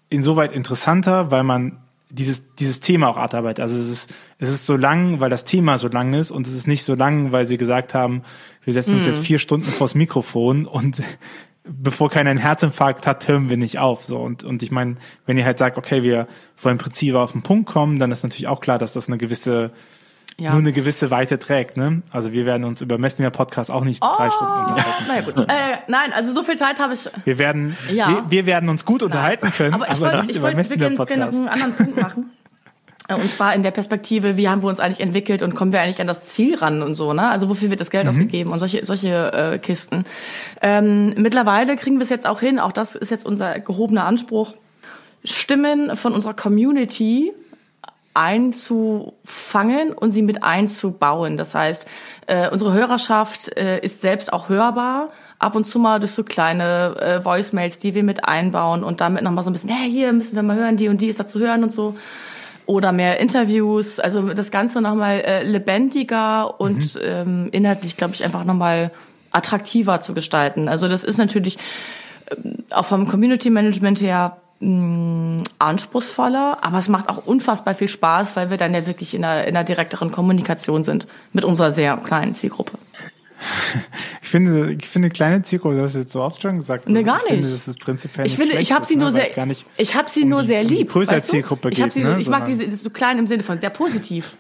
insoweit 0.09 0.53
interessanter, 0.53 1.29
weil 1.29 1.43
man 1.43 1.77
dieses, 2.09 2.55
dieses 2.55 2.79
Thema 2.79 3.09
auch 3.09 3.17
abarbeitet. 3.17 3.59
Also 3.59 3.77
es 3.77 3.89
ist, 3.89 4.13
es 4.39 4.49
ist 4.49 4.65
so 4.65 4.75
lang, 4.75 5.19
weil 5.19 5.29
das 5.29 5.45
Thema 5.45 5.77
so 5.77 5.87
lang 5.87 6.13
ist 6.13 6.31
und 6.31 6.47
es 6.47 6.53
ist 6.53 6.67
nicht 6.67 6.83
so 6.83 6.95
lang, 6.95 7.31
weil 7.31 7.45
sie 7.45 7.57
gesagt 7.57 7.93
haben, 7.93 8.23
wir 8.63 8.73
setzen 8.73 8.95
uns 8.95 9.05
jetzt 9.05 9.19
vier 9.19 9.39
Stunden 9.39 9.67
vors 9.67 9.93
Mikrofon 9.93 10.65
und 10.65 11.01
bevor 11.71 12.10
keiner 12.10 12.29
einen 12.32 12.39
Herzinfarkt 12.39 13.05
hat, 13.08 13.27
hören 13.27 13.49
wir 13.49 13.58
nicht 13.58 13.79
auf. 13.79 14.05
So 14.05 14.17
und 14.17 14.43
und 14.43 14.63
ich 14.63 14.71
meine, 14.71 14.95
wenn 15.25 15.38
ihr 15.38 15.45
halt 15.45 15.58
sagt, 15.58 15.77
okay, 15.77 16.03
wir 16.03 16.27
wollen 16.62 16.77
präzise 16.77 17.19
auf 17.19 17.32
den 17.34 17.41
Punkt 17.43 17.69
kommen, 17.69 17.99
dann 17.99 18.12
ist 18.12 18.23
natürlich 18.23 18.47
auch 18.47 18.60
klar, 18.60 18.77
dass 18.77 18.93
das 18.93 19.08
eine 19.08 19.17
gewisse 19.17 19.71
Ja. 20.39 20.51
nur 20.51 20.60
eine 20.60 20.71
gewisse 20.71 21.12
Weite 21.12 21.38
trägt. 21.39 21.75
Ne? 21.77 22.01
Also 22.12 22.32
wir 22.32 22.45
werden 22.45 22.63
uns 22.63 22.82
über 22.82 22.97
Messenger 22.97 23.29
Podcast 23.29 23.69
auch 23.71 23.84
nicht 23.84 24.01
drei 24.01 24.29
Stunden 24.29 24.53
unterhalten. 24.69 25.03
Na 25.08 25.15
ja, 25.17 25.21
gut. 25.21 25.38
Äh, 25.38 25.77
nein, 25.88 26.13
also 26.13 26.32
so 26.32 26.43
viel 26.43 26.58
Zeit 26.58 26.79
habe 26.79 26.93
ich. 26.93 27.10
Wir 27.25 27.38
werden 27.38 27.75
Ja. 27.91 28.08
wir, 28.10 28.23
wir 28.32 28.45
werden 28.45 28.69
uns 28.69 28.86
gut 28.86 29.03
unterhalten 29.03 29.51
können, 29.51 29.73
Aber 29.73 29.91
ich 29.91 29.99
wollte, 29.99 30.23
ich 30.29 30.38
über 30.38 30.58
wollte 30.58 30.79
noch 30.79 30.95
Podcast. 30.97 31.38
einen 31.38 31.47
anderen 31.49 31.73
Punkt 31.75 32.01
machen. 32.01 32.32
Äh, 33.09 33.15
Und 33.15 33.29
zwar 33.33 33.53
in 33.53 33.63
der 33.63 33.71
Perspektive, 33.71 34.37
wie 34.37 34.47
haben 34.47 34.61
wir 34.61 34.69
uns 34.69 34.79
eigentlich 34.79 35.01
entwickelt 35.01 35.41
und 35.41 35.55
kommen 35.55 35.73
wir 35.73 35.81
eigentlich 35.81 35.99
an 35.99 36.07
das 36.07 36.23
Ziel 36.25 36.55
ran 36.55 36.81
und 36.81 36.95
so, 36.95 37.11
ne? 37.13 37.27
Also 37.29 37.49
wofür 37.49 37.69
wird 37.69 37.81
das 37.81 37.89
Mhm. 37.89 37.91
Geld 37.91 38.07
ausgegeben 38.07 38.51
und 38.51 38.59
solche, 38.59 38.85
solche 38.85 39.33
äh, 39.33 39.57
Kisten. 39.59 40.05
Ähm, 40.61 41.13
mittlerweile 41.17 41.75
kriegen 41.75 41.97
wir 41.97 42.03
es 42.03 42.09
jetzt 42.09 42.27
auch 42.27 42.39
hin, 42.39 42.59
auch 42.59 42.71
das 42.71 42.95
ist 42.95 43.11
jetzt 43.11 43.25
unser 43.25 43.59
gehobener 43.59 44.05
Anspruch, 44.05 44.53
Stimmen 45.25 45.97
von 45.97 46.13
unserer 46.13 46.33
Community 46.33 47.33
einzufangen 48.13 49.93
und 49.93 50.11
sie 50.11 50.21
mit 50.21 50.43
einzubauen. 50.43 51.37
Das 51.37 51.55
heißt, 51.55 51.85
äh, 52.27 52.49
unsere 52.49 52.73
Hörerschaft 52.73 53.55
äh, 53.57 53.79
ist 53.79 54.01
selbst 54.01 54.31
auch 54.31 54.49
hörbar. 54.49 55.09
Ab 55.39 55.55
und 55.55 55.65
zu 55.65 55.79
mal 55.79 55.99
durch 55.99 56.11
so 56.11 56.23
kleine 56.23 56.95
äh, 56.99 57.25
Voicemails, 57.25 57.79
die 57.79 57.95
wir 57.95 58.03
mit 58.03 58.25
einbauen 58.25 58.83
und 58.83 58.99
damit 58.99 59.23
nochmal 59.23 59.43
so 59.43 59.49
ein 59.49 59.53
bisschen, 59.53 59.69
hey, 59.69 59.89
hier 59.89 60.11
müssen 60.11 60.35
wir 60.35 60.43
mal 60.43 60.57
hören, 60.57 60.75
die 60.75 60.89
und 60.89 60.99
die 61.01 61.07
ist 61.07 61.19
da 61.19 61.27
zu 61.27 61.39
hören 61.39 61.63
und 61.63 61.71
so. 61.71 61.95
Oder 62.69 62.91
mehr 62.91 63.19
Interviews, 63.19 63.99
also 63.99 64.32
das 64.36 64.51
Ganze 64.51 64.79
nochmal 64.79 65.21
äh, 65.21 65.41
lebendiger 65.41 66.62
und 66.62 66.99
ähm, 67.01 67.49
inhaltlich, 67.51 67.97
glaube 67.97 68.13
ich, 68.13 68.23
einfach 68.23 68.43
nochmal 68.43 68.91
attraktiver 69.32 70.01
zu 70.01 70.13
gestalten. 70.13 70.67
Also 70.67 70.88
das 70.88 71.03
ist 71.03 71.17
natürlich 71.17 71.58
ähm, 72.29 72.63
auch 72.69 72.86
vom 72.86 73.08
Community 73.08 73.49
Management 73.49 74.01
her 74.01 74.38
mh, 74.60 75.45
anspruchsvoller, 75.58 76.60
aber 76.62 76.77
es 76.77 76.89
macht 76.89 77.10
auch 77.10 77.25
unfassbar 77.25 77.73
viel 77.73 77.88
Spaß, 77.88 78.36
weil 78.36 78.51
wir 78.51 78.58
dann 78.58 78.75
ja 78.75 78.86
wirklich 78.86 79.15
in 79.15 79.23
einer, 79.23 79.47
in 79.47 79.55
einer 79.55 79.63
direkteren 79.63 80.12
Kommunikation 80.12 80.84
sind 80.84 81.08
mit 81.34 81.45
unserer 81.45 81.71
sehr 81.71 81.97
kleinen 81.97 82.36
Zielgruppe. 82.36 82.77
Ich 84.21 84.30
finde, 84.30 84.73
ich 84.73 84.88
finde 84.88 85.10
kleine 85.10 85.41
Zielgruppe, 85.41 85.75
das 85.78 85.86
hast 85.86 85.95
du 85.95 85.99
jetzt 86.02 86.12
so 86.13 86.21
oft 86.21 86.39
schon 86.41 86.58
gesagt. 86.60 86.88
Nee, 86.88 86.99
dass 86.99 87.06
gar 87.06 87.17
ich 87.17 87.23
Finde, 87.23 87.41
nicht. 87.47 87.54
das 87.54 87.67
ist 87.67 87.80
prinzipiell 87.80 88.25
Ich 88.28 88.38
nicht 88.38 88.47
finde, 88.47 88.62
ich 88.62 88.71
habe 88.71 88.86
sie 88.86 88.95
ne, 88.95 89.02
nur 89.02 89.12
sehr, 89.12 89.45
nicht 89.47 89.65
ich 89.78 89.95
habe 89.95 90.08
sie 90.10 90.21
um 90.23 90.30
nur 90.30 90.41
die- 90.41 90.47
sehr 90.47 90.62
um 90.62 90.67
lieb. 90.67 90.91
größere 90.91 91.15
weißt 91.15 91.28
du? 91.30 91.32
Zielgruppe 91.32 91.69
ich 91.69 91.75
geht, 91.78 91.93
sie, 91.93 92.04
ne, 92.04 92.19
ich 92.19 92.30
mag 92.30 92.45
diese, 92.45 92.69
so 92.69 92.89
klein 92.91 93.17
im 93.17 93.25
Sinne 93.25 93.41
von 93.43 93.60
sehr 93.60 93.71
positiv. 93.71 94.36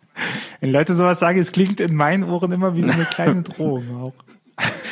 Wenn 0.60 0.72
Leute 0.72 0.94
sowas 0.96 1.20
sagen, 1.20 1.38
es 1.38 1.52
klingt 1.52 1.78
in 1.78 1.94
meinen 1.94 2.24
Ohren 2.24 2.50
immer 2.50 2.74
wie 2.74 2.82
so 2.82 2.90
eine 2.90 3.04
kleine 3.04 3.42
Drohung 3.42 4.02
auch. 4.02 4.14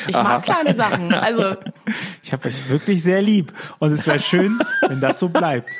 Ich 0.06 0.14
mag 0.14 0.44
kleine 0.44 0.74
Sachen. 0.76 1.12
Also 1.12 1.56
Ich 2.22 2.32
habe 2.32 2.46
euch 2.46 2.68
wirklich 2.68 3.02
sehr 3.02 3.22
lieb 3.22 3.52
und 3.80 3.90
es 3.90 4.06
wäre 4.06 4.20
schön, 4.20 4.60
wenn 4.86 5.00
das 5.00 5.18
so 5.18 5.28
bleibt. 5.28 5.70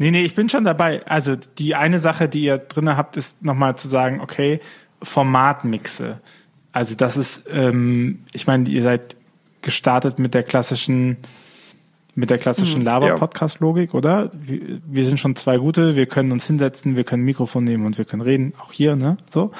Nee, 0.00 0.12
nee, 0.12 0.22
ich 0.22 0.36
bin 0.36 0.48
schon 0.48 0.62
dabei. 0.62 1.04
Also 1.06 1.34
die 1.34 1.74
eine 1.74 1.98
Sache, 1.98 2.28
die 2.28 2.42
ihr 2.44 2.58
drinne 2.58 2.96
habt, 2.96 3.16
ist 3.16 3.42
nochmal 3.42 3.74
zu 3.76 3.88
sagen, 3.88 4.20
okay, 4.20 4.60
Formatmixe. 5.02 6.20
Also 6.78 6.94
das 6.94 7.16
ist, 7.16 7.42
ähm, 7.50 8.20
ich 8.32 8.46
meine, 8.46 8.68
ihr 8.68 8.82
seid 8.82 9.16
gestartet 9.62 10.20
mit 10.20 10.32
der 10.32 10.44
klassischen, 10.44 11.16
mit 12.14 12.30
der 12.30 12.38
klassischen 12.38 12.84
Laber-Podcast-Logik, 12.84 13.94
oder? 13.94 14.30
Wir, 14.40 14.78
wir 14.86 15.04
sind 15.04 15.18
schon 15.18 15.34
zwei 15.34 15.56
gute, 15.56 15.96
wir 15.96 16.06
können 16.06 16.30
uns 16.30 16.46
hinsetzen, 16.46 16.94
wir 16.94 17.02
können 17.02 17.24
ein 17.24 17.26
Mikrofon 17.26 17.64
nehmen 17.64 17.84
und 17.84 17.98
wir 17.98 18.04
können 18.04 18.22
reden, 18.22 18.52
auch 18.62 18.70
hier, 18.70 18.94
ne? 18.94 19.16
So. 19.28 19.50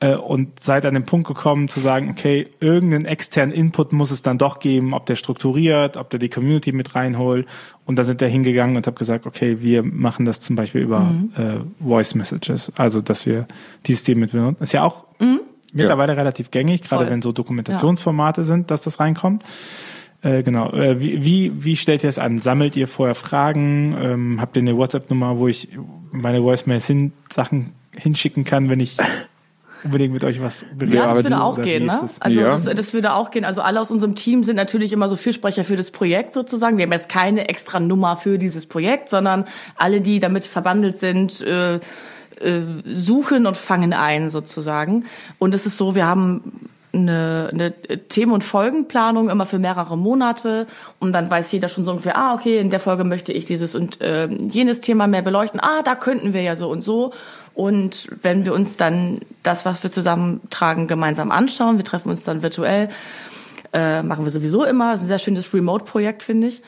Äh, 0.00 0.16
Und 0.16 0.60
seid 0.60 0.84
an 0.84 0.92
den 0.92 1.06
Punkt 1.06 1.26
gekommen 1.26 1.68
zu 1.68 1.80
sagen, 1.80 2.10
okay, 2.10 2.48
irgendeinen 2.60 3.06
externen 3.06 3.54
Input 3.54 3.94
muss 3.94 4.10
es 4.10 4.20
dann 4.20 4.36
doch 4.36 4.58
geben, 4.58 4.92
ob 4.92 5.06
der 5.06 5.16
strukturiert, 5.16 5.96
ob 5.96 6.10
der 6.10 6.18
die 6.18 6.28
Community 6.28 6.72
mit 6.72 6.94
reinholt. 6.94 7.46
Und 7.86 7.98
da 7.98 8.04
sind 8.04 8.20
wir 8.20 8.28
hingegangen 8.28 8.76
und 8.76 8.86
habe 8.86 8.98
gesagt, 8.98 9.24
okay, 9.24 9.62
wir 9.62 9.82
machen 9.82 10.26
das 10.26 10.38
zum 10.38 10.54
Beispiel 10.54 10.82
über 10.82 11.14
äh, 11.34 11.82
Voice 11.82 12.14
Messages, 12.14 12.70
also 12.76 13.00
dass 13.00 13.24
wir 13.24 13.46
dieses 13.86 14.00
System 14.00 14.20
mit 14.20 14.32
benutzen. 14.32 14.62
Ist 14.62 14.72
ja 14.72 14.82
auch 14.82 15.06
mittlerweile 15.72 16.16
relativ 16.16 16.50
gängig, 16.50 16.82
gerade 16.82 17.04
Voll. 17.04 17.12
wenn 17.12 17.22
so 17.22 17.32
Dokumentationsformate 17.32 18.44
sind, 18.44 18.70
dass 18.70 18.80
das 18.80 19.00
reinkommt. 19.00 19.44
Äh, 20.22 20.42
genau. 20.42 20.72
Äh, 20.72 21.00
wie, 21.00 21.24
wie, 21.24 21.64
wie 21.64 21.76
stellt 21.76 22.02
ihr 22.02 22.08
es 22.08 22.18
an? 22.18 22.40
Sammelt 22.40 22.76
ihr 22.76 22.88
vorher 22.88 23.14
Fragen? 23.14 23.96
Ähm, 24.00 24.40
habt 24.40 24.56
ihr 24.56 24.62
eine 24.62 24.76
WhatsApp-Nummer, 24.76 25.38
wo 25.38 25.46
ich 25.46 25.68
meine 26.10 26.42
Voicemails 26.42 26.86
hin, 26.86 27.12
Sachen 27.30 27.72
hinschicken 27.92 28.44
kann, 28.44 28.68
wenn 28.68 28.80
ich 28.80 28.96
unbedingt 29.84 30.12
mit 30.12 30.24
euch 30.24 30.40
was 30.42 30.66
bereden 30.76 30.96
Ja, 30.96 31.06
das 31.08 31.22
würde 31.22 31.40
auch 31.40 31.62
gehen, 31.62 31.86
ne? 31.86 32.00
Also 32.18 32.40
Ja. 32.40 32.48
das, 32.48 32.64
das 32.64 32.94
würde 32.94 33.12
auch 33.14 33.30
gehen. 33.30 33.44
Also 33.44 33.62
alle 33.62 33.80
aus 33.80 33.92
unserem 33.92 34.16
Team 34.16 34.42
sind 34.42 34.56
natürlich 34.56 34.92
immer 34.92 35.08
so 35.08 35.14
Fürsprecher 35.14 35.64
für 35.64 35.76
das 35.76 35.92
Projekt 35.92 36.34
sozusagen. 36.34 36.78
Wir 36.78 36.84
haben 36.84 36.92
jetzt 36.92 37.08
keine 37.08 37.48
extra 37.48 37.78
Nummer 37.78 38.16
für 38.16 38.38
dieses 38.38 38.66
Projekt, 38.66 39.08
sondern 39.08 39.44
alle, 39.76 40.00
die 40.00 40.18
damit 40.18 40.44
verbandelt 40.44 40.98
sind, 40.98 41.40
äh, 41.42 41.78
äh, 42.40 42.62
suchen 42.84 43.46
und 43.46 43.56
fangen 43.56 43.92
ein 43.92 44.30
sozusagen. 44.30 45.04
Und 45.38 45.54
es 45.54 45.66
ist 45.66 45.76
so, 45.76 45.94
wir 45.94 46.06
haben 46.06 46.70
eine, 46.92 47.50
eine 47.52 47.72
Themen- 48.08 48.32
und 48.32 48.44
Folgenplanung 48.44 49.28
immer 49.30 49.46
für 49.46 49.58
mehrere 49.58 49.96
Monate 49.96 50.66
und 50.98 51.12
dann 51.12 51.30
weiß 51.30 51.52
jeder 51.52 51.68
schon 51.68 51.84
so 51.84 51.90
ungefähr, 51.90 52.16
ah, 52.16 52.34
okay, 52.34 52.58
in 52.58 52.70
der 52.70 52.80
Folge 52.80 53.04
möchte 53.04 53.32
ich 53.32 53.44
dieses 53.44 53.74
und 53.74 54.00
äh, 54.00 54.26
jenes 54.26 54.80
Thema 54.80 55.06
mehr 55.06 55.22
beleuchten. 55.22 55.60
Ah, 55.60 55.82
da 55.82 55.94
könnten 55.94 56.32
wir 56.32 56.42
ja 56.42 56.56
so 56.56 56.70
und 56.70 56.82
so. 56.82 57.12
Und 57.54 58.08
wenn 58.22 58.44
wir 58.44 58.54
uns 58.54 58.76
dann 58.76 59.20
das, 59.42 59.64
was 59.64 59.82
wir 59.82 59.90
zusammentragen, 59.90 60.86
gemeinsam 60.86 61.30
anschauen, 61.30 61.76
wir 61.76 61.84
treffen 61.84 62.08
uns 62.08 62.22
dann 62.22 62.42
virtuell, 62.42 62.88
äh, 63.72 64.02
machen 64.02 64.24
wir 64.24 64.30
sowieso 64.30 64.64
immer, 64.64 64.94
ist 64.94 65.02
ein 65.02 65.08
sehr 65.08 65.18
schönes 65.18 65.52
Remote-Projekt, 65.52 66.22
finde 66.22 66.48
ich. 66.48 66.62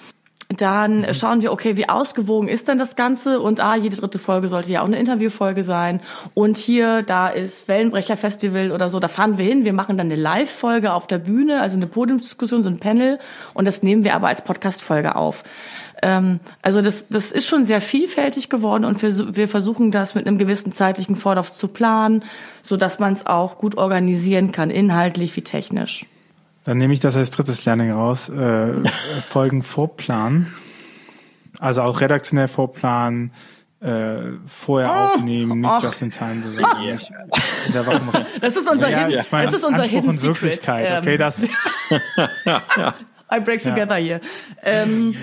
Dann 0.57 1.05
äh, 1.05 1.15
schauen 1.15 1.43
wir, 1.43 1.53
okay, 1.53 1.77
wie 1.77 1.89
ausgewogen 1.89 2.49
ist 2.49 2.69
denn 2.69 2.77
das 2.77 2.97
Ganze? 2.97 3.41
Und 3.41 3.61
ah, 3.61 3.77
jede 3.77 3.97
dritte 3.97 4.19
Folge 4.19 4.49
sollte 4.49 4.73
ja 4.73 4.83
auch 4.83 4.87
eine 4.87 4.99
Interviewfolge 4.99 5.63
sein. 5.63 6.01
Und 6.35 6.57
hier, 6.57 7.03
da 7.03 7.29
ist 7.29 7.69
Wellenbrecher-Festival 7.69 8.73
oder 8.73 8.91
so, 8.91 8.99
da 8.99 9.09
fahren 9.09 9.39
wir 9.39 9.45
hin. 9.45 9.65
Wir 9.65 9.73
machen 9.73 9.97
dann 9.97 10.09
eine 10.09 10.21
Live-Folge 10.21 10.93
auf 10.93 11.07
der 11.07 11.19
Bühne, 11.19 11.61
also 11.61 11.77
eine 11.77 11.87
Podiumsdiskussion, 11.87 12.63
so 12.63 12.71
ein 12.71 12.81
Panel. 12.81 13.19
Und 13.55 13.67
das 13.67 13.83
nehmen 13.83 14.03
wir 14.03 14.15
aber 14.15 14.29
als 14.29 14.43
Podcast-Folge 14.43 15.15
auf. 15.15 15.45
Ähm, 16.03 16.41
also 16.63 16.83
das, 16.83 17.09
das 17.09 17.31
ist 17.31 17.47
schon 17.47 17.65
sehr 17.65 17.81
vielfältig 17.81 18.49
geworden 18.49 18.85
und 18.85 19.03
wir, 19.03 19.37
wir 19.37 19.49
versuchen 19.49 19.91
das 19.91 20.15
mit 20.15 20.27
einem 20.27 20.39
gewissen 20.39 20.73
zeitlichen 20.73 21.15
Vorlauf 21.15 21.53
zu 21.53 21.69
planen, 21.69 22.25
so 22.63 22.77
dass 22.77 22.99
man 22.99 23.13
es 23.13 23.27
auch 23.27 23.59
gut 23.59 23.77
organisieren 23.77 24.51
kann, 24.51 24.71
inhaltlich 24.71 25.37
wie 25.37 25.43
technisch. 25.43 26.07
Dann 26.65 26.79
nehme 26.79 26.93
ich 26.93 27.01
das 27.01 27.17
als 27.17 27.31
drittes 27.31 27.65
Learning 27.65 27.93
raus. 27.93 28.29
Äh, 28.29 28.75
Folgen 29.27 29.63
Vorplan. 29.63 30.47
Also 31.59 31.83
auch 31.83 32.01
redaktionell 32.01 32.49
vorplanen, 32.49 33.33
äh, 33.81 34.17
vorher 34.47 34.93
aufnehmen, 34.93 35.61
nicht 35.61 35.71
ach. 35.71 35.83
just 35.83 36.01
in 36.03 36.11
time. 36.11 36.43
Also 36.45 36.81
nicht 36.81 37.13
in 37.67 37.73
der 37.73 37.87
Woche 37.87 38.01
Das 38.41 38.57
ist 38.57 38.71
unser, 38.71 38.89
ja, 38.89 39.07
Hidden, 39.07 39.21
ich 39.21 39.33
meine, 39.33 39.47
das 39.47 39.55
ist 39.57 39.65
unser 39.65 39.83
Anspruch 39.83 40.01
Hidden 40.01 40.11
und. 40.11 40.23
Wirklichkeit. 40.23 40.87
Ähm, 40.89 40.99
Okay, 40.99 41.17
das, 41.19 41.43
I 43.33 43.41
break 43.41 43.63
together 43.63 43.97
hier. 43.97 44.21
Ähm, 44.63 45.17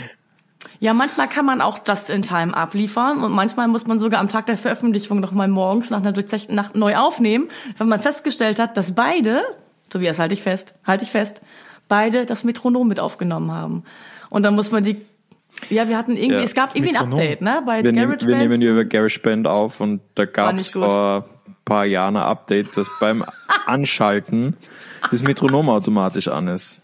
ja, 0.80 0.94
manchmal 0.94 1.28
kann 1.28 1.46
man 1.46 1.62
auch 1.62 1.80
just 1.88 2.10
in 2.10 2.22
time 2.22 2.56
abliefern 2.56 3.24
und 3.24 3.32
manchmal 3.32 3.68
muss 3.68 3.88
man 3.88 4.00
sogar 4.00 4.20
am 4.20 4.30
Tag 4.30 4.46
der 4.46 4.58
Veröffentlichung 4.58 5.20
noch 5.20 5.32
mal 5.32 5.48
morgens 5.48 5.90
nach 5.90 6.00
einer 6.00 6.12
durchzechten 6.12 6.56
Nacht 6.56 6.76
neu 6.76 6.96
aufnehmen, 6.98 7.48
wenn 7.78 7.88
man 7.88 8.00
festgestellt 8.00 8.60
hat, 8.60 8.78
dass 8.78 8.94
beide, 8.94 9.44
Tobias, 9.90 10.20
halte 10.20 10.34
ich 10.34 10.42
fest, 10.44 10.74
halte 10.86 11.04
ich 11.04 11.12
fest, 11.12 11.42
beide 11.88 12.26
das 12.26 12.44
Metronom 12.44 12.88
mit 12.88 13.00
aufgenommen 13.00 13.52
haben. 13.52 13.84
Und 14.30 14.44
dann 14.44 14.56
muss 14.56 14.72
man 14.72 14.84
die, 14.84 14.98
ja, 15.70 15.88
wir 15.90 15.98
hatten 15.98 16.16
irgendwie, 16.18 16.38
Ja, 16.40 16.44
es 16.44 16.54
gab 16.54 16.76
irgendwie 16.76 16.96
ein 16.96 17.04
Metronom. 17.10 17.20
Update, 17.20 17.42
ne, 17.42 17.64
bei 17.66 17.84
Wir, 17.84 17.92
nehmen, 17.92 18.18
wir 18.22 18.36
nehmen 18.38 18.62
ja 18.62 18.72
über 18.72 18.86
GarageBand 18.86 19.48
auf 19.48 19.80
und 19.80 20.02
da 20.16 20.26
gab 20.26 20.56
es 20.58 20.68
vor 20.70 21.26
ein 21.48 21.56
paar 21.66 21.86
Jahren 21.86 22.16
ein 22.18 22.24
Update, 22.24 22.76
dass 22.78 22.88
beim 23.00 23.24
Anschalten 23.66 24.56
das 25.12 25.24
Metronom 25.24 25.70
automatisch 25.70 26.28
an 26.28 26.48
ist. 26.48 26.80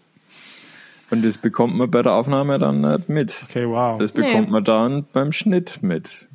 Und 1.09 1.23
das 1.23 1.37
bekommt 1.37 1.75
man 1.75 1.91
bei 1.91 2.01
der 2.01 2.13
Aufnahme 2.13 2.57
dann 2.57 2.81
nicht 2.81 3.09
mit. 3.09 3.33
okay, 3.47 3.67
wow. 3.67 3.99
Das 3.99 4.13
Nee. 4.15 4.25
bekommt 4.25 4.49
man 4.49 4.63
dann 4.63 5.05
beim 5.13 5.31
Schnitt 5.31 5.79
mit. 5.83 6.27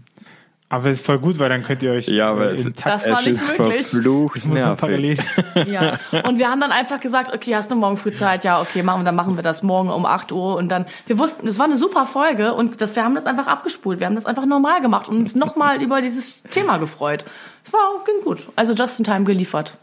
Aber 0.71 0.91
ist 0.91 1.05
voll 1.05 1.19
gut, 1.19 1.39
weil 1.39 1.49
dann 1.49 1.63
könnt 1.63 1.83
ihr 1.83 1.93
euch 1.93 2.09
Ja, 2.09 2.31
aber 2.31 2.53
es, 2.53 2.65
Takt 2.65 2.85
Das 2.85 3.09
war 3.09 3.21
es 3.21 3.27
nicht 3.27 3.35
ist 3.37 3.59
möglich. 3.59 3.87
verflucht 3.87 4.37
ich 4.37 4.45
muss 4.45 4.61
parallel. 4.61 5.17
Ja. 5.67 5.99
Und 6.25 6.39
wir 6.39 6.51
haben 6.51 6.61
dann 6.61 6.73
einfach 6.73 7.01
gesagt, 7.01 7.33
okay, 7.35 7.57
hast 7.57 7.71
du 7.71 7.75
morgen 7.75 7.97
früh 7.97 8.13
Zeit? 8.13 8.45
Ja, 8.45 8.61
okay, 8.61 8.83
machen 8.83 9.01
wir, 9.01 9.05
dann 9.05 9.17
machen 9.17 9.37
wir 9.37 9.43
das 9.43 9.63
morgen 9.63 9.89
um 9.89 10.05
8 10.05 10.31
Uhr. 10.31 10.57
Und 10.57 10.69
dann, 10.69 10.85
wir 11.07 11.19
wussten, 11.19 11.47
das 11.47 11.59
war 11.59 11.65
eine 11.65 11.79
super 11.79 12.05
Folge 12.05 12.53
und 12.53 12.83
das, 12.83 12.95
wir 12.97 13.03
haben 13.05 13.15
das 13.15 13.25
einfach 13.25 13.47
abgespult. 13.47 13.99
Wir 13.99 14.07
haben 14.07 14.15
das 14.15 14.27
einfach 14.27 14.45
normal 14.45 14.83
gemacht 14.83 15.09
und 15.09 15.17
uns 15.17 15.35
nochmal 15.35 15.83
über 15.83 16.03
dieses 16.03 16.43
Thema 16.43 16.77
gefreut. 16.77 17.25
Es 17.65 17.73
war, 17.73 17.81
ging 18.05 18.23
gut. 18.23 18.47
Also 18.55 18.75
just 18.75 18.99
in 18.99 19.05
time 19.05 19.25
geliefert. 19.25 19.79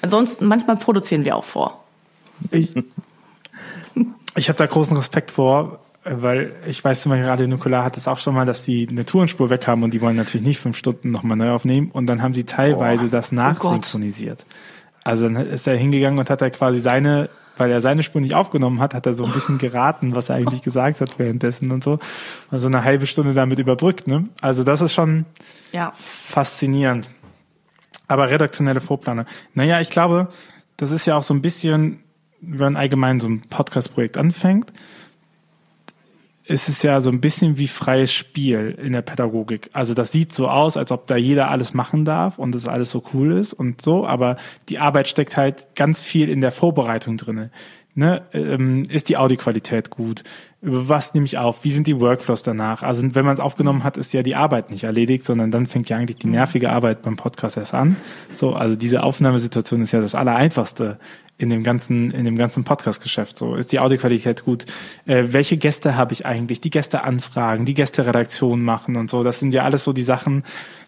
Ansonsten, 0.00 0.46
manchmal 0.46 0.76
produzieren 0.76 1.24
wir 1.24 1.36
auch 1.36 1.44
vor. 1.44 1.82
Ich, 2.52 2.68
ich 4.36 4.48
habe 4.48 4.56
da 4.56 4.66
großen 4.66 4.96
Respekt 4.96 5.32
vor, 5.32 5.80
weil 6.12 6.52
ich 6.66 6.82
weiß 6.84 7.02
zum 7.02 7.10
Beispiel, 7.10 7.28
Radio 7.28 7.46
Nukular 7.46 7.84
hat 7.84 7.96
es 7.96 8.08
auch 8.08 8.18
schon 8.18 8.34
mal, 8.34 8.44
dass 8.44 8.64
die 8.64 8.88
eine 8.88 9.06
Tourenspur 9.06 9.48
weg 9.50 9.66
haben 9.66 9.82
und 9.82 9.92
die 9.94 10.00
wollen 10.00 10.16
natürlich 10.16 10.46
nicht 10.46 10.58
fünf 10.60 10.76
Stunden 10.76 11.10
nochmal 11.10 11.36
neu 11.36 11.50
aufnehmen 11.50 11.90
und 11.92 12.06
dann 12.06 12.20
haben 12.22 12.34
sie 12.34 12.44
teilweise 12.44 13.08
das 13.08 13.32
nachsynchronisiert. 13.32 14.44
Also 15.04 15.28
dann 15.28 15.36
ist 15.46 15.66
er 15.66 15.76
hingegangen 15.76 16.18
und 16.18 16.28
hat 16.28 16.42
er 16.42 16.50
quasi 16.50 16.78
seine, 16.80 17.30
weil 17.56 17.70
er 17.70 17.80
seine 17.80 18.02
Spur 18.02 18.20
nicht 18.20 18.34
aufgenommen 18.34 18.80
hat, 18.80 18.92
hat 18.94 19.06
er 19.06 19.14
so 19.14 19.24
ein 19.24 19.32
bisschen 19.32 19.58
geraten, 19.58 20.14
was 20.14 20.28
er 20.28 20.36
eigentlich 20.36 20.62
gesagt 20.62 21.00
hat 21.00 21.18
währenddessen 21.18 21.70
und 21.70 21.84
so. 21.84 21.98
Also 22.50 22.66
eine 22.66 22.84
halbe 22.84 23.06
Stunde 23.06 23.32
damit 23.32 23.58
überbrückt, 23.58 24.06
ne? 24.06 24.24
Also 24.40 24.64
das 24.64 24.80
ist 24.80 24.92
schon, 24.92 25.24
Ja. 25.72 25.92
faszinierend. 25.96 27.08
Aber 28.08 28.28
redaktionelle 28.28 28.80
Vorplanung. 28.80 29.26
Naja, 29.54 29.80
ich 29.80 29.90
glaube, 29.90 30.28
das 30.76 30.90
ist 30.90 31.06
ja 31.06 31.16
auch 31.16 31.22
so 31.22 31.32
ein 31.32 31.42
bisschen, 31.42 32.00
wenn 32.40 32.76
allgemein 32.76 33.20
so 33.20 33.28
ein 33.28 33.42
Podcast-Projekt 33.48 34.16
anfängt, 34.16 34.72
ist 36.50 36.68
es 36.68 36.82
ja 36.82 37.00
so 37.00 37.10
ein 37.10 37.20
bisschen 37.20 37.58
wie 37.58 37.68
freies 37.68 38.12
Spiel 38.12 38.76
in 38.82 38.92
der 38.92 39.02
Pädagogik. 39.02 39.70
Also 39.72 39.94
das 39.94 40.10
sieht 40.10 40.32
so 40.32 40.48
aus, 40.48 40.76
als 40.76 40.90
ob 40.90 41.06
da 41.06 41.14
jeder 41.14 41.48
alles 41.48 41.74
machen 41.74 42.04
darf 42.04 42.40
und 42.40 42.54
das 42.56 42.66
alles 42.66 42.90
so 42.90 43.04
cool 43.14 43.32
ist 43.34 43.52
und 43.52 43.80
so, 43.80 44.04
aber 44.04 44.36
die 44.68 44.80
Arbeit 44.80 45.06
steckt 45.06 45.36
halt 45.36 45.68
ganz 45.76 46.02
viel 46.02 46.28
in 46.28 46.40
der 46.40 46.50
Vorbereitung 46.50 47.16
drinne. 47.16 47.50
Ne, 47.94 48.22
ähm, 48.32 48.84
ist 48.88 49.08
die 49.08 49.16
Audioqualität 49.16 49.90
gut? 49.90 50.22
Über 50.62 50.88
was 50.88 51.12
nehme 51.12 51.26
ich 51.26 51.38
auf? 51.38 51.64
Wie 51.64 51.72
sind 51.72 51.88
die 51.88 52.00
Workflows 52.00 52.44
danach? 52.44 52.84
Also 52.84 53.02
wenn 53.14 53.24
man 53.24 53.34
es 53.34 53.40
aufgenommen 53.40 53.82
hat, 53.82 53.96
ist 53.96 54.12
ja 54.12 54.22
die 54.22 54.36
Arbeit 54.36 54.70
nicht 54.70 54.84
erledigt, 54.84 55.24
sondern 55.24 55.50
dann 55.50 55.66
fängt 55.66 55.88
ja 55.88 55.96
eigentlich 55.96 56.18
die 56.18 56.28
nervige 56.28 56.70
Arbeit 56.70 57.02
beim 57.02 57.16
Podcast 57.16 57.56
erst 57.56 57.74
an. 57.74 57.96
So, 58.32 58.54
also 58.54 58.76
diese 58.76 59.02
Aufnahmesituation 59.02 59.82
ist 59.82 59.92
ja 59.92 60.00
das 60.00 60.14
Allereinfachste 60.14 60.98
in 61.40 61.48
dem 61.48 61.62
ganzen, 61.62 62.10
in 62.10 62.26
dem 62.26 62.36
ganzen 62.36 62.64
Podcast-Geschäft. 62.64 63.38
So, 63.38 63.54
ist 63.54 63.72
die 63.72 63.80
Audioqualität 63.80 64.44
gut? 64.44 64.66
Äh, 65.06 65.24
welche 65.28 65.56
Gäste 65.56 65.96
habe 65.96 66.12
ich 66.12 66.26
eigentlich? 66.26 66.60
Die 66.60 66.68
Gäste 66.68 67.02
anfragen, 67.02 67.64
die 67.64 67.72
Gäste-Redaktion 67.72 68.62
machen 68.62 68.96
und 68.96 69.08
so. 69.08 69.22
Das 69.22 69.40
sind 69.40 69.54
ja 69.54 69.64
alles 69.64 69.84
so 69.84 69.94
die 69.94 70.02
Sachen, 70.02 70.44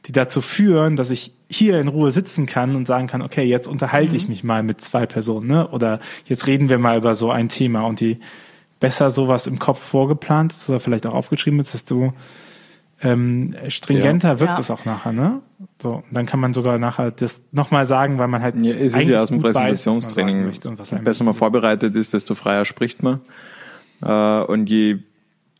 die 0.06 0.12
dazu 0.12 0.42
führen, 0.42 0.96
dass 0.96 1.10
ich 1.10 1.32
hier 1.48 1.80
in 1.80 1.88
Ruhe 1.88 2.10
sitzen 2.10 2.44
kann 2.44 2.76
und 2.76 2.86
sagen 2.86 3.06
kann, 3.06 3.22
okay, 3.22 3.44
jetzt 3.44 3.66
unterhalte 3.66 4.14
ich 4.14 4.28
mich 4.28 4.44
mal 4.44 4.62
mit 4.62 4.82
zwei 4.82 5.06
Personen, 5.06 5.46
ne? 5.46 5.68
Oder 5.68 6.00
jetzt 6.26 6.46
reden 6.46 6.68
wir 6.68 6.78
mal 6.78 6.98
über 6.98 7.14
so 7.14 7.30
ein 7.30 7.48
Thema 7.48 7.86
und 7.86 8.00
die 8.00 8.18
besser 8.78 9.10
sowas 9.10 9.46
im 9.46 9.58
Kopf 9.58 9.82
vorgeplant 9.82 10.52
ist 10.52 10.68
oder 10.68 10.80
vielleicht 10.80 11.06
auch 11.06 11.14
aufgeschrieben 11.14 11.60
ist, 11.60 11.72
desto 11.72 12.12
ähm, 13.02 13.54
stringenter 13.68 14.38
wirkt 14.40 14.52
Ja. 14.52 14.58
es 14.60 14.70
auch 14.70 14.84
nachher, 14.84 15.12
ne? 15.12 15.40
So, 15.80 16.02
dann 16.10 16.24
kann 16.26 16.38
man 16.40 16.54
sogar 16.54 16.78
nachher 16.78 17.10
das 17.10 17.42
nochmal 17.52 17.84
sagen, 17.86 18.18
weil 18.18 18.28
man 18.28 18.42
halt 18.42 18.54
Ja, 18.56 18.72
es 18.72 18.80
ist 18.80 18.94
eigentlich 18.94 19.08
ja 19.08 19.22
aus 19.22 19.28
dem 19.28 19.38
gut 19.38 19.46
weiß, 19.46 19.54
was 19.54 19.58
man 19.60 19.66
sagen 19.66 19.76
Präsentationstraining. 19.76 20.44
möchte 20.46 20.68
und 20.68 20.78
was 20.78 20.90
Je 20.90 20.96
einem 20.96 21.04
besser 21.04 21.24
man 21.24 21.34
vorbereitet 21.34 21.96
ist, 21.96 22.14
desto 22.14 22.34
freier 22.34 22.64
spricht 22.64 23.02
man. 23.02 23.20
Äh, 24.02 24.42
und 24.44 24.68
je 24.68 24.98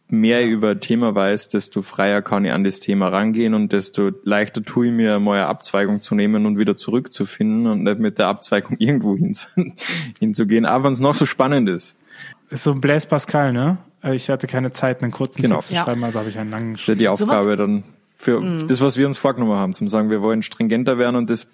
mehr 0.09 0.43
ich 0.45 0.51
über 0.51 0.71
ein 0.71 0.81
Thema 0.81 1.15
weiß, 1.15 1.49
desto 1.49 1.81
freier 1.83 2.21
kann 2.23 2.45
ich 2.45 2.53
an 2.53 2.65
das 2.65 2.81
Thema 2.81 3.09
rangehen 3.09 3.55
und 3.55 3.73
desto 3.73 4.11
leichter 4.25 4.63
tue 4.63 4.87
ich 4.89 4.93
mir, 4.93 5.19
mal 5.19 5.39
eine 5.39 5.47
Abzweigung 5.47 6.03
zu 6.03 6.15
nehmen 6.15 6.45
und 6.47 6.59
wieder 6.59 6.77
zurückzufinden 6.77 7.67
und 7.67 7.83
nicht 7.83 7.99
mit 7.99 8.19
der 8.19 8.29
Abzweigung 8.29 8.77
irgendwo 8.79 9.17
hin, 9.17 9.37
hinzugehen, 10.21 10.67
auch 10.67 10.85
wenn 10.85 10.93
es 10.93 11.01
noch 11.01 11.15
so 11.15 11.25
spannend 11.27 11.69
ist. 11.69 11.97
Ist 12.51 12.65
so 12.65 12.73
ein 12.73 12.81
Blaise 12.81 13.09
Pascal, 13.09 13.53
ne? 13.53 13.79
Äh, 14.03 14.15
Ich 14.15 14.29
hatte 14.31 14.47
keine 14.47 14.73
Zeit, 14.73 15.03
einen 15.03 15.13
kurzen 15.13 15.43
Genau. 15.43 15.57
Text 15.57 15.69
zu 15.69 15.75
Ja. 15.75 15.85
schreiben, 15.85 16.03
also 16.05 16.19
habe 16.19 16.29
ich 16.29 16.39
einen 16.39 16.51
langen 16.51 16.73
Das 16.73 16.83
ist 16.83 16.89
ja 16.89 16.95
die 16.95 17.09
Aufgabe 17.09 17.57
dann 17.57 17.85
für 18.17 18.41
das, 18.69 18.81
was 18.81 18.97
wir 18.97 19.07
uns 19.07 19.19
vorgenommen 19.19 19.55
haben, 19.57 19.75
zum 19.75 19.89
sagen, 19.89 20.11
wir 20.11 20.23
wollen 20.23 20.43
stringenter 20.43 20.99
werden 20.99 21.17
und 21.17 21.29
das 21.31 21.49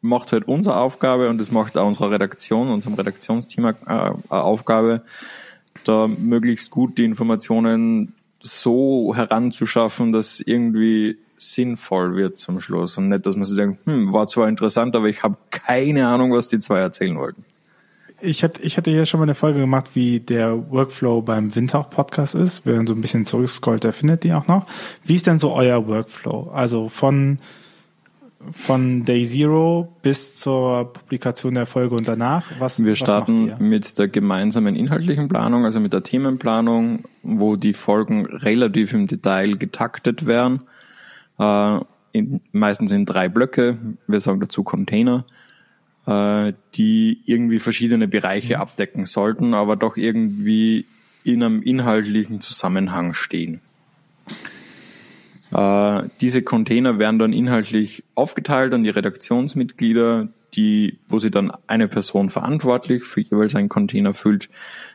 macht 0.00 0.32
halt 0.32 0.48
unsere 0.48 0.76
Aufgabe 0.76 1.28
und 1.28 1.38
das 1.38 1.50
macht 1.50 1.76
auch 1.76 1.86
unserer 1.86 2.10
Redaktion, 2.10 2.68
unserem 2.70 2.94
Redaktionsteam 2.94 3.66
äh, 3.66 3.74
eine 3.86 4.14
Aufgabe, 4.30 5.02
da 5.84 6.08
möglichst 6.08 6.70
gut 6.70 6.96
die 6.96 7.04
Informationen 7.04 8.14
so 8.42 9.14
heranzuschaffen, 9.14 10.12
dass 10.12 10.34
es 10.34 10.40
irgendwie 10.40 11.18
sinnvoll 11.36 12.16
wird 12.16 12.38
zum 12.38 12.60
Schluss 12.60 12.96
und 12.96 13.08
nicht, 13.08 13.26
dass 13.26 13.36
man 13.36 13.44
sich 13.44 13.56
denkt, 13.56 13.84
hm, 13.86 14.12
war 14.12 14.26
zwar 14.26 14.48
interessant, 14.48 14.96
aber 14.96 15.06
ich 15.08 15.22
habe 15.22 15.36
keine 15.50 16.06
Ahnung, 16.08 16.32
was 16.32 16.48
die 16.48 16.58
zwei 16.58 16.78
erzählen 16.78 17.16
wollten. 17.18 17.44
Ich 18.22 18.44
hatte, 18.44 18.62
ich 18.62 18.76
hatte 18.76 18.90
hier 18.90 19.06
schon 19.06 19.20
mal 19.20 19.24
eine 19.24 19.34
Folge 19.34 19.60
gemacht, 19.60 19.90
wie 19.94 20.20
der 20.20 20.70
Workflow 20.70 21.22
beim 21.22 21.54
Windhauch 21.54 21.88
Podcast 21.90 22.34
ist. 22.34 22.62
Wer 22.64 22.86
so 22.86 22.94
ein 22.94 23.00
bisschen 23.00 23.24
zurückscrollt, 23.24 23.84
der 23.84 23.92
findet 23.92 24.24
die 24.24 24.32
auch 24.32 24.46
noch. 24.46 24.66
Wie 25.04 25.14
ist 25.14 25.26
denn 25.26 25.38
so 25.38 25.52
euer 25.52 25.86
Workflow? 25.86 26.50
Also 26.52 26.88
von, 26.88 27.38
von 28.52 29.04
Day 29.04 29.24
Zero 29.26 29.96
bis 30.02 30.36
zur 30.36 30.92
Publikation 30.92 31.54
der 31.54 31.66
Folge 31.66 31.94
und 31.94 32.08
danach? 32.08 32.46
Was, 32.58 32.82
Wir 32.82 32.92
was 32.92 32.98
starten 32.98 33.48
ihr? 33.48 33.56
mit 33.58 33.98
der 33.98 34.08
gemeinsamen 34.08 34.76
inhaltlichen 34.76 35.28
Planung, 35.28 35.64
also 35.64 35.80
mit 35.80 35.92
der 35.92 36.02
Themenplanung, 36.02 37.04
wo 37.22 37.56
die 37.56 37.74
Folgen 37.74 38.26
relativ 38.26 38.92
im 38.92 39.06
Detail 39.06 39.56
getaktet 39.56 40.26
werden. 40.26 40.60
Äh, 41.38 41.78
in, 42.12 42.40
meistens 42.52 42.92
in 42.92 43.06
drei 43.06 43.28
Blöcke, 43.28 43.78
wir 44.06 44.20
sagen 44.20 44.40
dazu 44.40 44.62
Container, 44.62 45.24
äh, 46.06 46.52
die 46.74 47.20
irgendwie 47.26 47.58
verschiedene 47.58 48.08
Bereiche 48.08 48.58
abdecken 48.58 49.06
sollten, 49.06 49.54
aber 49.54 49.76
doch 49.76 49.96
irgendwie 49.96 50.86
in 51.24 51.42
einem 51.42 51.62
inhaltlichen 51.62 52.40
Zusammenhang 52.40 53.14
stehen. 53.14 53.60
Äh, 55.52 56.02
diese 56.20 56.42
Container 56.42 56.98
werden 56.98 57.18
dann 57.18 57.32
inhaltlich 57.32 58.04
aufgeteilt 58.14 58.72
an 58.72 58.84
die 58.84 58.90
Redaktionsmitglieder, 58.90 60.28
die, 60.54 60.98
wo 61.08 61.18
sie 61.18 61.30
dann 61.30 61.52
eine 61.66 61.88
Person 61.88 62.28
verantwortlich 62.28 63.04
für 63.04 63.20
jeweils 63.20 63.54
einen 63.54 63.68
Container 63.68 64.14
füllt. 64.14 64.48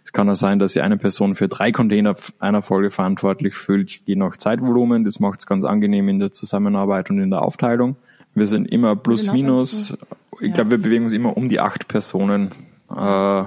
Es 0.04 0.12
kann 0.12 0.30
auch 0.30 0.36
sein, 0.36 0.60
dass 0.60 0.74
sie 0.74 0.82
eine 0.82 0.98
Person 0.98 1.36
für 1.36 1.48
drei 1.48 1.72
Container 1.72 2.16
einer 2.40 2.62
Folge 2.62 2.92
verantwortlich 2.92 3.56
füllt, 3.56 4.02
je 4.06 4.16
nach 4.16 4.38
Zeitvolumen. 4.38 5.06
Das 5.06 5.20
macht 5.20 5.40
es 5.40 5.46
ganz 5.46 5.64
angenehm 5.64 6.10
in 6.10 6.20
der 6.20 6.32
Zusammenarbeit 6.32 7.10
und 7.10 7.20
in 7.20 7.30
der 7.30 7.42
Aufteilung. 7.42 7.96
Wir 8.36 8.48
sind 8.48 8.68
immer 8.72 8.96
plus 8.96 9.22
Genau, 9.22 9.34
minus. 9.34 9.98
Ich 10.42 10.48
Ja. 10.50 10.54
glaube, 10.54 10.72
wir 10.72 10.78
bewegen 10.78 11.06
uns 11.06 11.14
immer 11.14 11.36
um 11.38 11.48
die 11.50 11.60
acht 11.60 11.88
Personen, 11.88 12.52
äh, 12.96 13.44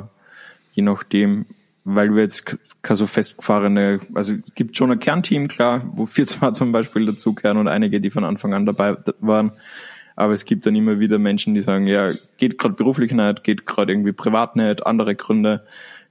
je 0.72 0.82
nachdem, 0.82 1.44
weil 1.84 2.14
wir 2.14 2.22
jetzt 2.22 2.58
keine 2.82 2.96
so 2.96 3.06
festgefahrene, 3.06 4.00
also 4.14 4.34
es 4.34 4.54
gibt 4.54 4.76
schon 4.76 4.90
ein 4.90 4.98
Kernteam, 4.98 5.48
klar, 5.48 5.82
wo 5.92 6.06
vier 6.06 6.26
zwar 6.26 6.54
zum 6.54 6.72
Beispiel 6.72 7.04
dazugehören 7.06 7.58
und 7.58 7.68
einige, 7.68 8.00
die 8.00 8.10
von 8.10 8.24
Anfang 8.24 8.54
an 8.54 8.66
dabei 8.66 8.96
waren. 9.20 9.52
Aber 10.16 10.32
es 10.32 10.44
gibt 10.44 10.66
dann 10.66 10.74
immer 10.74 10.98
wieder 10.98 11.18
Menschen, 11.18 11.54
die 11.54 11.62
sagen, 11.62 11.86
ja, 11.86 12.12
geht 12.38 12.58
gerade 12.58 12.74
beruflich 12.74 13.12
nicht, 13.12 13.44
geht 13.44 13.66
gerade 13.66 13.92
irgendwie 13.92 14.12
privat 14.12 14.56
nicht, 14.56 14.84
andere 14.84 15.14
Gründe, 15.14 15.64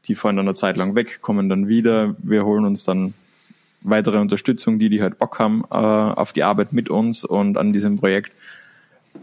die 0.05 0.15
fahren 0.15 0.37
dann 0.37 0.47
eine 0.47 0.53
Zeit 0.55 0.77
lang 0.77 0.95
weg, 0.95 1.19
kommen 1.21 1.49
dann 1.49 1.67
wieder. 1.67 2.15
Wir 2.19 2.45
holen 2.45 2.63
uns 2.65 2.85
dann 2.85 3.13
weitere 3.81 4.17
Unterstützung, 4.19 4.79
die, 4.79 4.89
die 4.89 5.01
halt 5.01 5.17
Bock 5.17 5.39
haben 5.39 5.63
äh, 5.69 5.75
auf 5.75 6.31
die 6.31 6.43
Arbeit 6.43 6.71
mit 6.73 6.89
uns 6.89 7.25
und 7.25 7.57
an 7.57 7.73
diesem 7.73 7.97
Projekt. 7.97 8.31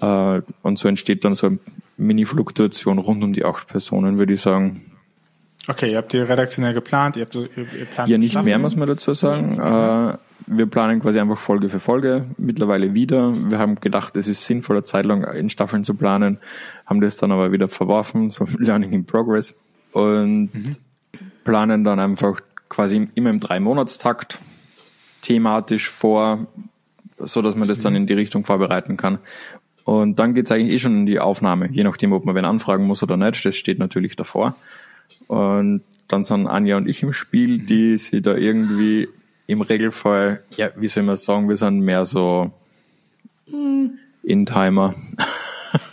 Äh, 0.00 0.42
und 0.62 0.78
so 0.78 0.88
entsteht 0.88 1.24
dann 1.24 1.34
so 1.34 1.46
eine 1.46 1.58
Mini-Fluktuation 1.96 2.98
rund 2.98 3.22
um 3.22 3.32
die 3.32 3.44
acht 3.44 3.68
Personen, 3.68 4.18
würde 4.18 4.34
ich 4.34 4.40
sagen. 4.40 4.90
Okay, 5.66 5.92
ihr 5.92 5.96
habt 5.96 6.12
die 6.12 6.18
redaktionell 6.18 6.74
geplant, 6.74 7.16
ihr 7.16 7.22
habt 7.22 7.34
ihr, 7.34 7.48
ihr 7.56 7.86
plant 7.86 8.10
Ja, 8.10 8.18
nicht 8.18 8.42
mehr, 8.42 8.58
muss 8.58 8.76
man 8.76 8.86
dazu 8.86 9.14
sagen. 9.14 9.58
Äh, 9.58 10.18
wir 10.46 10.66
planen 10.66 11.00
quasi 11.00 11.18
einfach 11.18 11.38
Folge 11.38 11.70
für 11.70 11.80
Folge 11.80 12.26
mittlerweile 12.36 12.92
wieder. 12.92 13.32
Wir 13.50 13.58
haben 13.58 13.76
gedacht, 13.76 14.14
es 14.16 14.28
ist 14.28 14.44
sinnvoll, 14.44 14.76
eine 14.76 14.84
Zeit 14.84 15.06
lang 15.06 15.24
in 15.32 15.48
Staffeln 15.48 15.84
zu 15.84 15.94
planen, 15.94 16.38
haben 16.84 17.00
das 17.00 17.16
dann 17.16 17.32
aber 17.32 17.50
wieder 17.52 17.68
verworfen, 17.68 18.30
so 18.30 18.46
Learning 18.58 18.92
in 18.92 19.06
Progress. 19.06 19.54
Und 19.92 20.50
planen 21.44 21.84
dann 21.84 22.00
einfach 22.00 22.40
quasi 22.68 23.08
immer 23.14 23.30
im 23.30 23.40
Drei-Monatstakt 23.40 24.40
thematisch 25.22 25.88
vor, 25.88 26.46
so 27.18 27.40
dass 27.40 27.54
man 27.54 27.68
das 27.68 27.78
dann 27.78 27.94
in 27.94 28.06
die 28.06 28.14
Richtung 28.14 28.44
vorbereiten 28.44 28.96
kann. 28.96 29.18
Und 29.84 30.18
dann 30.18 30.34
geht's 30.34 30.50
eigentlich 30.50 30.70
eh 30.70 30.78
schon 30.78 31.00
in 31.00 31.06
die 31.06 31.20
Aufnahme, 31.20 31.68
je 31.70 31.84
nachdem, 31.84 32.12
ob 32.12 32.24
man 32.24 32.34
wen 32.34 32.44
anfragen 32.44 32.86
muss 32.86 33.02
oder 33.02 33.16
nicht. 33.16 33.44
Das 33.44 33.54
steht 33.54 33.78
natürlich 33.78 34.16
davor. 34.16 34.56
Und 35.26 35.82
dann 36.08 36.24
sind 36.24 36.46
Anja 36.46 36.76
und 36.76 36.88
ich 36.88 37.02
im 37.02 37.12
Spiel, 37.12 37.58
die 37.58 37.96
sie 37.98 38.22
da 38.22 38.34
irgendwie 38.34 39.08
im 39.46 39.60
Regelfall, 39.60 40.42
ja, 40.56 40.70
wie 40.76 40.86
soll 40.86 41.02
man 41.02 41.16
sagen, 41.16 41.48
wir 41.48 41.56
sind 41.56 41.80
mehr 41.80 42.04
so 42.04 42.50
In-Timer. 44.22 44.94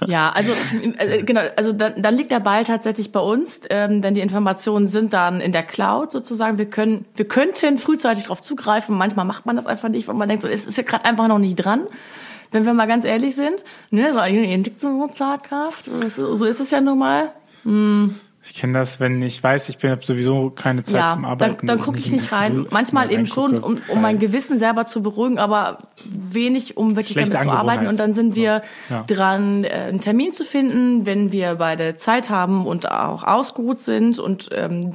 Ja, 0.08 0.30
also 0.30 0.54
äh, 0.98 1.24
genau, 1.24 1.42
also 1.56 1.74
dann, 1.74 2.02
dann 2.02 2.16
liegt 2.16 2.32
der 2.32 2.40
Ball 2.40 2.64
tatsächlich 2.64 3.12
bei 3.12 3.20
uns, 3.20 3.62
ähm, 3.70 4.02
denn 4.02 4.14
die 4.14 4.22
Informationen 4.22 4.88
sind 4.88 5.14
dann 5.14 5.42
in 5.42 5.52
der 5.52 5.64
Cloud 5.64 6.12
sozusagen. 6.12 6.58
Wir 6.58 6.68
können, 6.68 7.06
wir 7.16 7.26
könnten 7.28 7.78
frühzeitig 7.78 8.26
darauf 8.26 8.42
zugreifen. 8.42 8.96
Manchmal 8.96 9.26
macht 9.26 9.46
man 9.46 9.56
das 9.56 9.66
einfach 9.66 9.90
nicht, 9.90 10.08
weil 10.08 10.16
man 10.16 10.30
denkt, 10.30 10.44
so, 10.44 10.48
es 10.48 10.66
ist 10.66 10.78
ja 10.78 10.84
gerade 10.84 11.06
einfach 11.06 11.28
noch 11.28 11.40
nicht 11.40 11.56
dran. 11.56 11.82
Wenn 12.52 12.66
wir 12.66 12.74
mal 12.74 12.88
ganz 12.88 13.06
ehrlich 13.06 13.36
sind, 13.36 13.64
ne, 13.92 14.14
so 14.80 15.08
Zartkraft, 15.08 15.90
so 16.10 16.46
ist 16.46 16.60
es 16.60 16.72
ja 16.72 16.82
nun 16.82 17.00
mal. 17.00 17.30
Hm. 17.64 18.16
Ich 18.44 18.56
kenne 18.56 18.74
das, 18.74 19.00
wenn 19.00 19.22
ich 19.22 19.44
weiß, 19.44 19.70
ich 19.70 19.78
bin 19.78 19.96
sowieso 20.02 20.50
keine 20.50 20.84
Zeit 20.84 20.96
ja, 20.96 21.14
zum 21.14 21.26
Arbeiten. 21.26 21.58
Dann, 21.68 21.78
dann 21.78 21.86
gucke 21.86 22.00
ich 22.00 22.12
nicht 22.12 22.32
rein. 22.32 22.66
Manchmal 22.72 23.12
eben 23.12 23.28
schon, 23.28 23.62
um, 23.62 23.78
um 23.88 24.02
mein 24.02 24.18
Gewissen 24.18 24.58
selber 24.58 24.86
zu 24.86 25.04
beruhigen, 25.04 25.38
aber 25.38 25.78
wenig, 26.06 26.76
um 26.76 26.96
wirklich 26.96 27.14
Schlechte 27.14 27.34
damit 27.34 27.50
zu 27.50 27.56
arbeiten. 27.56 27.86
Und 27.86 28.00
dann 28.00 28.14
sind 28.14 28.36
wir 28.36 28.64
Ja. 28.90 29.04
dran, 29.06 29.64
äh, 29.64 29.70
einen 29.70 30.02
Termin 30.02 30.32
zu 30.32 30.44
finden, 30.44 31.06
wenn 31.06 31.32
wir 31.32 31.56
beide 31.56 31.98
Zeit 31.98 32.32
haben 32.32 32.66
und 32.66 32.90
auch 32.90 33.24
ausgeruht 33.24 33.80
sind 33.80 34.18
und 34.18 34.50
ähm, 34.52 34.94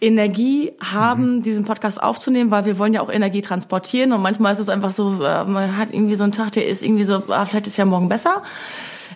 Energie 0.00 0.72
haben, 0.80 1.42
diesen 1.42 1.64
Podcast 1.64 2.02
aufzunehmen, 2.02 2.50
weil 2.50 2.66
wir 2.66 2.78
wollen 2.78 2.92
ja 2.92 3.00
auch 3.00 3.10
Energie 3.10 3.42
transportieren. 3.42 4.12
Und 4.12 4.22
manchmal 4.22 4.52
ist 4.52 4.58
es 4.58 4.68
einfach 4.68 4.90
so, 4.90 5.22
äh, 5.22 5.44
man 5.44 5.76
hat 5.76 5.92
irgendwie 5.92 6.16
so 6.16 6.24
einen 6.24 6.32
Tag, 6.32 6.52
der 6.52 6.66
ist 6.66 6.82
irgendwie 6.82 7.04
so, 7.04 7.22
ah, 7.28 7.44
vielleicht 7.44 7.66
ist 7.66 7.76
ja 7.76 7.84
morgen 7.84 8.08
besser. 8.08 8.42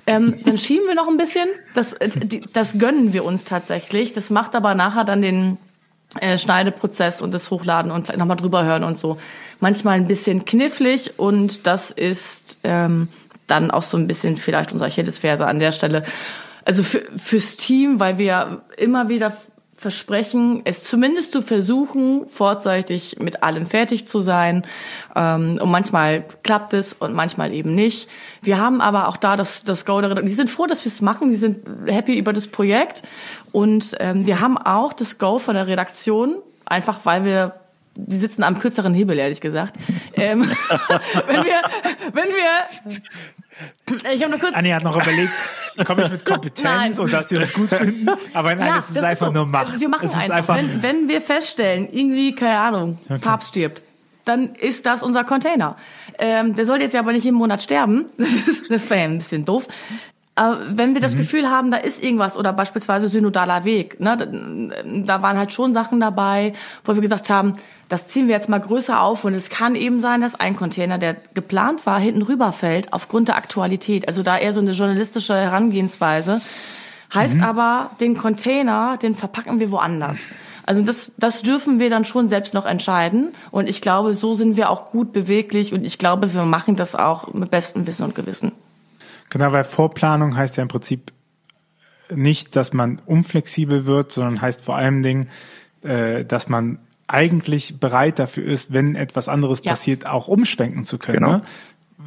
Ähm, 0.07 0.39
dann 0.45 0.57
schieben 0.57 0.87
wir 0.87 0.95
noch 0.95 1.09
ein 1.09 1.19
bisschen. 1.19 1.49
Das, 1.75 1.93
äh, 1.95 2.11
das 2.53 2.79
gönnen 2.79 3.13
wir 3.13 3.25
uns 3.25 3.45
tatsächlich. 3.45 4.13
Das 4.13 4.31
macht 4.31 4.55
aber 4.55 4.75
nachher 4.75 5.05
dann 5.05 5.21
den 5.21 5.59
äh, 6.19 6.39
Schneideprozess 6.39 7.21
und 7.21 7.35
das 7.35 7.51
Hochladen 7.51 7.93
und 7.93 8.17
nochmal 8.17 8.37
drüber 8.37 8.65
hören 8.65 8.83
und 8.83 8.97
so. 8.97 9.19
Manchmal 9.61 9.97
ein 9.97 10.09
bisschen 10.09 10.45
knifflig 10.47 11.19
und 11.19 11.67
das 11.67 11.91
ist 11.91 12.59
ähm, 12.65 13.09
dann 13.47 13.71
auch 13.71 13.83
so 13.83 13.99
ein 13.99 14.07
bisschen 14.07 14.37
vielleicht 14.37 14.73
unser 14.73 14.87
Achillesferse 14.87 15.47
an 15.47 15.59
der 15.59 15.73
Stelle. 15.73 16.05
Also 16.65 16.83
für, 16.83 17.03
fürs 17.19 17.57
Team, 17.57 18.01
weil 18.01 18.19
wir 18.19 18.63
immer 18.77 19.09
wieder 19.09 19.37
versprechen, 19.81 20.61
es 20.65 20.85
zumindest 20.85 21.33
zu 21.33 21.41
versuchen, 21.41 22.29
vorzeitig 22.29 23.17
mit 23.19 23.43
allem 23.43 23.65
fertig 23.65 24.07
zu 24.07 24.21
sein. 24.21 24.67
Ähm, 25.17 25.59
und 25.59 25.71
manchmal 25.71 26.25
klappt 26.43 26.75
es 26.75 26.93
und 26.93 27.15
manchmal 27.15 27.55
eben 27.55 27.75
nicht. 27.75 28.07
Wir 28.43 28.59
haben 28.59 28.83
aber 28.83 29.09
auch 29.09 29.17
da 29.17 29.39
das, 29.39 29.65
das 29.65 29.87
Go 29.87 29.97
Redaktion. 29.97 30.27
Die 30.27 30.35
sind 30.35 30.51
froh, 30.51 30.67
dass 30.67 30.85
wir 30.85 30.91
es 30.91 31.01
machen. 31.01 31.31
Die 31.31 31.37
sind 31.37 31.67
happy 31.87 32.15
über 32.19 32.35
das 32.35 32.47
Projekt. 32.47 33.03
Und 33.53 33.97
ähm, 34.01 34.27
wir 34.27 34.41
haben 34.41 34.59
auch 34.59 34.93
das 34.93 35.17
Go 35.17 35.39
von 35.39 35.55
der 35.55 35.67
Redaktion, 35.67 36.37
einfach 36.67 37.01
weil 37.05 37.25
wir 37.25 37.55
die 37.95 38.19
sitzen 38.19 38.45
am 38.45 38.59
kürzeren 38.59 38.93
Hebel, 38.93 39.19
ehrlich 39.19 39.41
gesagt. 39.41 39.77
ähm, 40.15 40.43
wenn 41.27 41.45
wir, 41.45 41.63
wenn 42.13 42.29
wir, 42.29 43.01
ich 44.13 44.23
habe 44.23 44.31
nur 44.31 44.41
kurz, 44.41 44.55
Anni 44.55 44.71
hat 44.71 44.85
noch 44.85 44.97
überlegt, 44.97 45.33
komme 45.85 46.05
ich 46.05 46.11
mit 46.11 46.25
Kompetenz 46.25 46.99
und 47.01 47.13
dass 47.13 47.29
die 47.29 47.37
das 47.39 47.53
gut 47.53 47.71
finden? 47.71 48.09
Aber 48.35 48.55
nein, 48.55 48.67
Ja, 48.69 48.79
es 48.79 48.91
ist 48.91 48.99
einfach 48.99 49.27
so. 49.29 49.33
nur 49.33 49.47
Macht. 49.47 49.81
Wir 49.81 49.89
machen 49.89 50.07
es 50.07 50.15
ist 50.15 50.31
einfach. 50.31 50.57
Wenn, 50.57 50.83
wenn 50.83 51.09
wir 51.09 51.21
feststellen, 51.21 51.89
irgendwie, 51.93 52.35
keine 52.35 52.59
Ahnung, 52.59 52.99
Papst 53.21 53.49
stirbt, 53.51 53.83
dann 54.25 54.55
ist 54.55 54.87
das 54.87 55.03
unser 55.03 55.25
Container. 55.25 55.77
Ähm, 56.19 56.55
der 56.55 56.67
soll 56.67 56.81
jetzt 56.83 56.93
ja 56.93 57.01
aber 57.01 57.13
nicht 57.13 57.25
jeden 57.25 57.37
Monat 57.37 57.63
sterben. 57.63 58.07
Das, 58.19 58.33
ist, 58.33 58.71
das 58.71 58.91
wäre 58.91 59.01
ja 59.01 59.07
ein 59.07 59.19
bisschen 59.19 59.45
doof. 59.45 59.67
Wenn 60.37 60.95
wir 60.95 61.01
das 61.03 61.17
Gefühl 61.19 61.51
haben, 61.51 61.71
da 61.71 61.77
ist 61.77 62.03
irgendwas 62.03 62.37
oder 62.39 62.53
beispielsweise 62.55 63.09
synodaler 63.09 63.65
Weg, 63.65 64.01
ne, 64.01 64.17
da- 64.17 64.27
da 65.17 65.23
waren 65.23 65.37
halt 65.37 65.53
schon 65.53 65.75
Sachen 65.75 66.01
dabei, 66.01 66.55
wo 66.85 66.95
wir 66.95 67.03
gesagt 67.03 67.29
haben, 67.29 67.55
das 67.91 68.09
ziehen 68.09 68.27
wir 68.29 68.37
jetzt 68.37 68.49
mal 68.49 68.61
größer 68.61 69.01
auf 69.03 69.25
und 69.25 69.35
es 69.35 69.51
kann 69.51 69.75
eben 69.75 70.01
sein, 70.01 70.21
dass 70.23 70.37
ein 70.37 70.57
Container, 70.57 70.97
der 70.97 71.17
geplant 71.35 71.85
war, 71.85 71.99
hinten 71.99 72.23
rüberfällt 72.23 72.93
aufgrund 72.93 73.29
der 73.29 73.37
Aktualität. 73.37 74.07
Also 74.09 74.23
da 74.23 74.39
eher 74.39 74.53
so 74.53 74.61
eine 74.61 74.71
journalistische 74.71 75.35
Herangehensweise. 75.35 76.41
Heißt 77.13 77.41
aber, 77.43 77.91
den 78.01 78.17
Container, 78.17 78.97
den 78.97 79.17
verpacken 79.17 79.59
wir 79.59 79.73
woanders. 79.73 80.29
Also 80.65 80.81
das, 80.83 81.13
das 81.19 81.43
dürfen 81.43 81.81
wir 81.81 81.91
dann 81.91 82.05
schon 82.05 82.29
selbst 82.29 82.55
noch 82.55 82.65
entscheiden. 82.67 83.35
Und 83.51 83.69
ich 83.69 83.81
glaube, 83.81 84.15
so 84.15 84.33
sind 84.35 84.57
wir 84.57 84.71
auch 84.71 84.91
gut 84.93 85.13
beweglich 85.13 85.75
und 85.75 85.85
ich 85.85 85.99
glaube, 85.99 86.33
wir 86.33 86.45
machen 86.45 86.77
das 86.77 86.95
auch 86.95 87.35
mit 87.35 87.51
bestem 87.51 87.89
Wissen 87.89 88.05
und 88.05 88.15
Gewissen. 88.15 88.53
Genau, 89.31 89.53
weil 89.53 89.65
Vorplanung 89.65 90.37
heißt 90.37 90.57
ja 90.59 90.63
im 90.63 90.69
Prinzip 90.69 91.13
nicht, 92.13 92.57
dass 92.57 92.73
man 92.73 93.01
unflexibel 93.07 93.87
wird, 93.87 94.13
sondern 94.13 94.41
heißt 94.43 94.61
vor 94.63 94.77
allem 94.77 95.03
Dingen, 95.03 95.29
äh, 95.83 96.25
dass 96.25 96.49
man 96.49 96.79
eigentlich 97.07 97.79
bereit 97.81 98.19
dafür 98.19 98.45
ist, 98.45 98.73
wenn 98.73 98.95
etwas 98.97 99.29
anderes 99.29 99.63
Ja. 99.65 99.73
passiert, 99.73 100.07
auch 100.07 100.29
umschwenken 100.29 100.85
zu 100.85 100.99
können. 100.99 101.19
Genau. 101.19 101.33
Ne? 101.39 101.43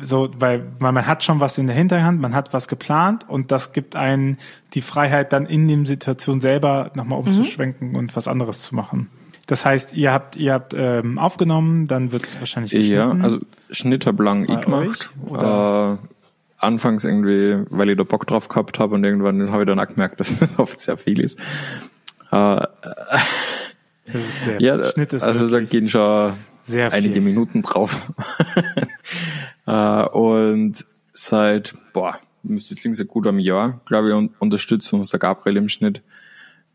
So, 0.01 0.29
weil 0.39 0.65
weil 0.79 0.91
man 0.91 1.05
hat 1.05 1.23
schon 1.23 1.39
was 1.39 1.57
in 1.57 1.67
der 1.67 1.75
Hinterhand, 1.75 2.19
man 2.19 2.33
hat 2.33 2.51
was 2.51 2.67
geplant 2.67 3.29
und 3.29 3.51
das 3.51 3.73
gibt 3.73 3.95
einen 3.95 4.37
die 4.73 4.81
Freiheit, 4.81 5.31
dann 5.33 5.45
in 5.45 5.67
dem 5.67 5.85
Situation 5.85 6.41
selber 6.41 6.91
nochmal 6.95 7.19
umzuschwenken 7.19 7.95
und 7.95 8.15
was 8.15 8.27
anderes 8.27 8.61
zu 8.63 8.73
machen. 8.75 9.09
Das 9.45 9.65
heißt, 9.65 9.93
ihr 9.93 10.11
habt 10.11 10.35
ihr 10.35 10.53
habt 10.53 10.73
ähm, 10.75 11.19
aufgenommen, 11.19 11.87
dann 11.87 12.11
wird 12.11 12.23
es 12.23 12.39
wahrscheinlich 12.39 12.71
Ja, 12.71 12.79
geschnitten. 13.05 13.23
also 13.23 13.39
Schnitt 13.69 14.05
hab 14.07 14.19
lang 14.19 14.43
ich 14.49 14.61
gemacht. 14.61 15.11
euch, 15.21 15.29
oder? 15.29 15.99
Äh, 16.01 16.07
anfangs 16.63 17.03
irgendwie, 17.05 17.65
weil 17.69 17.89
ich 17.89 17.97
da 17.97 18.03
Bock 18.03 18.25
drauf 18.27 18.47
gehabt 18.47 18.79
habe 18.79 18.95
und 18.95 19.03
irgendwann 19.03 19.51
habe 19.51 19.63
ich 19.63 19.67
dann 19.67 19.79
auch 19.79 19.87
gemerkt, 19.87 20.19
dass 20.19 20.39
das 20.39 20.59
oft 20.59 20.79
sehr 20.79 20.97
viel 20.97 21.19
ist. 21.19 21.39
Äh, 22.31 22.65
ist 24.05 24.45
sehr, 24.45 24.61
ja, 24.61 24.91
Schnitt 24.91 25.13
ist 25.13 25.23
also 25.23 25.49
da 25.49 25.59
gehen 25.61 25.89
schon 25.89 26.33
sehr 26.63 26.91
einige. 26.91 27.21
Minuten 27.21 27.61
drauf. 27.61 28.11
äh, 29.67 30.05
und 30.07 30.85
seit, 31.11 31.75
boah, 31.93 32.17
müsste 32.43 32.75
jetzt 32.75 32.97
seit 32.97 33.07
gut 33.07 33.27
einem 33.27 33.39
Jahr, 33.39 33.81
glaube 33.85 34.09
ich, 34.09 34.13
un 34.13 34.29
unterstützt 34.39 34.93
uns 34.93 35.09
der 35.09 35.19
Gabriel 35.19 35.57
im 35.57 35.69
Schnitt, 35.69 36.01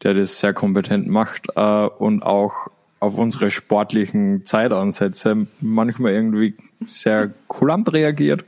der 0.03 0.15
das 0.15 0.41
sehr 0.41 0.55
kompetent 0.55 1.09
macht 1.09 1.49
äh, 1.57 1.87
und 1.87 2.23
auch 2.23 2.69
auf 3.01 3.17
unsere 3.17 3.51
sportlichen 3.51 4.45
Zeitansätze 4.45 5.47
manchmal 5.61 6.13
irgendwie 6.13 6.55
sehr 6.85 7.33
kulant 7.47 7.93
reagiert. 7.93 8.45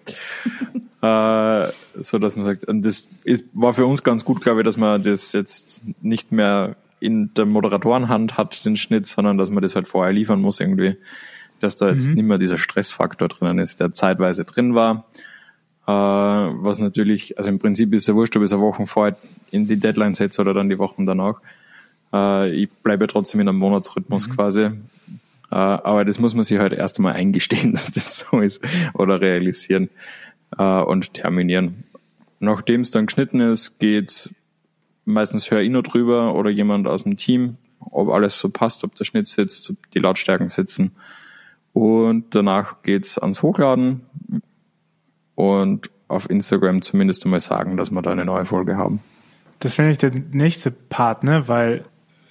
äh, 1.03 1.69
so 2.01 2.19
dass 2.19 2.37
man 2.37 2.45
sagt, 2.45 2.67
und 2.67 2.85
das 2.85 3.07
ist, 3.25 3.45
war 3.53 3.73
für 3.73 3.87
uns 3.87 4.03
ganz 4.03 4.25
gut, 4.25 4.41
glaube 4.41 4.61
ich, 4.61 4.65
dass 4.65 4.77
man 4.77 5.03
das 5.03 5.33
jetzt 5.33 5.83
nicht 6.03 6.33
mehr 6.33 6.77
in 6.99 7.33
der 7.35 7.47
Moderatorenhand 7.47 8.37
hat, 8.37 8.65
den 8.65 8.77
Schnitt, 8.77 9.07
sondern 9.07 9.39
dass 9.39 9.51
man 9.51 9.63
das 9.63 9.75
halt 9.75 9.89
vorher 9.89 10.13
liefern 10.13 10.41
muss 10.41 10.61
irgendwie, 10.61 10.97
dass 11.61 11.77
da 11.77 11.91
jetzt 11.91 12.09
nicht 12.09 12.25
mehr 12.25 12.39
dieser 12.39 12.59
Stressfaktor 12.59 13.29
drinnen 13.29 13.59
ist, 13.59 13.81
der 13.81 13.93
zeitweise 13.93 14.45
drin 14.45 14.75
war. 14.75 15.07
Äh, 15.87 15.93
was 15.93 16.79
natürlich, 16.79 17.39
also 17.39 17.51
im 17.51 17.59
Prinzip 17.59 17.95
ist 17.95 18.07
ja 18.09 18.15
wurscht, 18.15 18.37
ob 18.37 18.43
ich 18.43 18.47
es 18.47 18.53
eine 18.53 18.63
Woche 18.63 18.87
vorher 18.87 19.17
in 19.51 19.67
die 19.67 19.79
Deadline 19.79 20.15
setze 20.15 20.41
oder 20.41 20.55
dann 20.55 20.69
die 20.69 20.79
Wochen 20.79 21.07
danach. 21.07 21.41
Äh, 22.13 22.51
ich 22.51 22.71
bleibe 22.71 23.05
ja 23.05 23.09
trotzdem 23.09 23.41
in 23.41 23.49
einem 23.49 23.59
Monatsrhythmus 23.59 24.31
quasi. 24.31 24.63
Äh, 24.63 24.71
aber 25.51 26.05
das 26.05 26.19
muss 26.19 26.35
man 26.35 26.45
sich 26.45 26.59
halt 26.59 26.73
erst 26.73 26.99
einmal 26.99 27.15
eingestehen, 27.15 27.73
dass 27.73 27.91
das 27.91 28.19
so 28.31 28.41
ist 28.41 28.63
oder 28.95 29.21
realisieren 29.21 29.91
äh, 30.59 30.81
und 30.81 31.15
terminieren. 31.15 31.85
Nachdem 32.39 32.81
es 32.81 32.91
dann 32.91 33.07
geschnitten 33.07 33.41
ist, 33.41 33.79
geht's 33.79 34.31
meistens 35.05 35.51
höre 35.51 35.61
ich 35.61 35.71
nur 35.71 35.83
drüber 35.83 36.35
oder 36.35 36.51
jemand 36.51 36.87
aus 36.87 37.03
dem 37.03 37.17
Team, 37.17 37.57
ob 37.79 38.11
alles 38.11 38.39
so 38.39 38.51
passt, 38.51 38.85
ob 38.85 38.95
der 38.95 39.05
Schnitt 39.05 39.29
sitzt, 39.29 39.71
ob 39.71 39.91
die 39.93 39.99
Lautstärken 39.99 40.49
sitzen. 40.49 40.93
Und 41.73 42.35
danach 42.35 42.83
geht's 42.83 43.19
ans 43.19 43.43
Hochladen 43.43 44.03
und 45.35 45.91
auf 46.09 46.29
Instagram 46.29 46.83
zumindest 46.83 47.25
einmal 47.25 47.41
sagen, 47.41 47.77
dass 47.77 47.91
wir 47.91 48.03
da 48.03 48.11
eine 48.11 48.25
neue 48.25 48.45
Folge 48.45 48.77
haben. 48.77 49.01
Das 49.61 49.79
wäre 49.79 49.87
nämlich 49.87 49.99
der 49.99 50.13
nächste 50.33 50.71
Part, 50.71 51.23
ne? 51.23 51.49
Weil 51.49 51.85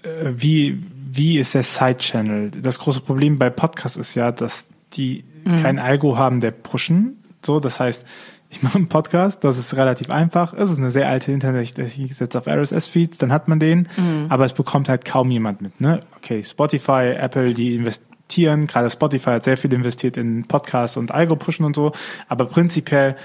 wie, 0.04 0.82
wie 1.12 1.40
ist 1.40 1.56
der 1.56 1.64
Side-Channel? 1.64 2.52
Das 2.52 2.80
große 2.80 3.02
Problem 3.02 3.38
bei 3.38 3.50
Podcasts 3.50 3.98
ist 3.98 4.16
ja, 4.16 4.32
dass 4.32 4.68
die 4.94 5.24
kein 5.62 5.80
Algo 5.80 6.18
haben, 6.18 6.42
der 6.42 6.52
pushen. 6.52 7.24
So, 7.44 7.60
das 7.60 7.80
heißt, 7.80 8.06
ich 8.50 8.64
mache 8.64 8.78
einen 8.78 8.90
Podcast, 8.90 9.44
das 9.44 9.58
ist 9.58 9.76
relativ 9.76 10.10
einfach. 10.10 10.54
Es 10.54 10.72
ist 10.72 10.78
eine 10.78 10.90
sehr 10.90 11.08
alte 11.08 11.32
Internet, 11.32 11.78
ich 11.78 12.16
setze 12.16 12.38
auf 12.38 12.48
RSS-Feeds, 12.48 13.20
dann 13.20 13.32
hat 13.32 13.48
man 13.48 13.60
den, 13.60 13.88
aber 14.30 14.46
es 14.46 14.54
bekommt 14.54 14.90
halt 14.90 15.06
kaum 15.06 15.30
jemand 15.30 15.62
mit. 15.62 15.80
Ne? 15.80 16.00
Okay, 16.18 16.44
Spotify, 16.44 17.14
Apple, 17.16 17.54
die 17.54 17.76
investieren, 17.76 18.66
gerade 18.66 18.90
Spotify 18.90 19.32
hat 19.32 19.44
sehr 19.44 19.58
viel 19.58 19.72
investiert 19.72 20.18
in 20.18 20.48
Podcasts 20.48 20.98
und 20.98 21.12
Algo-Pushen 21.12 21.64
und 21.64 21.76
so, 21.76 21.92
aber 22.28 22.46
prinzipiell 22.46 23.16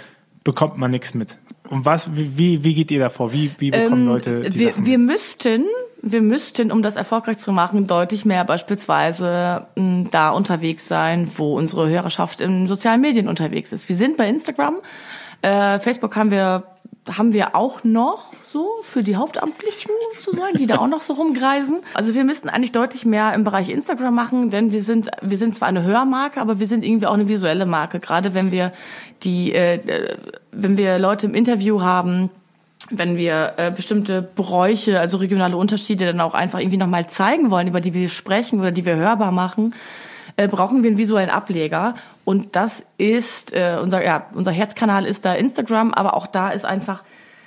bekommt 0.45 0.77
man 0.77 0.91
nichts 0.91 1.15
mit. 1.15 1.39
Und 1.71 1.85
was, 1.85 2.11
wie, 2.15 2.63
wie 2.63 2.75
geht 2.75 2.91
ihr 2.91 3.01
davor? 3.01 3.33
Wie, 3.33 3.51
wie 3.59 3.71
bekommen 3.71 4.03
Ähm, 4.03 4.09
Leute 4.09 4.51
die 4.51 4.59
wir, 4.59 4.71
Sachen 4.73 4.87
wir 4.87 4.99
müssten, 4.99 5.65
wir 6.03 6.21
müssten, 6.21 6.71
um 6.71 6.83
das 6.83 6.97
erfolgreich 6.97 7.39
zu 7.39 7.53
machen, 7.53 7.87
deutlich 7.87 8.25
mehr 8.25 8.45
beispielsweise 8.45 9.67
mh, 9.77 10.09
da 10.11 10.31
unterwegs 10.31 10.87
sein, 10.87 11.31
wo 11.37 11.57
unsere 11.57 11.89
Hörerschaft 11.89 12.41
in 12.41 12.69
sozialen 12.69 13.01
Medien 13.01 13.29
unterwegs 13.29 13.73
ist. 13.73 13.89
Wir 13.89 13.97
sind 13.97 14.17
bei 14.17 14.29
Instagram, 14.29 14.77
äh, 15.43 15.79
Facebook 15.81 16.17
haben 16.17 16.31
wir 16.31 16.65
haben 17.11 17.35
wir 17.35 17.55
auch 17.55 17.85
noch 17.85 18.33
so 18.45 18.67
für 18.83 19.03
die 19.03 19.17
Hauptamtlichen 19.17 19.91
zu 20.19 20.33
sein, 20.33 20.55
die 20.55 20.67
da 20.67 20.79
auch 20.79 20.87
noch 20.87 21.03
so 21.03 21.13
rumgreisen. 21.13 21.81
Also 21.93 22.15
wir 22.15 22.25
müssten 22.25 22.49
eigentlich 22.49 22.73
deutlich 22.73 23.05
mehr 23.05 23.35
im 23.35 23.45
Bereich 23.45 23.69
Instagram 23.69 24.15
machen, 24.15 24.51
denn 24.51 24.73
wir 24.73 24.83
sind 24.83 25.11
wir 25.21 25.37
sind 25.37 25.55
zwar 25.55 25.69
eine 25.69 25.83
Hörmarke, 25.83 26.41
aber 26.41 26.61
wir 26.61 26.67
sind 26.67 26.85
irgendwie 26.85 27.07
auch 27.07 27.15
eine 27.15 27.29
visuelle 27.29 27.67
Marke. 27.67 28.01
Gerade 28.01 28.33
wenn 28.33 28.53
wir 28.53 28.73
die 29.25 29.53
äh, 29.53 30.17
wenn 30.53 30.77
wir 30.77 30.99
Leute 30.99 31.27
im 31.27 31.35
Interview 31.35 31.81
haben, 31.81 32.31
wenn 32.91 33.17
wir 33.17 33.55
äh, 33.57 33.71
bestimmte 33.71 34.23
Bräuche, 34.23 35.01
also 35.01 35.19
regionale 35.19 35.57
Unterschiede 35.57 36.07
dann 36.07 36.21
auch 36.21 36.35
einfach 36.35 36.61
irgendwie 36.61 36.77
nochmal 36.77 37.09
zeigen 37.09 37.51
wollen, 37.51 37.69
über 37.69 37.81
die 37.81 37.95
wir 37.95 38.09
sprechen 38.09 38.61
oder 38.61 38.73
die 38.73 38.85
wir 38.85 38.97
hörbar 38.97 39.33
machen, 39.33 39.75
äh, 40.37 40.49
brauchen 40.49 40.83
wir 40.83 40.91
einen 40.91 40.99
visuellen 40.99 41.31
Ableger. 41.31 41.95
Und 42.25 42.57
das 42.57 42.85
ist 42.99 43.53
äh, 43.53 43.79
unser, 43.83 44.05
ja, 44.05 44.27
unser 44.35 44.53
Herzkanal 44.53 45.07
ist 45.07 45.25
da 45.25 45.35
Instagram, 45.35 45.95
aber 45.95 46.15
auch 46.15 46.27
da 46.27 46.51
ist 46.51 46.65
einfach 46.65 47.05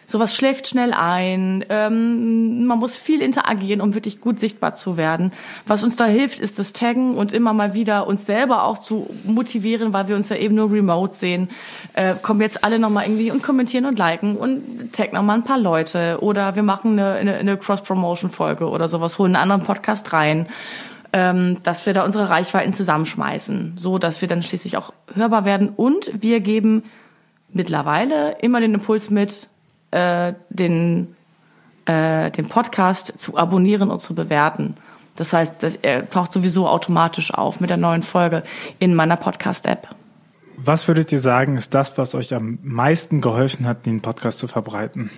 sowas 0.07 0.33
schläft 0.33 0.67
schnell 0.67 0.93
ein. 0.93 1.65
Ähm, 1.69 2.65
man 2.65 2.79
muss 2.79 2.97
viel 2.97 3.21
interagieren, 3.21 3.81
um 3.81 3.93
wirklich 3.93 4.19
gut 4.21 4.39
sichtbar 4.39 4.73
zu 4.73 4.97
werden. 4.97 5.31
Was 5.67 5.83
uns 5.83 5.95
da 5.95 6.05
hilft, 6.05 6.39
ist 6.39 6.57
das 6.57 6.73
Taggen 6.73 7.15
und 7.15 7.33
immer 7.33 7.53
mal 7.53 7.73
wieder 7.73 8.07
uns 8.07 8.25
selber 8.25 8.63
auch 8.63 8.77
zu 8.77 9.09
motivieren, 9.25 9.93
weil 9.93 10.07
wir 10.07 10.15
uns 10.15 10.29
ja 10.29 10.37
eben 10.37 10.55
nur 10.55 10.71
remote 10.71 11.13
sehen. 11.13 11.49
Äh, 11.93 12.15
kommen 12.21 12.41
jetzt 12.41 12.63
alle 12.63 12.79
nochmal 12.79 13.05
irgendwie 13.05 13.29
und 13.29 13.43
kommentieren 13.43 13.85
und 13.85 13.99
liken 13.99 14.37
und 14.37 14.93
taggen 14.93 15.15
nochmal 15.15 15.37
ein 15.37 15.43
paar 15.43 15.59
Leute. 15.59 16.17
Oder 16.21 16.55
wir 16.55 16.63
machen 16.63 16.93
eine, 16.93 17.11
eine, 17.11 17.35
eine 17.35 17.57
Cross-Promotion-Folge 17.57 18.69
oder 18.69 18.87
sowas, 18.87 19.19
holen 19.19 19.35
einen 19.35 19.43
anderen 19.43 19.63
Podcast 19.63 20.13
rein 20.13 20.47
ähm, 21.13 21.57
dass 21.63 21.85
wir 21.85 21.93
da 21.93 22.03
unsere 22.03 22.29
Reichweiten 22.29 22.73
zusammenschmeißen, 22.73 23.73
so 23.75 23.97
dass 23.97 24.21
wir 24.21 24.27
dann 24.27 24.43
schließlich 24.43 24.77
auch 24.77 24.93
hörbar 25.15 25.45
werden. 25.45 25.69
Und 25.69 26.11
wir 26.13 26.41
geben 26.41 26.83
mittlerweile 27.51 28.37
immer 28.41 28.59
den 28.59 28.73
Impuls 28.73 29.09
mit, 29.09 29.47
äh, 29.91 30.33
den, 30.49 31.15
äh, 31.85 32.31
den 32.31 32.49
Podcast 32.49 33.13
zu 33.17 33.37
abonnieren 33.37 33.91
und 33.91 33.99
zu 33.99 34.15
bewerten. 34.15 34.75
Das 35.15 35.33
heißt, 35.33 35.63
das, 35.63 35.75
er 35.77 36.09
taucht 36.09 36.31
sowieso 36.31 36.67
automatisch 36.67 37.33
auf 37.33 37.59
mit 37.59 37.69
der 37.69 37.77
neuen 37.77 38.03
Folge 38.03 38.43
in 38.79 38.93
meiner 38.95 39.17
Podcast-App. 39.17 39.89
Was 40.57 40.87
würdet 40.87 41.11
ihr 41.11 41.19
sagen, 41.19 41.57
ist 41.57 41.73
das, 41.73 41.97
was 41.97 42.15
euch 42.15 42.33
am 42.33 42.59
meisten 42.61 43.21
geholfen 43.21 43.67
hat, 43.67 43.85
den 43.85 44.01
Podcast 44.01 44.39
zu 44.39 44.47
verbreiten? 44.47 45.11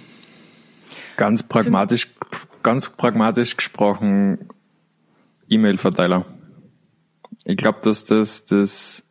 Ganz 1.18 1.44
pragmatisch, 1.44 2.10
ganz 2.64 2.90
pragmatisch 2.90 3.58
gesprochen, 3.58 4.50
E-Mail-Verteiler. 5.50 6.26
Ich 7.44 7.58
glaube, 7.58 7.80
dass 7.84 8.06
das, 8.06 8.46
das, 8.46 9.06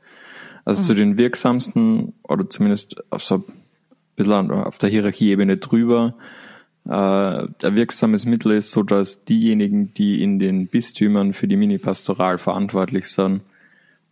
also 0.65 0.83
mhm. 0.83 0.87
zu 0.87 0.95
den 0.95 1.17
wirksamsten 1.17 2.15
oder 2.23 2.49
zumindest 2.49 3.03
auf 3.11 3.25
so 3.25 3.45
bisschen 4.19 4.51
auf 4.51 4.79
der 4.79 4.91
Hierarchieebene 4.91 5.57
drüber, 5.57 6.15
äh, 6.85 6.91
ein 6.91 7.77
wirksames 7.77 8.27
Mittel 8.27 8.53
ist, 8.53 8.71
so 8.71 8.83
dass 8.83 9.25
diejenigen, 9.25 9.95
die 9.95 10.23
in 10.23 10.39
den 10.39 10.69
Bistümern 10.69 11.33
für 11.33 11.49
die 11.49 11.57
Mini-Pastoral 11.57 12.39
verantwortlich 12.39 13.09
sind, 13.09 13.43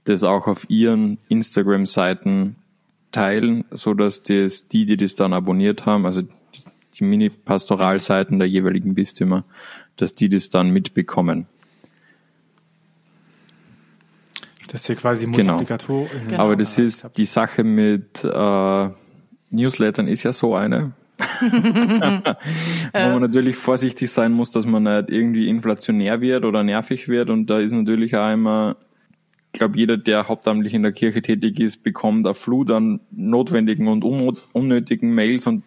das 0.05 0.23
auch 0.23 0.47
auf 0.47 0.71
ihren 0.71 1.19
Instagram-Seiten 1.29 2.57
teilen, 3.13 3.65
so 3.71 3.95
dass 3.95 4.23
das, 4.23 4.69
die, 4.69 4.87
die 4.87 4.97
das 4.97 5.15
dann 5.15 5.33
abonniert 5.33 5.87
haben, 5.87 6.07
also 6.07 6.23
die 6.23 7.05
Mini-Pastoral-Seiten 7.05 8.39
der 8.39 8.49
jeweiligen 8.49 8.95
Bistümer, 8.95 9.45
dass 9.97 10.15
die 10.15 10.29
das 10.29 10.49
dann 10.49 10.71
mitbekommen. 10.71 11.47
Das 14.69 14.83
ist 14.83 14.89
ja 14.89 14.95
quasi 14.97 15.27
genau. 15.27 15.55
Multiplikator. 15.55 16.09
Genau. 16.09 16.39
Aber 16.39 16.57
das 16.57 16.77
ist 16.79 17.09
die 17.17 17.27
Sache 17.27 17.65
mit 17.65 18.25
äh, 18.25 18.89
Newslettern 19.51 20.09
ist 20.09 20.23
ja 20.23 20.33
so 20.33 20.55
eine. 20.55 20.93
Wo 21.41 22.99
man 22.99 23.23
natürlich 23.23 23.57
vorsichtig 23.57 24.11
sein 24.11 24.33
muss, 24.33 24.51
dass 24.51 24.67
man 24.67 24.83
nicht 24.83 25.11
irgendwie 25.11 25.49
inflationär 25.49 26.21
wird 26.21 26.45
oder 26.45 26.63
nervig 26.63 27.09
wird. 27.09 27.31
Und 27.31 27.49
da 27.49 27.59
ist 27.59 27.73
natürlich 27.73 28.15
auch 28.17 28.33
immer, 28.33 28.77
ich 29.53 29.59
glaube, 29.59 29.79
jeder, 29.79 29.97
der 29.97 30.29
hauptamtlich 30.29 30.75
in 30.75 30.83
der 30.83 30.93
Kirche 30.93 31.23
tätig 31.23 31.59
ist, 31.59 31.83
bekommt 31.83 32.27
eine 32.27 32.35
Flut 32.35 32.71
an 32.71 33.01
notwendigen 33.11 33.89
und 33.89 34.05
unnötigen 34.53 35.15
Mails 35.15 35.47
und 35.47 35.63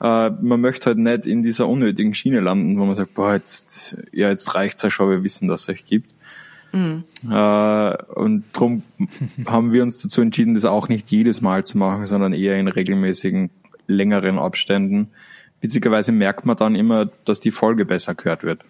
äh, 0.00 0.30
man 0.30 0.60
möchte 0.60 0.86
halt 0.86 0.98
nicht 0.98 1.26
in 1.26 1.42
dieser 1.42 1.68
unnötigen 1.68 2.14
Schiene 2.14 2.40
landen, 2.40 2.78
wo 2.78 2.84
man 2.84 2.94
sagt, 2.94 3.14
boah, 3.14 3.34
jetzt, 3.34 3.96
ja, 4.12 4.30
jetzt 4.30 4.54
reicht's 4.54 4.82
ja 4.82 4.90
schon, 4.90 5.10
wir 5.10 5.24
wissen, 5.24 5.48
dass 5.48 5.62
es 5.62 5.68
euch 5.68 5.84
gibt. 5.84 6.14
Mhm. 6.72 7.04
Äh, 7.30 8.02
und 8.14 8.44
darum 8.52 8.82
haben 9.46 9.72
wir 9.72 9.82
uns 9.82 10.02
dazu 10.02 10.20
entschieden, 10.20 10.54
das 10.54 10.64
auch 10.64 10.88
nicht 10.88 11.10
jedes 11.10 11.40
Mal 11.40 11.64
zu 11.64 11.78
machen, 11.78 12.06
sondern 12.06 12.32
eher 12.32 12.58
in 12.58 12.68
regelmäßigen, 12.68 13.50
längeren 13.86 14.38
Abständen. 14.38 15.08
Witzigerweise 15.60 16.12
merkt 16.12 16.46
man 16.46 16.56
dann 16.56 16.74
immer, 16.74 17.06
dass 17.24 17.40
die 17.40 17.50
Folge 17.50 17.84
besser 17.84 18.14
gehört 18.14 18.42
wird. 18.42 18.64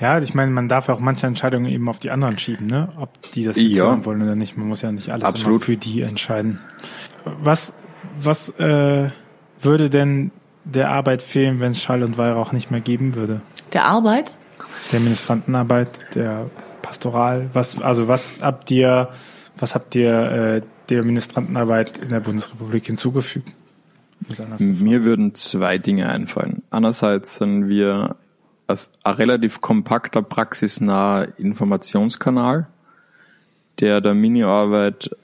Ja, 0.00 0.18
ich 0.18 0.34
meine, 0.34 0.50
man 0.50 0.68
darf 0.68 0.88
auch 0.88 1.00
manche 1.00 1.26
Entscheidungen 1.26 1.66
eben 1.66 1.88
auf 1.88 1.98
die 1.98 2.10
anderen 2.10 2.38
schieben, 2.38 2.66
ne? 2.66 2.88
Ob 2.96 3.30
die 3.32 3.44
das 3.44 3.56
jetzt 3.56 3.76
ja. 3.76 3.84
hören 3.84 4.04
wollen 4.04 4.22
oder 4.22 4.34
nicht. 4.34 4.56
Man 4.56 4.66
muss 4.66 4.82
ja 4.82 4.90
nicht 4.90 5.10
alles 5.10 5.24
Absolut. 5.24 5.64
für 5.64 5.76
die 5.76 6.00
entscheiden. 6.00 6.58
Was, 7.24 7.74
was 8.18 8.48
äh, 8.58 9.10
würde 9.60 9.90
denn 9.90 10.30
der 10.64 10.90
Arbeit 10.90 11.22
fehlen, 11.22 11.60
wenn 11.60 11.72
es 11.72 11.82
Schall 11.82 12.02
und 12.02 12.16
Weihrauch 12.18 12.52
nicht 12.52 12.70
mehr 12.70 12.80
geben 12.80 13.14
würde? 13.14 13.42
Der 13.72 13.84
Arbeit? 13.84 14.34
Der 14.92 15.00
Ministrantenarbeit, 15.00 16.04
der 16.14 16.50
Pastoral? 16.92 17.48
Was, 17.54 17.80
also 17.80 18.06
was 18.06 18.40
habt 18.42 18.70
ihr, 18.70 19.08
was 19.56 19.74
habt 19.74 19.94
ihr 19.94 20.12
äh, 20.12 20.62
der 20.90 21.02
Ministrantenarbeit 21.04 21.96
in 21.96 22.10
der 22.10 22.20
Bundesrepublik 22.20 22.84
hinzugefügt? 22.84 23.50
Mir 24.58 25.02
würden 25.02 25.34
zwei 25.34 25.78
Dinge 25.78 26.10
einfallen. 26.10 26.62
Einerseits 26.70 27.36
sind 27.36 27.70
wir 27.70 28.16
als 28.66 28.90
ein 29.04 29.14
relativ 29.14 29.62
kompakter, 29.62 30.20
praxisnaher 30.20 31.28
Informationskanal, 31.38 32.66
der 33.80 34.02
der 34.02 34.12
Mini-Arbeit 34.12 35.16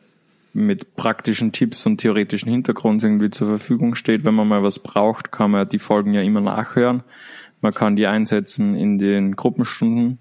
mit 0.54 0.96
praktischen 0.96 1.52
Tipps 1.52 1.84
und 1.84 1.98
theoretischen 1.98 2.50
Hintergrund 2.50 3.04
irgendwie 3.04 3.28
zur 3.28 3.46
Verfügung 3.46 3.94
steht. 3.94 4.24
Wenn 4.24 4.34
man 4.34 4.48
mal 4.48 4.62
was 4.62 4.78
braucht, 4.78 5.32
kann 5.32 5.50
man 5.50 5.68
die 5.68 5.78
Folgen 5.78 6.14
ja 6.14 6.22
immer 6.22 6.40
nachhören. 6.40 7.02
Man 7.60 7.74
kann 7.74 7.94
die 7.94 8.06
einsetzen 8.06 8.74
in 8.74 8.96
den 8.96 9.36
Gruppenstunden 9.36 10.18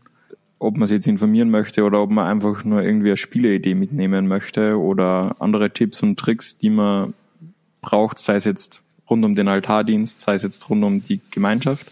ob 0.60 0.78
man 0.78 0.88
sich 0.88 0.96
jetzt 0.96 1.08
informieren 1.08 1.50
möchte 1.50 1.84
oder 1.84 2.02
ob 2.02 2.10
man 2.10 2.28
einfach 2.28 2.64
nur 2.64 2.82
irgendwie 2.82 3.10
eine 3.10 3.18
Spieleidee 3.18 3.76
mitnehmen 3.76 4.28
möchte 4.28 4.78
oder 4.80 5.36
andere 5.40 5.72
Tipps 5.72 6.02
und 6.02 6.18
Tricks, 6.18 6.58
die 6.58 6.70
man 6.70 7.14
braucht, 7.82 8.20
sei 8.20 8.36
es 8.36 8.46
jetzt 8.46 8.82
rund 9.10 9.24
um 9.24 9.36
den 9.36 9.48
Altardienst, 9.48 10.20
sei 10.20 10.34
es 10.34 10.44
jetzt 10.44 10.70
rund 10.70 10.84
um 10.84 11.04
die 11.04 11.22
Gemeinschaft. 11.32 11.92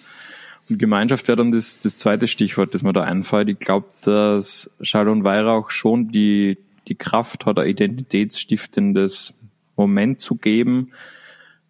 Und 0.70 0.80
Gemeinschaft 0.80 1.28
wäre 1.28 1.38
dann 1.38 1.52
das, 1.52 1.78
das 1.78 1.96
zweite 1.96 2.28
Stichwort, 2.28 2.74
das 2.74 2.82
mir 2.82 2.94
da 2.94 3.04
einfällt. 3.04 3.50
Ich 3.50 3.60
glaube, 3.60 3.88
dass 4.02 4.72
Schall 4.82 5.08
und 5.10 5.24
Weihrauch 5.24 5.70
schon 5.70 6.12
die, 6.12 6.58
die 6.88 6.96
Kraft 6.96 7.46
hat, 7.46 7.60
ein 7.60 7.68
identitätsstiftendes 7.68 9.36
Moment 9.76 10.22
zu 10.22 10.36
geben, 10.36 10.92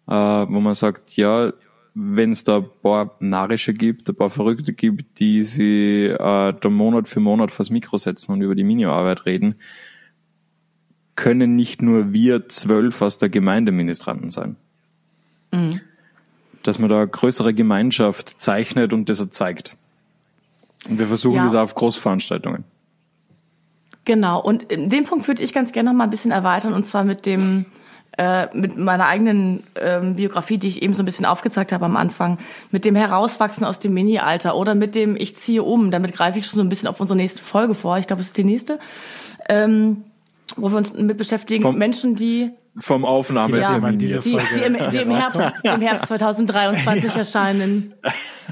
äh, 0.08 0.12
wo 0.12 0.60
man 0.60 0.74
sagt, 0.74 1.16
ja, 1.16 1.52
wenn 1.98 2.32
es 2.32 2.44
da 2.44 2.58
ein 2.58 2.68
paar 2.82 3.16
Narische 3.20 3.72
gibt, 3.72 4.10
ein 4.10 4.14
paar 4.14 4.28
Verrückte 4.28 4.74
gibt, 4.74 5.18
die 5.18 5.44
sie 5.44 6.04
äh, 6.04 6.52
da 6.52 6.68
Monat 6.68 7.08
für 7.08 7.20
Monat 7.20 7.50
vors 7.50 7.70
Mikro 7.70 7.96
setzen 7.96 8.32
und 8.32 8.42
über 8.42 8.54
die 8.54 8.64
Mini-Arbeit 8.64 9.24
reden, 9.24 9.54
können 11.14 11.56
nicht 11.56 11.80
nur 11.80 12.12
wir 12.12 12.50
zwölf 12.50 13.00
aus 13.00 13.16
der 13.16 13.30
Gemeindeministranten 13.30 14.30
sein. 14.30 14.56
Mhm. 15.52 15.80
Dass 16.62 16.78
man 16.78 16.90
da 16.90 16.98
eine 16.98 17.08
größere 17.08 17.54
Gemeinschaft 17.54 18.42
zeichnet 18.42 18.92
und 18.92 19.08
das 19.08 19.26
zeigt. 19.30 19.74
Und 20.86 20.98
wir 20.98 21.06
versuchen 21.06 21.36
ja. 21.36 21.44
das 21.44 21.54
auch 21.54 21.62
auf 21.62 21.74
Großveranstaltungen. 21.76 22.64
Genau, 24.04 24.38
und 24.38 24.70
den 24.70 25.04
Punkt 25.04 25.26
würde 25.28 25.42
ich 25.42 25.54
ganz 25.54 25.72
gerne 25.72 25.88
noch 25.88 25.96
mal 25.96 26.04
ein 26.04 26.10
bisschen 26.10 26.30
erweitern, 26.30 26.74
und 26.74 26.84
zwar 26.84 27.04
mit 27.04 27.24
dem, 27.24 27.64
äh, 28.18 28.46
mit 28.56 28.78
meiner 28.78 29.06
eigenen 29.06 29.64
ähm, 29.80 30.16
Biografie, 30.16 30.58
die 30.58 30.68
ich 30.68 30.82
eben 30.82 30.94
so 30.94 31.02
ein 31.02 31.06
bisschen 31.06 31.26
aufgezeigt 31.26 31.72
habe 31.72 31.84
am 31.84 31.96
Anfang, 31.96 32.38
mit 32.70 32.84
dem 32.84 32.94
Herauswachsen 32.94 33.64
aus 33.64 33.78
dem 33.78 33.94
Mini-Alter 33.94 34.56
oder 34.56 34.74
mit 34.74 34.94
dem 34.94 35.16
Ich 35.16 35.36
ziehe 35.36 35.62
um, 35.62 35.90
damit 35.90 36.14
greife 36.14 36.38
ich 36.38 36.46
schon 36.46 36.56
so 36.56 36.62
ein 36.62 36.68
bisschen 36.68 36.88
auf 36.88 37.00
unsere 37.00 37.16
nächste 37.16 37.42
Folge 37.42 37.74
vor. 37.74 37.98
Ich 37.98 38.06
glaube, 38.06 38.22
es 38.22 38.28
ist 38.28 38.36
die 38.36 38.44
nächste. 38.44 38.78
Ähm, 39.48 40.04
wo 40.56 40.70
wir 40.70 40.76
uns 40.76 40.92
mit 40.92 41.16
beschäftigen, 41.16 41.62
vom, 41.62 41.76
Menschen, 41.76 42.14
die 42.14 42.52
vom 42.78 43.04
Aufnahmetermin 43.04 43.98
ja, 44.00 44.18
die, 44.20 44.30
die, 44.30 44.38
die, 44.54 44.60
im, 44.62 44.90
die 44.90 44.98
im, 44.98 45.10
Herbst, 45.16 45.40
im 45.62 45.80
Herbst 45.80 46.06
2023 46.06 47.04
ja. 47.12 47.18
erscheinen 47.18 47.94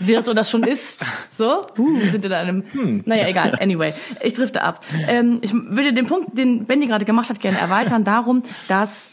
wird 0.00 0.28
oder 0.28 0.44
schon 0.44 0.64
ist. 0.64 1.04
So, 1.30 1.66
uh, 1.78 2.00
wir 2.00 2.10
sind 2.10 2.24
in 2.24 2.32
einem, 2.32 2.64
hm. 2.72 3.02
naja, 3.06 3.28
egal, 3.28 3.56
anyway, 3.60 3.92
ich 4.22 4.32
drifte 4.32 4.62
ab. 4.62 4.84
Ähm, 5.08 5.38
ich 5.42 5.52
würde 5.52 5.92
den 5.92 6.06
Punkt, 6.06 6.36
den 6.36 6.64
Benny 6.64 6.86
gerade 6.86 7.04
gemacht 7.04 7.30
hat, 7.30 7.40
gerne 7.40 7.58
erweitern, 7.58 8.04
darum, 8.04 8.42
dass 8.66 9.08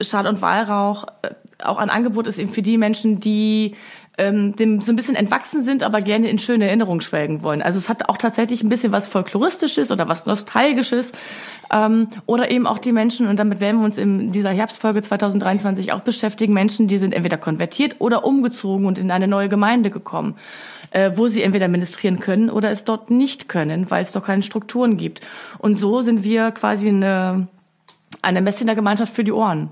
Schall 0.00 0.26
und 0.26 0.42
Weihrauch 0.42 1.04
äh, 1.22 1.30
auch 1.62 1.78
ein 1.78 1.90
Angebot 1.90 2.26
ist 2.26 2.38
eben 2.38 2.52
für 2.52 2.62
die 2.62 2.78
Menschen, 2.78 3.20
die 3.20 3.74
ähm, 4.18 4.56
dem 4.56 4.80
so 4.80 4.92
ein 4.92 4.96
bisschen 4.96 5.14
entwachsen 5.14 5.62
sind, 5.62 5.82
aber 5.82 6.00
gerne 6.00 6.28
in 6.30 6.38
schöne 6.38 6.66
Erinnerungen 6.66 7.02
schwelgen 7.02 7.42
wollen. 7.42 7.60
Also 7.60 7.78
es 7.78 7.88
hat 7.88 8.08
auch 8.08 8.16
tatsächlich 8.16 8.62
ein 8.62 8.68
bisschen 8.68 8.92
was 8.92 9.08
Folkloristisches 9.08 9.90
oder 9.90 10.08
was 10.08 10.24
Nostalgisches. 10.26 11.12
Ähm, 11.70 12.08
oder 12.24 12.50
eben 12.50 12.66
auch 12.66 12.78
die 12.78 12.92
Menschen, 12.92 13.26
und 13.26 13.38
damit 13.38 13.60
werden 13.60 13.80
wir 13.80 13.84
uns 13.84 13.98
in 13.98 14.32
dieser 14.32 14.50
Herbstfolge 14.50 15.02
2023 15.02 15.92
auch 15.92 16.00
beschäftigen, 16.00 16.54
Menschen, 16.54 16.88
die 16.88 16.98
sind 16.98 17.12
entweder 17.12 17.36
konvertiert 17.36 17.96
oder 17.98 18.24
umgezogen 18.24 18.86
und 18.86 18.98
in 18.98 19.10
eine 19.10 19.28
neue 19.28 19.48
Gemeinde 19.48 19.90
gekommen, 19.90 20.36
äh, 20.92 21.12
wo 21.14 21.26
sie 21.26 21.42
entweder 21.42 21.68
ministrieren 21.68 22.18
können 22.18 22.48
oder 22.48 22.70
es 22.70 22.84
dort 22.84 23.10
nicht 23.10 23.48
können, 23.48 23.90
weil 23.90 24.02
es 24.02 24.12
doch 24.12 24.24
keine 24.24 24.42
Strukturen 24.42 24.96
gibt. 24.96 25.20
Und 25.58 25.74
so 25.74 26.00
sind 26.00 26.24
wir 26.24 26.52
quasi 26.52 26.88
eine, 26.88 27.48
eine 28.22 28.42
Gemeinschaft 28.74 29.14
für 29.14 29.24
die 29.24 29.32
Ohren 29.32 29.70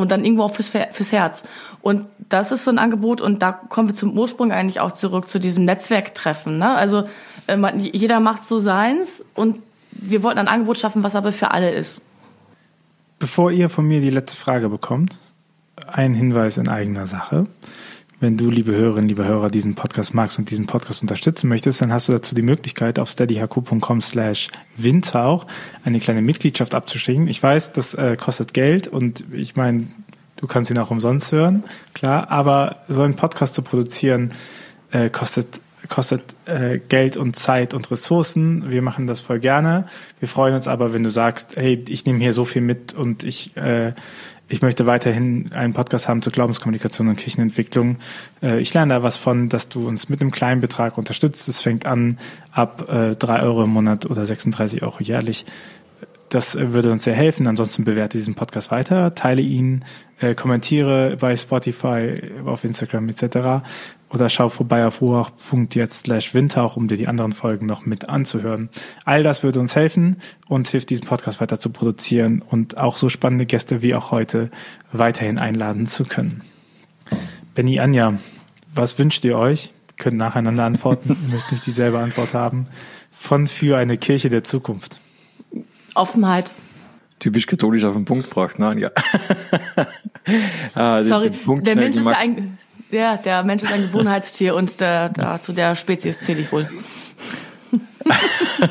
und 0.00 0.10
dann 0.10 0.24
irgendwo 0.24 0.44
auch 0.44 0.54
fürs, 0.54 0.68
fürs 0.68 1.12
Herz. 1.12 1.44
Und 1.82 2.06
das 2.28 2.52
ist 2.52 2.64
so 2.64 2.70
ein 2.70 2.78
Angebot 2.78 3.20
und 3.20 3.42
da 3.42 3.52
kommen 3.52 3.88
wir 3.88 3.94
zum 3.94 4.16
Ursprung 4.18 4.52
eigentlich 4.52 4.80
auch 4.80 4.92
zurück 4.92 5.28
zu 5.28 5.38
diesem 5.38 5.64
Netzwerktreffen. 5.64 6.58
Ne? 6.58 6.74
Also 6.74 7.04
äh, 7.46 7.56
jeder 7.76 8.20
macht 8.20 8.44
so 8.44 8.58
seins 8.60 9.24
und 9.34 9.58
wir 9.92 10.22
wollten 10.22 10.38
ein 10.38 10.48
Angebot 10.48 10.78
schaffen, 10.78 11.02
was 11.02 11.16
aber 11.16 11.32
für 11.32 11.50
alle 11.50 11.70
ist. 11.70 12.00
Bevor 13.18 13.50
ihr 13.50 13.68
von 13.68 13.86
mir 13.86 14.00
die 14.00 14.10
letzte 14.10 14.36
Frage 14.36 14.68
bekommt, 14.68 15.18
ein 15.86 16.14
Hinweis 16.14 16.56
in 16.56 16.68
eigener 16.68 17.06
Sache. 17.06 17.46
Wenn 18.22 18.36
du, 18.36 18.50
liebe 18.50 18.72
Hörerinnen, 18.72 19.08
liebe 19.08 19.24
Hörer, 19.24 19.48
diesen 19.48 19.74
Podcast 19.74 20.12
magst 20.12 20.38
und 20.38 20.50
diesen 20.50 20.66
Podcast 20.66 21.00
unterstützen 21.00 21.48
möchtest, 21.48 21.80
dann 21.80 21.90
hast 21.90 22.06
du 22.06 22.12
dazu 22.12 22.34
die 22.34 22.42
Möglichkeit, 22.42 22.98
auf 22.98 23.08
steadyhq.com 23.08 24.02
slash 24.02 24.50
windtauch 24.76 25.46
eine 25.86 26.00
kleine 26.00 26.20
Mitgliedschaft 26.20 26.74
abzustechen. 26.74 27.28
Ich 27.28 27.42
weiß, 27.42 27.72
das 27.72 27.94
äh, 27.94 28.18
kostet 28.18 28.52
Geld 28.52 28.88
und 28.88 29.24
ich 29.32 29.56
meine, 29.56 29.86
du 30.36 30.46
kannst 30.46 30.70
ihn 30.70 30.76
auch 30.76 30.90
umsonst 30.90 31.32
hören, 31.32 31.64
klar, 31.94 32.30
aber 32.30 32.82
so 32.88 33.00
einen 33.00 33.16
Podcast 33.16 33.54
zu 33.54 33.62
produzieren, 33.62 34.32
äh, 34.90 35.08
kostet 35.08 35.62
kostet 35.88 36.22
äh, 36.44 36.78
Geld 36.78 37.16
und 37.16 37.36
Zeit 37.36 37.74
und 37.74 37.90
Ressourcen. 37.90 38.70
Wir 38.70 38.80
machen 38.80 39.06
das 39.06 39.20
voll 39.22 39.40
gerne. 39.40 39.86
Wir 40.20 40.28
freuen 40.28 40.54
uns 40.54 40.68
aber, 40.68 40.92
wenn 40.92 41.02
du 41.02 41.10
sagst, 41.10 41.56
hey, 41.56 41.84
ich 41.88 42.04
nehme 42.04 42.20
hier 42.20 42.32
so 42.32 42.44
viel 42.44 42.62
mit 42.62 42.92
und 42.92 43.24
ich 43.24 43.56
äh, 43.56 43.94
ich 44.50 44.62
möchte 44.62 44.84
weiterhin 44.84 45.52
einen 45.52 45.72
Podcast 45.72 46.08
haben 46.08 46.22
zur 46.22 46.32
Glaubenskommunikation 46.32 47.06
und 47.08 47.16
Kirchenentwicklung. 47.16 47.98
Äh, 48.42 48.60
ich 48.60 48.74
lerne 48.74 48.94
da 48.94 49.02
was 49.02 49.16
von, 49.16 49.48
dass 49.48 49.68
du 49.68 49.86
uns 49.86 50.08
mit 50.08 50.20
einem 50.20 50.32
kleinen 50.32 50.60
Betrag 50.60 50.98
unterstützt. 50.98 51.48
Es 51.48 51.60
fängt 51.60 51.86
an 51.86 52.18
ab 52.50 52.88
äh, 52.90 53.14
drei 53.14 53.42
Euro 53.42 53.62
im 53.62 53.70
Monat 53.70 54.06
oder 54.06 54.26
36 54.26 54.82
Euro 54.82 54.96
jährlich. 55.00 55.46
Das 56.30 56.56
würde 56.56 56.90
uns 56.90 57.04
sehr 57.04 57.14
helfen. 57.14 57.46
Ansonsten 57.46 57.84
bewerte 57.84 58.18
diesen 58.18 58.34
Podcast 58.34 58.72
weiter, 58.72 59.14
teile 59.14 59.40
ihn, 59.40 59.84
äh, 60.18 60.34
kommentiere 60.34 61.16
bei 61.18 61.36
Spotify, 61.36 62.14
auf 62.44 62.64
Instagram 62.64 63.08
etc. 63.08 63.62
Oder 64.12 64.28
schau 64.28 64.48
vorbei 64.48 64.84
auf 64.84 65.00
ruach.jetzt 65.00 66.00
slash 66.00 66.34
windtauch, 66.34 66.76
um 66.76 66.88
dir 66.88 66.96
die 66.96 67.06
anderen 67.06 67.32
Folgen 67.32 67.66
noch 67.66 67.86
mit 67.86 68.08
anzuhören. 68.08 68.68
All 69.04 69.22
das 69.22 69.44
würde 69.44 69.60
uns 69.60 69.76
helfen 69.76 70.16
und 70.48 70.68
hilft, 70.68 70.90
diesen 70.90 71.06
Podcast 71.06 71.40
weiter 71.40 71.60
zu 71.60 71.70
produzieren 71.70 72.42
und 72.42 72.76
auch 72.76 72.96
so 72.96 73.08
spannende 73.08 73.46
Gäste 73.46 73.82
wie 73.82 73.94
auch 73.94 74.10
heute 74.10 74.50
weiterhin 74.92 75.38
einladen 75.38 75.86
zu 75.86 76.04
können. 76.04 76.42
Benny, 77.54 77.78
Anja, 77.78 78.14
was 78.74 78.98
wünscht 78.98 79.24
ihr 79.24 79.38
euch? 79.38 79.72
Könnt 79.96 80.16
nacheinander 80.16 80.64
antworten, 80.64 81.10
ihr 81.22 81.32
müsst 81.32 81.52
nicht 81.52 81.66
dieselbe 81.66 82.00
Antwort 82.00 82.34
haben. 82.34 82.66
Von 83.12 83.46
für 83.46 83.76
eine 83.76 83.96
Kirche 83.96 84.28
der 84.28 84.42
Zukunft. 84.42 84.98
Offenheit. 85.94 86.50
Typisch 87.20 87.46
katholisch 87.46 87.84
auf 87.84 87.92
den 87.92 88.06
Punkt 88.06 88.30
braucht, 88.30 88.58
nein, 88.58 88.78
ja. 88.78 88.90
ah, 90.74 91.02
Sorry, 91.02 91.30
der 91.46 91.76
Mensch 91.76 91.96
ist 91.96 92.06
ja 92.06 92.16
ein, 92.16 92.58
ja, 92.90 93.16
der 93.16 93.42
Mensch 93.44 93.62
ist 93.62 93.72
ein 93.72 93.82
Gewohnheitstier 93.82 94.54
und 94.54 94.80
der, 94.80 95.08
der, 95.10 95.42
zu 95.42 95.52
der 95.52 95.76
Spezies 95.76 96.20
zähle 96.20 96.40
ich 96.40 96.52
wohl. 96.52 96.68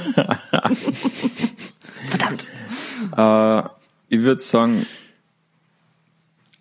Verdammt. 2.09 2.49
Äh, 3.15 3.63
ich 4.09 4.21
würde 4.21 4.41
sagen, 4.41 4.85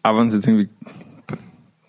aber 0.02 0.20
wenn 0.20 0.28
es 0.28 0.34
jetzt 0.34 0.46
irgendwie 0.46 0.68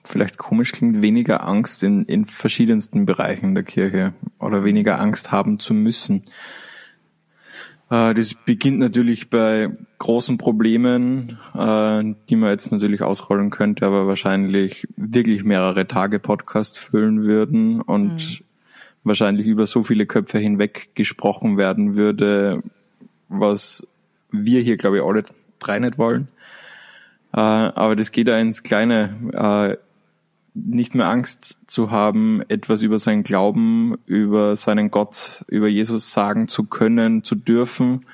vielleicht 0.04 0.38
komisch 0.38 0.72
klingt, 0.72 1.02
weniger 1.02 1.46
Angst 1.48 1.84
in, 1.84 2.06
in 2.06 2.26
verschiedensten 2.26 3.06
Bereichen 3.06 3.54
der 3.54 3.64
Kirche 3.64 4.14
oder 4.40 4.64
weniger 4.64 5.00
Angst 5.00 5.32
haben 5.32 5.60
zu 5.60 5.74
müssen. 5.74 6.24
Äh, 7.90 8.14
das 8.14 8.34
beginnt 8.34 8.80
natürlich 8.80 9.30
bei 9.30 9.70
großen 9.98 10.38
Problemen, 10.38 11.40
äh, 11.56 12.04
die 12.30 12.36
man 12.36 12.52
jetzt 12.52 12.72
natürlich 12.72 13.02
ausrollen 13.02 13.50
könnte, 13.50 13.86
aber 13.86 14.08
wahrscheinlich 14.08 14.88
wirklich 14.96 15.44
mehrere 15.44 15.88
Tage 15.88 16.20
Podcast 16.20 16.78
füllen 16.78 17.24
würden 17.24 17.82
und 17.82 18.14
mhm. 18.14 18.44
wahrscheinlich 19.04 19.48
über 19.48 19.66
so 19.66 19.84
viele 19.84 20.06
Köpfe 20.06 20.40
hinweg 20.40 20.90
gesprochen 20.96 21.58
werden 21.58 21.98
würde, 21.98 22.62
was 23.28 23.86
wir 24.32 24.62
hier, 24.62 24.78
glaube 24.78 24.98
ich, 24.98 25.04
alle 25.04 25.24
drei 25.60 25.80
nicht 25.80 25.98
wollen. 25.98 26.28
Äh, 27.34 27.40
aber 27.40 27.96
das 27.96 28.12
geht 28.12 28.28
ja 28.28 28.38
ins 28.38 28.64
Kleine 28.64 29.78
nicht 30.66 30.96
mehr 30.96 31.08
Angst 31.08 31.58
zu 31.68 31.92
haben, 31.92 32.42
etwas 32.48 32.82
über 32.82 33.00
seinen 33.00 33.24
Glauben, 33.24 33.96
über 34.06 34.56
seinen 34.56 34.92
Gott, 34.92 35.44
über 35.48 35.68
Jesus 35.68 36.12
sagen 36.12 36.48
zu 36.48 36.64
können, 36.64 37.24
zu 37.24 37.36
dürfen, 37.36 38.06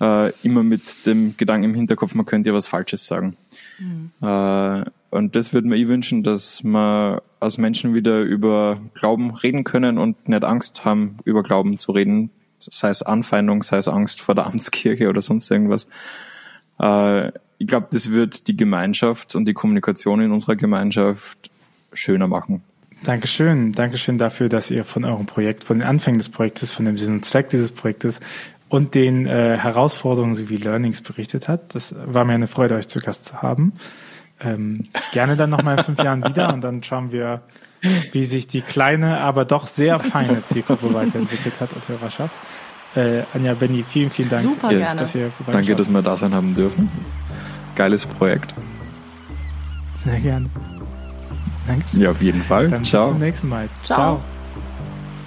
äh, 0.00 0.32
immer 0.42 0.62
mit 0.62 1.06
dem 1.06 1.36
Gedanken 1.36 1.64
im 1.64 1.74
Hinterkopf, 1.74 2.14
man 2.14 2.26
könnte 2.26 2.50
ja 2.50 2.54
was 2.54 2.66
Falsches 2.66 3.06
sagen. 3.06 3.36
Mhm. 3.78 4.10
Äh, 4.20 4.84
und 5.10 5.34
das 5.34 5.52
würde 5.52 5.68
mir 5.68 5.76
ich 5.76 5.88
wünschen, 5.88 6.22
dass 6.22 6.62
wir 6.62 7.22
als 7.40 7.58
Menschen 7.58 7.94
wieder 7.94 8.20
über 8.20 8.78
Glauben 8.94 9.34
reden 9.34 9.64
können 9.64 9.98
und 9.98 10.28
nicht 10.28 10.44
Angst 10.44 10.84
haben, 10.84 11.18
über 11.24 11.42
Glauben 11.42 11.78
zu 11.78 11.92
reden, 11.92 12.30
sei 12.58 12.90
es 12.90 13.02
Anfeindung, 13.02 13.62
sei 13.62 13.78
es 13.78 13.88
Angst 13.88 14.20
vor 14.20 14.34
der 14.34 14.46
Amtskirche 14.46 15.08
oder 15.08 15.22
sonst 15.22 15.50
irgendwas. 15.50 15.88
Äh, 16.78 17.32
ich 17.58 17.66
glaube, 17.66 17.88
das 17.90 18.10
wird 18.12 18.46
die 18.46 18.56
Gemeinschaft 18.56 19.34
und 19.34 19.46
die 19.46 19.54
Kommunikation 19.54 20.20
in 20.20 20.30
unserer 20.30 20.56
Gemeinschaft 20.56 21.50
schöner 21.92 22.28
machen. 22.28 22.62
Dankeschön. 23.04 23.72
Dankeschön 23.72 24.18
dafür, 24.18 24.48
dass 24.48 24.70
ihr 24.70 24.84
von 24.84 25.04
eurem 25.04 25.26
Projekt, 25.26 25.64
von 25.64 25.78
den 25.78 25.86
Anfängen 25.86 26.18
des 26.18 26.28
Projektes, 26.28 26.72
von 26.72 26.84
dem 26.84 26.98
Sinn 26.98 27.14
und 27.14 27.24
Zweck 27.24 27.48
dieses 27.48 27.70
Projektes 27.70 28.20
und 28.68 28.94
den 28.94 29.26
äh, 29.26 29.56
Herausforderungen 29.56 30.34
sowie 30.34 30.56
Learnings 30.56 31.00
berichtet 31.00 31.48
habt. 31.48 31.74
Das 31.74 31.94
war 32.06 32.24
mir 32.24 32.34
eine 32.34 32.48
Freude, 32.48 32.74
euch 32.74 32.88
zu 32.88 32.98
Gast 32.98 33.24
zu 33.24 33.40
haben. 33.40 33.72
Ähm, 34.40 34.88
gerne 35.12 35.36
dann 35.36 35.50
nochmal 35.50 35.78
in 35.78 35.84
fünf 35.84 36.02
Jahren 36.02 36.24
wieder 36.24 36.52
und 36.52 36.62
dann 36.62 36.82
schauen 36.82 37.12
wir, 37.12 37.42
wie 38.12 38.24
sich 38.24 38.46
die 38.46 38.60
kleine, 38.60 39.20
aber 39.20 39.44
doch 39.44 39.66
sehr 39.66 39.98
feine 39.98 40.44
Zielgruppe 40.44 40.92
weiterentwickelt 40.92 41.60
hat 41.60 41.72
und 41.72 41.88
Hörerschaft. 41.88 42.34
Äh, 42.94 43.22
Anja, 43.34 43.54
Benny, 43.54 43.84
vielen, 43.88 44.10
vielen 44.10 44.28
Dank, 44.28 44.44
Super 44.44 44.72
ja, 44.72 44.94
dass 44.94 45.14
ihr 45.14 45.30
Danke, 45.50 45.76
dass 45.76 45.88
wir 45.88 46.02
da 46.02 46.16
sein 46.16 46.34
haben 46.34 46.54
dürfen. 46.54 46.88
Geiles 47.74 48.06
Projekt. 48.06 48.54
Sehr 49.96 50.20
gerne. 50.20 50.48
Dankeschön. 51.68 52.00
Ja, 52.00 52.10
auf 52.10 52.22
jeden 52.22 52.42
Fall. 52.42 52.68
Dann 52.68 52.82
Ciao. 52.82 53.04
Bis 53.04 53.12
zum 53.12 53.20
nächsten 53.20 53.48
Mal. 53.48 53.68
Ciao. 53.84 53.96
Ciao. 53.96 54.20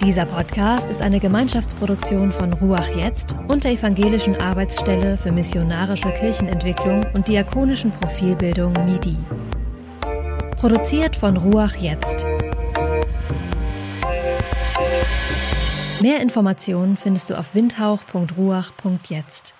Dieser 0.04 0.26
Podcast 0.26 0.90
ist 0.90 1.00
eine 1.00 1.20
Gemeinschaftsproduktion 1.20 2.32
von 2.32 2.52
Ruach 2.54 2.88
Jetzt 2.88 3.36
und 3.46 3.62
der 3.62 3.70
Evangelischen 3.70 4.34
Arbeitsstelle 4.34 5.16
für 5.16 5.30
missionarische 5.30 6.10
Kirchenentwicklung 6.10 7.06
und 7.14 7.28
diakonischen 7.28 7.92
Profilbildung 7.92 8.72
MIDI. 8.84 9.16
Produziert 10.56 11.14
von 11.14 11.36
Ruach 11.36 11.76
Jetzt. 11.76 12.26
Mehr 16.02 16.20
Informationen 16.20 16.96
findest 16.96 17.30
du 17.30 17.38
auf 17.38 17.54
windhauch.ruach.jetzt. 17.54 19.54